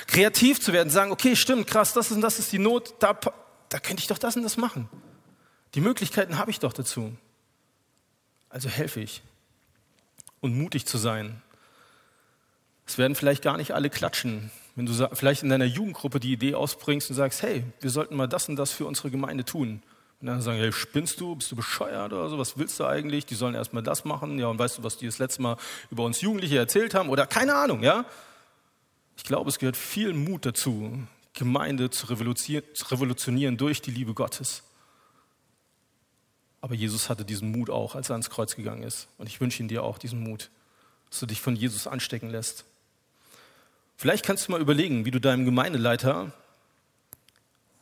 Kreativ 0.08 0.60
zu 0.60 0.74
werden, 0.74 0.90
sagen, 0.90 1.14
okay, 1.14 1.38
stimmt, 1.38 1.68
krass, 1.68 1.94
das 1.94 2.12
und 2.12 2.20
das 2.20 2.40
ist 2.40 2.52
die 2.52 2.60
Not, 2.60 2.96
da, 3.00 3.18
da 3.70 3.80
könnte 3.80 4.02
ich 4.02 4.08
doch 4.08 4.18
das 4.18 4.36
und 4.36 4.44
das 4.44 4.58
machen. 4.58 4.90
Die 5.76 5.82
Möglichkeiten 5.82 6.38
habe 6.38 6.52
ich 6.52 6.60
doch 6.60 6.74
dazu. 6.74 7.16
Also 8.50 8.68
helfe 8.68 9.00
ich. 9.00 9.22
Und 10.42 10.58
mutig 10.58 10.88
zu 10.88 10.98
sein. 10.98 11.42
Es 12.86 12.98
werden 12.98 13.16
vielleicht 13.16 13.44
gar 13.44 13.56
nicht 13.56 13.72
alle 13.72 13.90
klatschen, 13.90 14.52
wenn 14.76 14.86
du 14.86 15.10
vielleicht 15.14 15.44
in 15.44 15.50
deiner 15.50 15.66
Jugendgruppe 15.66 16.20
die 16.20 16.34
Idee 16.34 16.56
ausbringst 16.56 17.10
und 17.10 17.16
sagst, 17.16 17.42
hey, 17.42 17.64
wir 17.80 17.90
sollten 17.90 18.16
mal 18.16 18.28
das 18.28 18.50
und 18.50 18.58
das 18.58 18.72
für 18.72 18.86
unsere 18.86 19.10
Gemeinde 19.10 19.46
tun. 19.46 19.82
Und 20.22 20.28
dann 20.28 20.42
sagen, 20.42 20.60
hey, 20.60 20.72
spinnst 20.72 21.20
du, 21.20 21.36
bist 21.36 21.52
du 21.52 21.56
bescheuert 21.56 22.12
oder 22.12 22.30
so, 22.30 22.38
was 22.38 22.58
willst 22.58 22.80
du 22.80 22.86
eigentlich? 22.86 23.26
Die 23.26 23.36
sollen 23.36 23.56
erstmal 23.56 23.84
das 23.84 24.06
machen, 24.06 24.40
ja, 24.40 24.48
und 24.48 24.60
weißt 24.60 24.80
du, 24.80 24.84
was 24.84 24.98
die 24.98 25.06
das 25.06 25.20
letzte 25.20 25.42
Mal 25.42 25.58
über 25.92 26.04
uns 26.04 26.22
Jugendliche 26.22 26.58
erzählt 26.58 26.94
haben? 26.94 27.10
Oder 27.10 27.28
keine 27.28 27.56
Ahnung, 27.56 27.84
ja? 27.84 28.06
Ich 29.18 29.24
glaube, 29.24 29.50
es 29.50 29.60
gehört 29.60 29.78
viel 29.78 30.14
Mut 30.14 30.46
dazu, 30.46 30.98
Gemeinde 31.34 31.90
zu 31.90 32.08
revolutionieren 32.08 33.58
durch 33.58 33.82
die 33.82 33.92
Liebe 33.92 34.14
Gottes. 34.14 34.64
Aber 36.60 36.74
Jesus 36.74 37.10
hatte 37.10 37.24
diesen 37.24 37.52
Mut 37.52 37.70
auch, 37.70 37.96
als 37.96 38.10
er 38.10 38.14
ans 38.14 38.30
Kreuz 38.30 38.56
gegangen 38.56 38.84
ist. 38.84 39.08
Und 39.18 39.28
ich 39.28 39.40
wünsche 39.40 39.62
ihn 39.62 39.68
dir 39.68 39.84
auch, 39.84 39.98
diesen 39.98 40.22
Mut, 40.22 40.50
dass 41.10 41.20
du 41.20 41.28
dich 41.28 41.40
von 41.40 41.56
Jesus 41.56 41.88
anstecken 41.88 42.30
lässt. 42.30 42.66
Vielleicht 43.98 44.26
kannst 44.26 44.48
du 44.48 44.52
mal 44.52 44.62
überlegen, 44.62 45.06
wie 45.06 45.12
du 45.12 45.20
deinem 45.20 45.46
Gemeindeleiter 45.46 46.32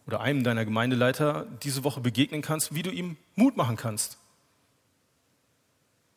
oder 0.06 0.22
einem 0.22 0.44
deiner 0.44 0.66
Gemeindeleiter 0.66 1.48
diese 1.64 1.84
Woche 1.84 2.02
begegnen 2.02 2.42
kannst, 2.42 2.76
wie 2.76 2.84
du 2.84 2.92
ihm 2.92 3.18
Mut 3.36 3.58
machen 3.58 3.78
kannst. 3.78 4.18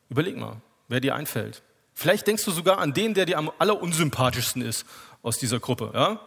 Überleg 0.08 0.36
mal, 0.36 0.60
wer 0.88 1.00
dir 1.00 1.14
einfällt. 1.14 1.62
Vielleicht 1.94 2.26
denkst 2.26 2.44
du 2.44 2.50
sogar 2.50 2.78
an 2.78 2.92
den, 2.92 3.14
der 3.14 3.26
dir 3.26 3.38
am 3.38 3.50
allerunsympathischsten 3.58 4.60
ist 4.62 4.84
aus 5.22 5.38
dieser 5.38 5.60
Gruppe. 5.60 5.92
Ja? 5.94 6.20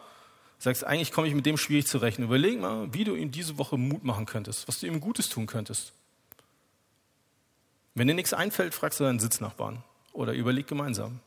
Sagst, 0.57 0.83
eigentlich 0.83 1.11
komme 1.11 1.27
ich 1.27 1.35
mit 1.35 1.45
dem 1.45 1.57
schwierig 1.57 1.87
zurecht. 1.87 2.17
Überleg 2.17 2.59
mal, 2.59 2.91
wie 2.93 3.03
du 3.03 3.15
ihm 3.15 3.31
diese 3.31 3.57
Woche 3.57 3.77
Mut 3.77 4.03
machen 4.03 4.25
könntest, 4.25 4.67
was 4.67 4.79
du 4.79 4.87
ihm 4.87 4.99
Gutes 4.99 5.29
tun 5.29 5.45
könntest. 5.45 5.93
Wenn 7.93 8.07
dir 8.07 8.13
nichts 8.13 8.33
einfällt, 8.33 8.73
fragst 8.73 8.99
du 8.99 9.03
deinen 9.03 9.19
Sitznachbarn 9.19 9.83
oder 10.11 10.33
überleg 10.33 10.67
gemeinsam. 10.67 11.19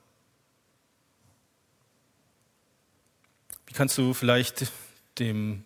Kannst 3.73 3.99
du 3.99 4.15
vielleicht 4.15 4.71
dem 5.19 5.65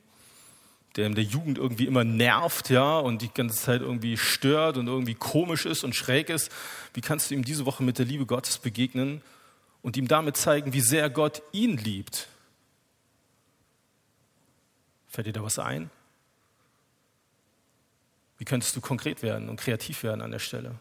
der 0.97 1.07
in 1.07 1.15
der 1.15 1.25
Jugend 1.25 1.59
irgendwie 1.59 1.87
immer 1.87 2.05
nervt, 2.05 2.71
ja, 2.71 2.99
und 2.99 3.23
die 3.23 3.29
ganze 3.29 3.59
Zeit 3.59 3.83
irgendwie 3.83 4.17
stört 4.17 4.79
und 4.79 4.87
irgendwie 4.87 5.15
komisch 5.15 5.67
ist 5.67 5.85
und 5.85 5.95
schräg 5.95 6.31
ist, 6.31 6.51
wie 6.95 7.01
kannst 7.01 7.31
du 7.31 7.35
ihm 7.35 7.45
diese 7.45 7.67
Woche 7.67 7.83
mit 7.83 7.99
der 7.99 8.07
Liebe 8.07 8.27
Gottes 8.27 8.59
begegnen 8.59 9.21
und 9.83 9.97
ihm 9.97 10.09
damit 10.09 10.37
zeigen, 10.37 10.73
wie 10.73 10.81
sehr 10.81 11.11
Gott 11.11 11.43
ihn 11.53 11.77
liebt? 11.77 12.29
Fällt 15.09 15.27
dir 15.27 15.33
da 15.33 15.43
was 15.43 15.59
ein? 15.59 15.91
Wie 18.39 18.45
könntest 18.45 18.77
du 18.77 18.81
konkret 18.81 19.23
werden 19.23 19.49
und 19.49 19.61
kreativ 19.61 20.03
werden 20.03 20.21
an 20.21 20.31
der 20.31 20.39
Stelle? 20.39 20.75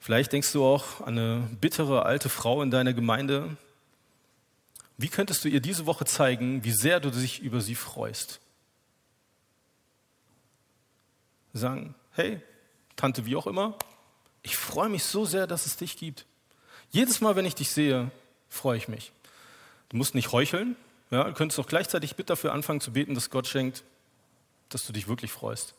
Vielleicht 0.00 0.32
denkst 0.32 0.52
du 0.52 0.64
auch 0.64 1.00
an 1.02 1.18
eine 1.18 1.48
bittere 1.60 2.04
alte 2.04 2.28
Frau 2.28 2.62
in 2.62 2.70
deiner 2.70 2.92
Gemeinde, 2.92 3.56
wie 5.02 5.08
könntest 5.08 5.44
du 5.44 5.48
ihr 5.48 5.60
diese 5.60 5.86
Woche 5.86 6.04
zeigen, 6.04 6.62
wie 6.64 6.70
sehr 6.70 7.00
du 7.00 7.10
dich 7.10 7.40
über 7.40 7.60
sie 7.60 7.74
freust? 7.74 8.40
Sagen, 11.52 11.94
hey, 12.12 12.40
Tante, 12.96 13.26
wie 13.26 13.36
auch 13.36 13.46
immer, 13.46 13.76
ich 14.42 14.56
freue 14.56 14.88
mich 14.88 15.04
so 15.04 15.24
sehr, 15.24 15.46
dass 15.46 15.66
es 15.66 15.76
dich 15.76 15.96
gibt. 15.96 16.24
Jedes 16.90 17.20
Mal, 17.20 17.36
wenn 17.36 17.44
ich 17.44 17.54
dich 17.54 17.70
sehe, 17.70 18.10
freue 18.48 18.78
ich 18.78 18.88
mich. 18.88 19.12
Du 19.88 19.96
musst 19.96 20.14
nicht 20.14 20.32
heucheln, 20.32 20.76
ja, 21.10 21.24
du 21.24 21.34
könntest 21.34 21.58
auch 21.58 21.66
gleichzeitig 21.66 22.16
bitte 22.16 22.28
dafür 22.28 22.52
anfangen 22.52 22.80
zu 22.80 22.92
beten, 22.92 23.14
dass 23.14 23.28
Gott 23.28 23.46
schenkt, 23.46 23.82
dass 24.68 24.86
du 24.86 24.92
dich 24.92 25.08
wirklich 25.08 25.32
freust. 25.32 25.74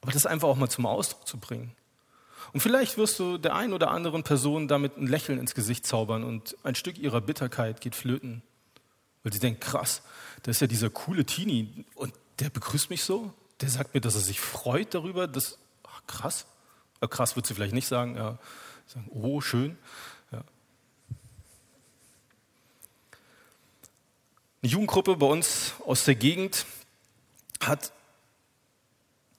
Aber 0.00 0.12
das 0.12 0.26
einfach 0.26 0.48
auch 0.48 0.56
mal 0.56 0.68
zum 0.68 0.84
Ausdruck 0.84 1.26
zu 1.26 1.38
bringen. 1.38 1.74
Und 2.52 2.60
vielleicht 2.60 2.98
wirst 2.98 3.18
du 3.18 3.38
der 3.38 3.54
einen 3.54 3.72
oder 3.72 3.90
anderen 3.90 4.22
Person 4.22 4.68
damit 4.68 4.96
ein 4.96 5.06
Lächeln 5.06 5.38
ins 5.38 5.54
Gesicht 5.54 5.86
zaubern 5.86 6.24
und 6.24 6.56
ein 6.62 6.74
Stück 6.74 6.98
ihrer 6.98 7.20
Bitterkeit 7.20 7.80
geht 7.80 7.94
flöten. 7.94 8.42
Weil 9.22 9.32
sie 9.32 9.38
denkt, 9.38 9.60
krass, 9.60 10.02
da 10.42 10.50
ist 10.50 10.60
ja 10.60 10.66
dieser 10.66 10.90
coole 10.90 11.24
Teenie 11.24 11.84
und 11.94 12.12
der 12.40 12.50
begrüßt 12.50 12.90
mich 12.90 13.04
so. 13.04 13.32
Der 13.60 13.68
sagt 13.68 13.94
mir, 13.94 14.00
dass 14.00 14.14
er 14.14 14.20
sich 14.20 14.40
freut 14.40 14.94
darüber, 14.94 15.28
dass, 15.28 15.58
ach, 15.84 16.02
krass. 16.06 16.46
Ja, 17.00 17.06
krass 17.06 17.36
wird 17.36 17.46
sie 17.46 17.54
vielleicht 17.54 17.74
nicht 17.74 17.86
sagen, 17.86 18.16
ja, 18.16 18.38
sagen, 18.86 19.08
oh, 19.10 19.40
schön. 19.40 19.78
Ja. 20.32 20.42
Eine 24.62 24.72
Jugendgruppe 24.72 25.16
bei 25.16 25.26
uns 25.26 25.74
aus 25.86 26.04
der 26.04 26.16
Gegend 26.16 26.66
hat 27.60 27.92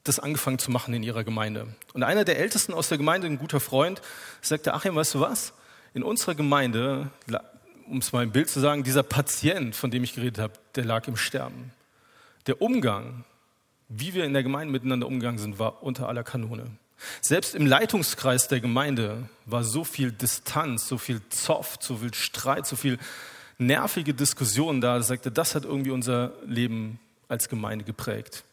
das 0.04 0.20
angefangen 0.20 0.60
zu 0.60 0.70
machen 0.70 0.94
in 0.94 1.04
ihrer 1.04 1.24
Gemeinde. 1.24 1.68
Und 1.94 2.04
einer 2.04 2.26
der 2.26 2.38
Ältesten 2.38 2.74
aus 2.74 2.90
der 2.90 2.98
Gemeinde, 2.98 3.28
ein 3.28 3.38
guter 3.38 3.60
Freund, 3.60 4.02
sagte, 4.42 4.74
Achim, 4.74 4.96
weißt 4.96 5.16
du 5.16 5.20
was? 5.22 5.54
In 5.94 6.04
unserer 6.04 6.36
Gemeinde, 6.36 7.10
um 7.88 8.00
es 8.00 8.12
mal 8.12 8.24
im 8.24 8.32
Bild 8.32 8.50
zu 8.50 8.60
sagen, 8.60 8.84
dieser 8.84 9.04
Patient, 9.04 9.76
von 9.76 9.92
dem 9.92 10.04
ich 10.04 10.14
geredet 10.14 10.40
habe, 10.40 10.54
der 10.76 10.86
lag 10.86 11.08
im 11.08 11.16
Sterben. 11.16 11.72
Der 12.48 12.62
Umgang, 12.62 13.24
wie 13.88 14.14
wir 14.14 14.26
in 14.26 14.34
der 14.34 14.44
Gemeinde 14.44 14.72
miteinander 14.72 15.08
umgegangen 15.08 15.40
sind, 15.40 15.60
war 15.60 15.84
unter 15.84 16.10
aller 16.10 16.24
Kanone. 16.24 16.66
Selbst 17.22 17.56
im 17.56 17.66
Leitungskreis 17.66 18.48
der 18.48 18.60
Gemeinde 18.60 19.30
war 19.46 19.64
so 19.64 19.84
viel 19.84 20.12
Distanz, 20.12 20.88
so 20.88 20.98
viel 20.98 21.22
Zoff, 21.30 21.78
so 21.80 21.98
viel 21.98 22.14
Streit, 22.14 22.66
so 22.66 22.76
viel 22.76 22.98
nervige 23.58 24.14
Diskussionen 24.14 24.82
da. 24.82 25.02
Sagte, 25.02 25.32
das 25.32 25.56
hat 25.56 25.64
irgendwie 25.64 25.92
unser 25.92 26.34
Leben 26.46 27.00
als 27.28 27.50
Gemeinde 27.50 27.86
geprägt. 27.86 28.44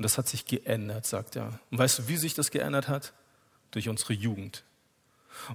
Und 0.00 0.04
das 0.04 0.16
hat 0.16 0.28
sich 0.28 0.46
geändert, 0.46 1.04
sagt 1.04 1.36
er. 1.36 1.60
Und 1.70 1.76
weißt 1.76 1.98
du, 1.98 2.08
wie 2.08 2.16
sich 2.16 2.32
das 2.32 2.50
geändert 2.50 2.88
hat? 2.88 3.12
Durch 3.70 3.86
unsere 3.86 4.14
Jugend. 4.14 4.64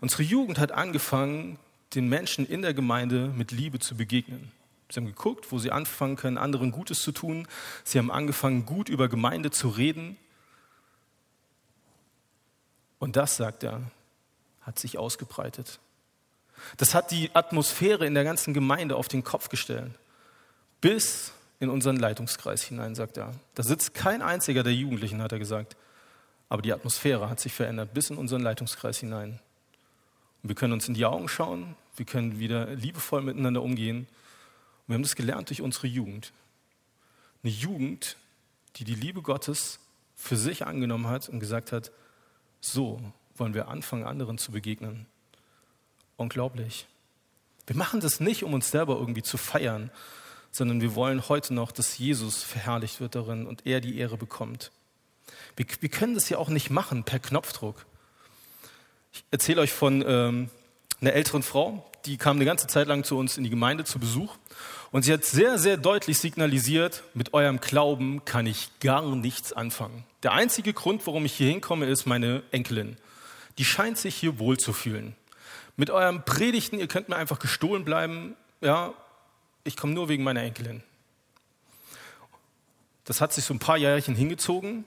Unsere 0.02 0.22
Jugend 0.22 0.60
hat 0.60 0.72
angefangen, 0.72 1.58
den 1.96 2.08
Menschen 2.10 2.46
in 2.46 2.62
der 2.62 2.76
Gemeinde 2.76 3.30
mit 3.30 3.50
Liebe 3.50 3.80
zu 3.80 3.98
begegnen. 3.98 4.52
Sie 4.91 5.00
haben 5.00 5.08
geguckt, 5.08 5.52
wo 5.52 5.58
sie 5.58 5.72
anfangen 5.72 6.16
können, 6.16 6.38
anderen 6.38 6.72
Gutes 6.72 7.02
zu 7.02 7.12
tun. 7.12 7.48
Sie 7.84 7.98
haben 7.98 8.12
angefangen, 8.12 8.68
gut 8.68 8.88
über 8.88 9.10
Gemeinde 9.10 9.50
zu 9.50 9.68
reden. 9.68 10.16
Und 13.00 13.16
das, 13.16 13.38
sagt 13.38 13.64
er, 13.64 13.82
hat 14.62 14.78
sich 14.78 15.00
ausgebreitet. 15.00 15.80
Das 16.78 16.93
hat 16.93 17.10
die 17.10 17.32
Atmosphäre 17.34 18.06
in 18.06 18.14
der 18.14 18.24
ganzen 18.24 18.54
Gemeinde 18.54 18.96
auf 18.96 19.08
den 19.08 19.24
Kopf 19.24 19.50
gestellt. 19.50 19.98
Bis 20.82 21.32
in 21.60 21.70
unseren 21.70 21.97
Leitungskreis 21.97 22.64
hinein, 22.64 22.95
sagt 22.95 23.18
er. 23.18 23.34
Da 23.56 23.64
sitzt 23.64 23.93
kein 23.93 24.22
einziger 24.22 24.64
der 24.64 24.74
Jugendlichen, 24.74 25.22
hat 25.22 25.32
er 25.32 25.39
gesagt. 25.39 25.76
Aber 26.49 26.62
die 26.62 26.74
Atmosphäre 26.74 27.30
hat 27.30 27.39
sich 27.39 27.53
verändert 27.53 27.93
bis 27.93 28.10
in 28.10 28.18
unseren 28.18 28.41
Leitungskreis 28.41 28.99
hinein. 28.99 29.39
Und 30.43 30.49
wir 30.49 30.56
können 30.56 30.74
uns 30.74 30.88
in 30.88 30.93
die 30.93 31.06
Augen 31.06 31.28
schauen, 31.28 31.76
wir 31.95 32.06
können 32.06 32.39
wieder 32.39 32.68
liebevoll 32.76 33.22
miteinander 33.22 33.64
umgehen. 33.64 33.99
Und 33.99 34.88
wir 34.88 34.93
haben 34.95 35.03
das 35.03 35.16
gelernt 35.16 35.49
durch 35.49 35.62
unsere 35.62 35.88
Jugend. 35.88 36.34
Eine 37.43 37.51
Jugend, 37.51 38.18
die 38.76 38.84
die 38.84 38.95
Liebe 38.95 39.22
Gottes 39.22 39.80
für 40.16 40.38
sich 40.38 40.66
angenommen 40.66 41.08
hat 41.08 41.30
und 41.30 41.39
gesagt 41.39 41.72
hat, 41.72 41.91
so 42.60 43.01
wollen 43.38 43.53
wir 43.53 43.68
anfangen, 43.68 44.06
anderen 44.06 44.38
zu 44.38 44.51
begegnen. 44.51 45.06
Unglaublich. 46.18 46.88
Wir 47.68 47.76
machen 47.76 47.99
das 47.99 48.20
nicht, 48.20 48.43
um 48.43 48.53
uns 48.53 48.72
selber 48.72 48.97
irgendwie 48.97 49.24
zu 49.24 49.38
feiern, 49.38 49.91
sondern 50.56 50.80
wir 50.80 50.95
wollen 50.95 51.28
heute 51.28 51.53
noch, 51.53 51.74
dass 51.74 51.97
Jesus 51.97 52.41
verherrlicht 52.41 53.01
wird 53.01 53.16
darin 53.16 53.45
und 53.45 53.66
er 53.66 53.82
die 53.82 53.97
Ehre 53.97 54.16
bekommt. 54.16 54.72
Wir, 55.58 55.66
wir 55.82 55.89
können 55.89 56.16
das 56.16 56.30
ja 56.30 56.38
auch 56.38 56.47
nicht 56.47 56.70
machen 56.70 57.03
per 57.03 57.20
Knopfdruck. 57.20 57.86
Ich 59.12 59.26
erzähle 59.32 59.62
euch 59.62 59.74
von 59.74 60.03
ähm, 60.08 60.49
einer 61.01 61.12
älteren 61.12 61.43
Frau, 61.43 61.86
die 62.06 62.16
kam 62.18 62.38
eine 62.38 62.45
ganze 62.45 62.68
Zeit 62.68 62.88
lang 62.88 63.03
zu 63.03 63.18
uns 63.18 63.38
in 63.38 63.43
die 63.43 63.49
Gemeinde 63.49 63.84
zu 63.84 63.99
Besuch 63.99 64.38
und 64.91 65.03
sie 65.03 65.12
hat 65.12 65.26
sehr, 65.26 65.60
sehr 65.60 65.76
deutlich 65.76 66.20
signalisiert, 66.20 67.03
mit 67.14 67.34
eurem 67.34 67.60
Glauben 67.60 68.24
kann 68.24 68.45
ich 68.45 68.70
gar 68.80 69.01
nichts 69.14 69.51
anfangen. 69.51 70.06
Der 70.24 70.32
einzige 70.32 70.72
Grund, 70.72 71.06
warum 71.06 71.26
ich 71.26 71.34
hier 71.34 71.49
hinkomme, 71.49 71.86
ist 71.88 72.06
meine 72.06 72.43
Enkelin. 72.51 72.95
Die 73.58 73.66
scheint 73.66 73.97
sich 73.97 74.16
hier 74.16 74.39
wohl 74.39 74.58
zu 74.58 74.72
fühlen. 74.72 75.18
Mit 75.76 75.89
eurem 75.89 76.24
Predigten, 76.24 76.80
ihr 76.80 76.88
könnt 76.88 77.10
mir 77.10 77.18
einfach 77.18 77.39
gestohlen 77.39 77.84
bleiben, 77.84 78.36
ja, 78.62 78.93
ich 79.66 79.76
komme 79.76 79.93
nur 79.93 80.07
wegen 80.07 80.24
meiner 80.24 80.43
Enkelin. 80.43 80.82
Das 83.03 83.20
hat 83.20 83.34
sich 83.34 83.43
so 83.43 83.53
ein 83.53 83.59
paar 83.59 83.78
Jährchen 83.78 84.16
hingezogen. 84.16 84.86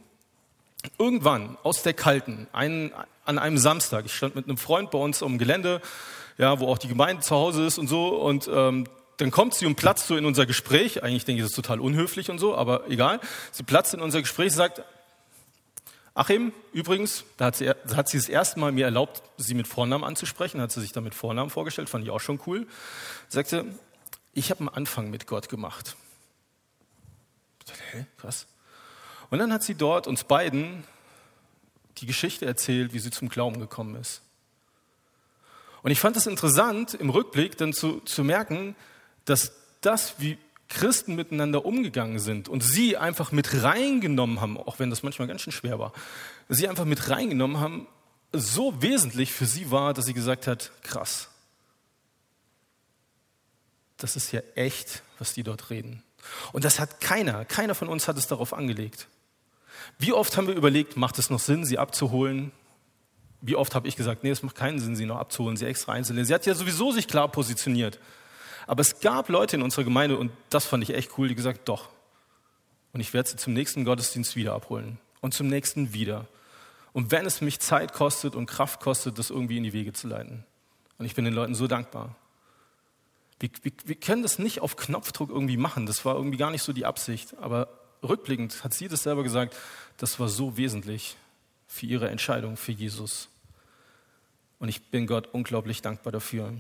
Irgendwann 0.99 1.59
aus 1.65 1.83
der 1.83 1.93
Kalten, 1.93 2.47
ein, 2.53 2.93
an 3.25 3.39
einem 3.39 3.59
Samstag, 3.59 4.07
ich 4.07 4.15
stand 4.15 4.37
mit 4.37 4.47
einem 4.47 4.57
Freund 4.57 4.91
bei 4.91 4.99
uns 4.99 5.23
am 5.23 5.37
Gelände, 5.37 5.83
ja, 6.39 6.61
wo 6.61 6.69
auch 6.69 6.79
die 6.79 6.89
Gemeinde 6.89 7.23
zu 7.23 7.35
Hause 7.35 7.67
ist 7.67 7.79
und 7.79 7.89
so, 7.89 8.09
und 8.09 8.49
ähm, 8.53 8.87
dann 9.17 9.33
kommt 9.33 9.55
sie 9.55 9.67
und 9.67 9.75
platzt 9.75 10.07
so 10.07 10.17
in 10.17 10.25
unser 10.25 10.47
Gespräch. 10.47 11.03
Eigentlich 11.03 11.25
denke 11.25 11.41
ich, 11.41 11.45
das 11.45 11.51
ist 11.51 11.57
total 11.57 11.81
unhöflich 11.81 12.31
und 12.31 12.39
so, 12.39 12.57
aber 12.57 12.89
egal. 12.89 13.21
Sie 13.51 13.65
platzt 13.65 13.93
in 13.93 14.01
unser 14.01 14.21
Gespräch, 14.21 14.53
sagt, 14.53 14.83
Achim, 16.15 16.53
übrigens, 16.73 17.25
da 17.37 17.47
hat 17.47 17.57
sie, 17.57 17.67
da 17.67 17.97
hat 17.97 18.09
sie 18.09 18.19
das 18.19 18.29
erste 18.29 18.61
Mal 18.61 18.71
mir 18.71 18.85
erlaubt, 18.85 19.23
sie 19.37 19.55
mit 19.55 19.67
Vornamen 19.67 20.05
anzusprechen, 20.05 20.61
hat 20.61 20.71
sie 20.71 20.81
sich 20.81 20.93
damit 20.93 21.15
Vornamen 21.15 21.51
vorgestellt, 21.51 21.89
fand 21.89 22.05
ich 22.05 22.11
auch 22.11 22.21
schon 22.21 22.41
cool. 22.47 22.67
Sagte, 23.29 23.67
ich 24.33 24.51
habe 24.51 24.61
einen 24.61 24.69
Anfang 24.69 25.11
mit 25.11 25.27
Gott 25.27 25.49
gemacht. 25.49 25.97
Hä, 27.93 28.07
krass. 28.17 28.47
Und 29.31 29.39
dann 29.39 29.53
hat 29.53 29.63
sie 29.63 29.75
dort 29.75 30.07
uns 30.07 30.25
beiden 30.25 30.85
die 31.99 32.07
Geschichte 32.07 32.47
erzählt, 32.47 32.93
wie 32.93 32.99
sie 32.99 33.11
zum 33.11 33.29
Glauben 33.29 33.61
gekommen 33.61 33.97
ist. 33.97 34.23
Und 35.83 35.91
ich 35.91 36.01
fand 36.01 36.17
es 36.17 36.27
interessant, 36.27 36.95
im 36.95 37.11
Rückblick 37.11 37.57
dann 37.57 37.73
zu, 37.73 38.01
zu 38.01 38.25
merken, 38.25 38.75
dass 39.25 39.53
das, 39.81 40.15
wie 40.19 40.39
Christen 40.69 41.15
miteinander 41.15 41.65
umgegangen 41.65 42.19
sind 42.19 42.49
und 42.49 42.63
sie 42.63 42.97
einfach 42.97 43.33
mit 43.33 43.63
reingenommen 43.63 44.41
haben, 44.41 44.59
auch 44.59 44.79
wenn 44.79 44.91
das 44.91 45.03
manchmal 45.03 45.29
ganz 45.29 45.43
schön 45.43 45.53
schwer 45.53 45.79
war, 45.79 45.93
sie 46.49 46.69
einfach 46.69 46.85
mit 46.85 47.09
reingenommen 47.09 47.59
haben, 47.59 47.87
so 48.33 48.83
wesentlich 48.83 49.33
für 49.33 49.47
sie 49.47 49.71
war, 49.71 49.95
dass 49.95 50.05
sie 50.05 50.13
gesagt 50.13 50.47
hat, 50.47 50.73
krass, 50.83 51.31
das 53.99 54.17
ist 54.17 54.33
ja 54.33 54.41
echt, 54.55 55.03
was 55.19 55.35
die 55.35 55.43
dort 55.43 55.71
reden. 55.71 56.03
Und 56.53 56.65
das 56.65 56.81
hat 56.81 57.01
keiner, 57.01 57.45
keiner 57.45 57.75
von 57.75 57.89
uns 57.89 58.09
hat 58.09 58.17
es 58.17 58.27
darauf 58.27 58.55
angelegt. 58.55 59.09
Wie 59.99 60.13
oft 60.13 60.37
haben 60.37 60.47
wir 60.47 60.55
überlegt, 60.55 60.97
macht 60.97 61.19
es 61.19 61.31
noch 61.31 61.41
Sinn, 61.41 61.65
sie 61.65 61.79
abzuholen? 61.79 62.53
Wie 63.41 63.57
oft 63.57 63.75
habe 63.75 63.87
ich 63.87 63.97
gesagt, 63.97 64.25
nee, 64.25 64.31
es 64.31 64.43
macht 64.43 64.57
keinen 64.57 64.79
Sinn, 64.81 64.97
sie 64.97 65.07
noch 65.07 65.19
abzuholen, 65.19 65.57
sie 65.57 65.67
extra 65.67 65.93
einzunehmen. 65.93 66.27
Sie 66.27 66.35
hat 66.35 66.47
ja 66.47 66.55
sowieso 66.55 66.93
sich 66.93 67.07
klar 67.07 67.29
positioniert. 67.29 67.99
Aber 68.67 68.81
es 68.81 69.01
gab 69.01 69.29
Leute 69.29 69.57
in 69.57 69.63
unserer 69.63 69.85
Gemeinde, 69.85 70.17
und 70.17 70.33
das 70.51 70.67
fand 70.67 70.83
ich 70.83 70.95
echt 70.95 71.17
cool, 71.19 71.29
die 71.29 71.35
gesagt, 71.35 71.69
doch. 71.69 71.89
Und 72.93 73.01
ich 73.01 73.15
werde 73.15 73.29
sie 73.29 73.37
zum 73.37 73.53
nächsten 73.53 73.85
Gottesdienst 73.85 74.37
wieder 74.37 74.55
abholen. 74.55 74.99
Und 75.21 75.35
zum 75.35 75.47
nächsten 75.47 75.93
wieder. 75.93 76.27
Und 76.93 77.11
wenn 77.11 77.27
es 77.27 77.41
mich 77.41 77.61
Zeit 77.61 77.93
kostet 77.93 78.35
und 78.35 78.47
Kraft 78.47 78.81
kostet, 78.81 79.19
das 79.19 79.31
irgendwie 79.31 79.57
in 79.57 79.63
die 79.63 79.73
Wege 79.73 79.93
zu 79.93 80.09
leiten. 80.09 80.45
Und 80.99 81.07
ich 81.07 81.15
bin 81.15 81.25
den 81.25 81.35
Leuten 81.35 81.55
so 81.55 81.67
dankbar. 81.67 82.17
Wir, 83.41 83.51
wir, 83.63 83.73
wir 83.85 83.95
können 83.95 84.23
das 84.23 84.39
nicht 84.39 84.61
auf 84.61 84.77
Knopfdruck 84.77 85.31
irgendwie 85.31 85.57
machen. 85.57 85.87
Das 85.87 86.05
war 86.05 86.17
irgendwie 86.17 86.39
gar 86.39 86.51
nicht 86.51 86.63
so 86.63 86.73
die 86.73 86.87
Absicht. 86.87 87.37
Aber 87.39 87.69
rückblickend 88.03 88.65
hat 88.65 88.75
sie 88.75 88.89
das 88.89 89.03
selber 89.03 89.23
gesagt, 89.23 89.57
das 89.97 90.19
war 90.19 90.29
so 90.29 90.57
wesentlich 90.57 91.17
für 91.67 91.87
ihre 91.87 92.09
Entscheidung 92.09 92.57
für 92.57 92.73
Jesus. 92.73 93.29
Und 94.59 94.69
ich 94.69 94.91
bin 94.91 95.07
Gott 95.07 95.29
unglaublich 95.33 95.83
dankbar 95.83 96.13
dafür. 96.13 96.55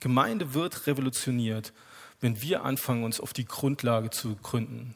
Gemeinde 0.00 0.54
wird 0.54 0.86
revolutioniert, 0.86 1.72
wenn 2.20 2.40
wir 2.40 2.64
anfangen, 2.64 3.04
uns 3.04 3.20
auf 3.20 3.32
die 3.32 3.44
Grundlage 3.44 4.10
zu 4.10 4.36
gründen, 4.36 4.94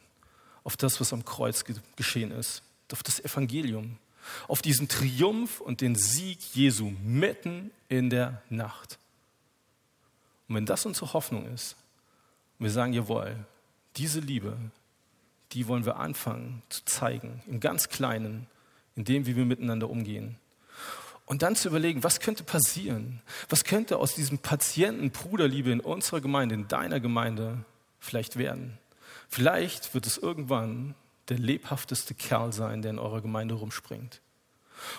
auf 0.65 0.77
das, 0.77 1.01
was 1.01 1.13
am 1.13 1.25
Kreuz 1.25 1.65
geschehen 1.97 2.31
ist, 2.31 2.63
auf 2.93 3.03
das 3.03 3.21
Evangelium, 3.21 3.99
auf 4.49 4.63
diesen 4.63 4.89
Triumph 4.89 5.61
und 5.61 5.81
den 5.81 5.95
Sieg 5.95 6.39
Jesu 6.55 6.93
mitten 7.03 7.71
in 7.89 8.11
der 8.11 8.43
Nacht. 8.49 8.99
Und 10.51 10.57
wenn 10.57 10.67
das 10.67 10.85
unsere 10.85 11.13
Hoffnung 11.13 11.47
ist, 11.55 11.77
und 12.59 12.65
wir 12.65 12.73
sagen, 12.73 12.93
jawohl, 12.93 13.37
diese 13.95 14.19
Liebe, 14.19 14.57
die 15.53 15.69
wollen 15.69 15.87
wir 15.87 15.99
anfangen 15.99 16.65
zu 16.71 16.85
zeigen, 16.87 17.41
im 17.47 17.61
ganz 17.61 17.89
Kleinen, 17.89 18.49
in 18.97 19.05
dem, 19.05 19.27
wie 19.27 19.37
wir 19.37 19.45
miteinander 19.45 19.89
umgehen. 19.89 20.39
Und 21.25 21.43
dann 21.43 21.55
zu 21.55 21.69
überlegen, 21.69 22.03
was 22.03 22.19
könnte 22.19 22.43
passieren? 22.43 23.23
Was 23.49 23.63
könnte 23.63 23.99
aus 23.99 24.17
diesem 24.17 24.41
Patienten 24.41 25.13
Bruderliebe 25.13 25.71
in 25.71 25.79
unserer 25.79 26.21
Gemeinde, 26.21 26.57
in 26.57 26.67
deiner 26.67 26.99
Gemeinde 26.99 27.65
vielleicht 28.01 28.37
werden? 28.37 28.77
Vielleicht 29.29 29.95
wird 29.95 30.05
es 30.05 30.19
irgendwann 30.19 30.97
der 31.29 31.39
lebhafteste 31.39 32.15
Kerl 32.15 32.53
sein, 32.53 32.83
der 32.83 32.91
in 32.91 32.99
eurer 32.99 33.21
Gemeinde 33.21 33.55
rumspringt. 33.55 34.21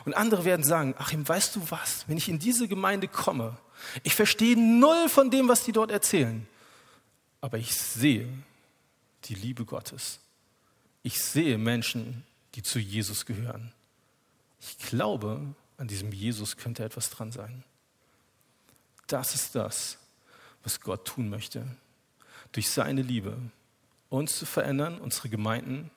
Und 0.05 0.13
andere 0.13 0.45
werden 0.45 0.63
sagen, 0.63 0.95
Achim, 0.97 1.27
weißt 1.27 1.55
du 1.55 1.61
was? 1.69 2.05
Wenn 2.07 2.17
ich 2.17 2.29
in 2.29 2.39
diese 2.39 2.67
Gemeinde 2.67 3.07
komme, 3.07 3.57
ich 4.03 4.15
verstehe 4.15 4.57
null 4.57 5.09
von 5.09 5.31
dem, 5.31 5.47
was 5.47 5.63
die 5.63 5.71
dort 5.71 5.91
erzählen, 5.91 6.47
aber 7.41 7.57
ich 7.57 7.75
sehe 7.75 8.27
die 9.25 9.35
Liebe 9.35 9.65
Gottes. 9.65 10.19
Ich 11.03 11.23
sehe 11.23 11.57
Menschen, 11.57 12.23
die 12.55 12.63
zu 12.63 12.79
Jesus 12.79 13.25
gehören. 13.25 13.73
Ich 14.59 14.77
glaube, 14.77 15.41
an 15.77 15.87
diesem 15.87 16.11
Jesus 16.11 16.57
könnte 16.57 16.83
etwas 16.83 17.09
dran 17.09 17.31
sein. 17.31 17.63
Das 19.07 19.33
ist 19.33 19.55
das, 19.55 19.97
was 20.63 20.79
Gott 20.79 21.05
tun 21.05 21.29
möchte. 21.29 21.65
Durch 22.51 22.69
seine 22.69 23.01
Liebe 23.01 23.37
uns 24.09 24.37
zu 24.37 24.45
verändern, 24.45 24.99
unsere 24.99 25.29
Gemeinden 25.29 25.89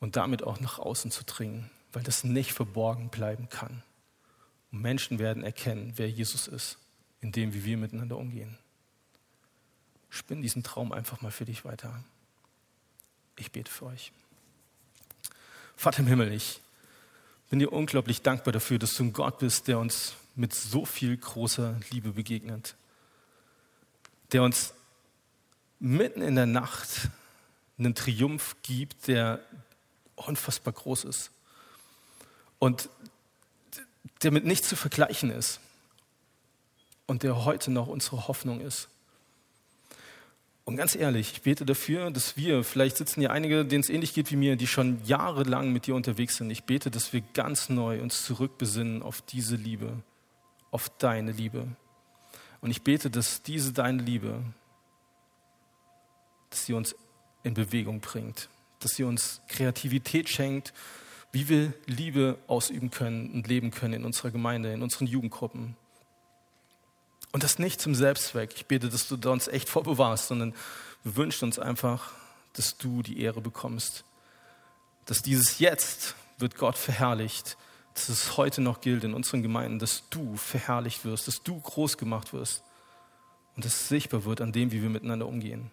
und 0.00 0.16
damit 0.16 0.42
auch 0.42 0.60
nach 0.60 0.78
außen 0.78 1.10
zu 1.10 1.24
dringen, 1.24 1.70
weil 1.94 2.02
das 2.02 2.24
nicht 2.24 2.52
verborgen 2.52 3.08
bleiben 3.08 3.48
kann. 3.48 3.82
Und 4.72 4.82
Menschen 4.82 5.18
werden 5.18 5.44
erkennen, 5.44 5.92
wer 5.96 6.10
Jesus 6.10 6.48
ist, 6.48 6.78
in 7.20 7.32
dem, 7.32 7.54
wie 7.54 7.64
wir 7.64 7.76
miteinander 7.76 8.16
umgehen. 8.16 8.58
Spinn 10.10 10.42
diesen 10.42 10.62
Traum 10.62 10.92
einfach 10.92 11.20
mal 11.20 11.30
für 11.30 11.44
dich 11.44 11.64
weiter. 11.64 12.02
Ich 13.36 13.52
bete 13.52 13.70
für 13.70 13.86
euch. 13.86 14.12
Vater 15.76 16.00
im 16.00 16.06
Himmel, 16.06 16.32
ich 16.32 16.60
bin 17.50 17.58
dir 17.58 17.72
unglaublich 17.72 18.22
dankbar 18.22 18.52
dafür, 18.52 18.78
dass 18.78 18.94
du 18.94 19.04
ein 19.04 19.12
Gott 19.12 19.38
bist, 19.38 19.68
der 19.68 19.78
uns 19.78 20.14
mit 20.34 20.52
so 20.54 20.84
viel 20.84 21.16
großer 21.16 21.78
Liebe 21.90 22.12
begegnet, 22.12 22.74
der 24.32 24.42
uns 24.42 24.74
mitten 25.78 26.22
in 26.22 26.34
der 26.34 26.46
Nacht 26.46 27.08
einen 27.78 27.94
Triumph 27.94 28.56
gibt, 28.62 29.06
der 29.06 29.40
unfassbar 30.16 30.72
groß 30.72 31.04
ist 31.04 31.30
und 32.64 32.88
der 34.22 34.30
mit 34.30 34.46
nichts 34.46 34.70
zu 34.70 34.76
vergleichen 34.76 35.28
ist 35.28 35.60
und 37.06 37.22
der 37.22 37.44
heute 37.44 37.70
noch 37.70 37.88
unsere 37.88 38.26
Hoffnung 38.26 38.62
ist. 38.62 38.88
Und 40.64 40.78
ganz 40.78 40.94
ehrlich, 40.94 41.32
ich 41.32 41.42
bete 41.42 41.66
dafür, 41.66 42.10
dass 42.10 42.38
wir, 42.38 42.64
vielleicht 42.64 42.96
sitzen 42.96 43.20
hier 43.20 43.32
einige, 43.32 43.66
denen 43.66 43.82
es 43.82 43.90
ähnlich 43.90 44.14
geht 44.14 44.30
wie 44.30 44.36
mir, 44.36 44.56
die 44.56 44.66
schon 44.66 45.04
jahrelang 45.04 45.74
mit 45.74 45.86
dir 45.86 45.94
unterwegs 45.94 46.36
sind. 46.36 46.48
Ich 46.48 46.64
bete, 46.64 46.90
dass 46.90 47.12
wir 47.12 47.20
ganz 47.34 47.68
neu 47.68 48.00
uns 48.00 48.24
zurückbesinnen 48.24 49.02
auf 49.02 49.20
diese 49.20 49.56
Liebe, 49.56 50.02
auf 50.70 50.88
deine 50.96 51.32
Liebe. 51.32 51.66
Und 52.62 52.70
ich 52.70 52.80
bete, 52.80 53.10
dass 53.10 53.42
diese 53.42 53.74
deine 53.74 54.00
Liebe, 54.00 54.42
dass 56.48 56.64
sie 56.64 56.72
uns 56.72 56.96
in 57.42 57.52
Bewegung 57.52 58.00
bringt, 58.00 58.48
dass 58.80 58.92
sie 58.92 59.04
uns 59.04 59.42
Kreativität 59.48 60.30
schenkt, 60.30 60.72
wie 61.34 61.48
wir 61.48 61.72
Liebe 61.86 62.38
ausüben 62.46 62.92
können 62.92 63.32
und 63.32 63.48
leben 63.48 63.72
können 63.72 63.94
in 63.94 64.04
unserer 64.04 64.30
Gemeinde, 64.30 64.72
in 64.72 64.82
unseren 64.82 65.08
Jugendgruppen. 65.08 65.76
Und 67.32 67.42
das 67.42 67.58
nicht 67.58 67.80
zum 67.80 67.96
Selbstzweck. 67.96 68.52
Ich 68.54 68.66
bete, 68.66 68.88
dass 68.88 69.08
du 69.08 69.16
uns 69.30 69.48
echt 69.48 69.68
vorbewahrst, 69.68 70.28
sondern 70.28 70.54
wir 71.02 71.16
wünschen 71.16 71.46
uns 71.46 71.58
einfach, 71.58 72.12
dass 72.52 72.76
du 72.76 73.02
die 73.02 73.20
Ehre 73.20 73.40
bekommst. 73.40 74.04
Dass 75.06 75.22
dieses 75.22 75.58
Jetzt 75.58 76.14
wird 76.38 76.56
Gott 76.56 76.78
verherrlicht, 76.78 77.56
dass 77.94 78.08
es 78.08 78.36
heute 78.36 78.60
noch 78.60 78.80
gilt 78.80 79.02
in 79.02 79.12
unseren 79.12 79.42
Gemeinden, 79.42 79.80
dass 79.80 80.08
du 80.10 80.36
verherrlicht 80.36 81.04
wirst, 81.04 81.26
dass 81.26 81.42
du 81.42 81.58
groß 81.58 81.98
gemacht 81.98 82.32
wirst 82.32 82.62
und 83.56 83.64
dass 83.64 83.74
es 83.74 83.88
sichtbar 83.88 84.24
wird 84.24 84.40
an 84.40 84.52
dem, 84.52 84.70
wie 84.70 84.82
wir 84.82 84.90
miteinander 84.90 85.26
umgehen. 85.26 85.72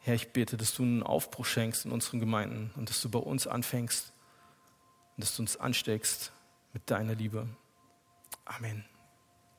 Herr, 0.00 0.14
ich 0.14 0.32
bete, 0.32 0.56
dass 0.56 0.74
du 0.74 0.82
einen 0.82 1.02
Aufbruch 1.02 1.44
schenkst 1.44 1.84
in 1.84 1.92
unseren 1.92 2.20
Gemeinden 2.20 2.70
und 2.76 2.88
dass 2.88 3.00
du 3.00 3.10
bei 3.10 3.18
uns 3.18 3.46
anfängst 3.46 4.12
und 5.16 5.24
dass 5.24 5.36
du 5.36 5.42
uns 5.42 5.56
ansteckst 5.56 6.32
mit 6.72 6.90
deiner 6.90 7.14
Liebe. 7.14 7.48
Amen. 8.44 8.84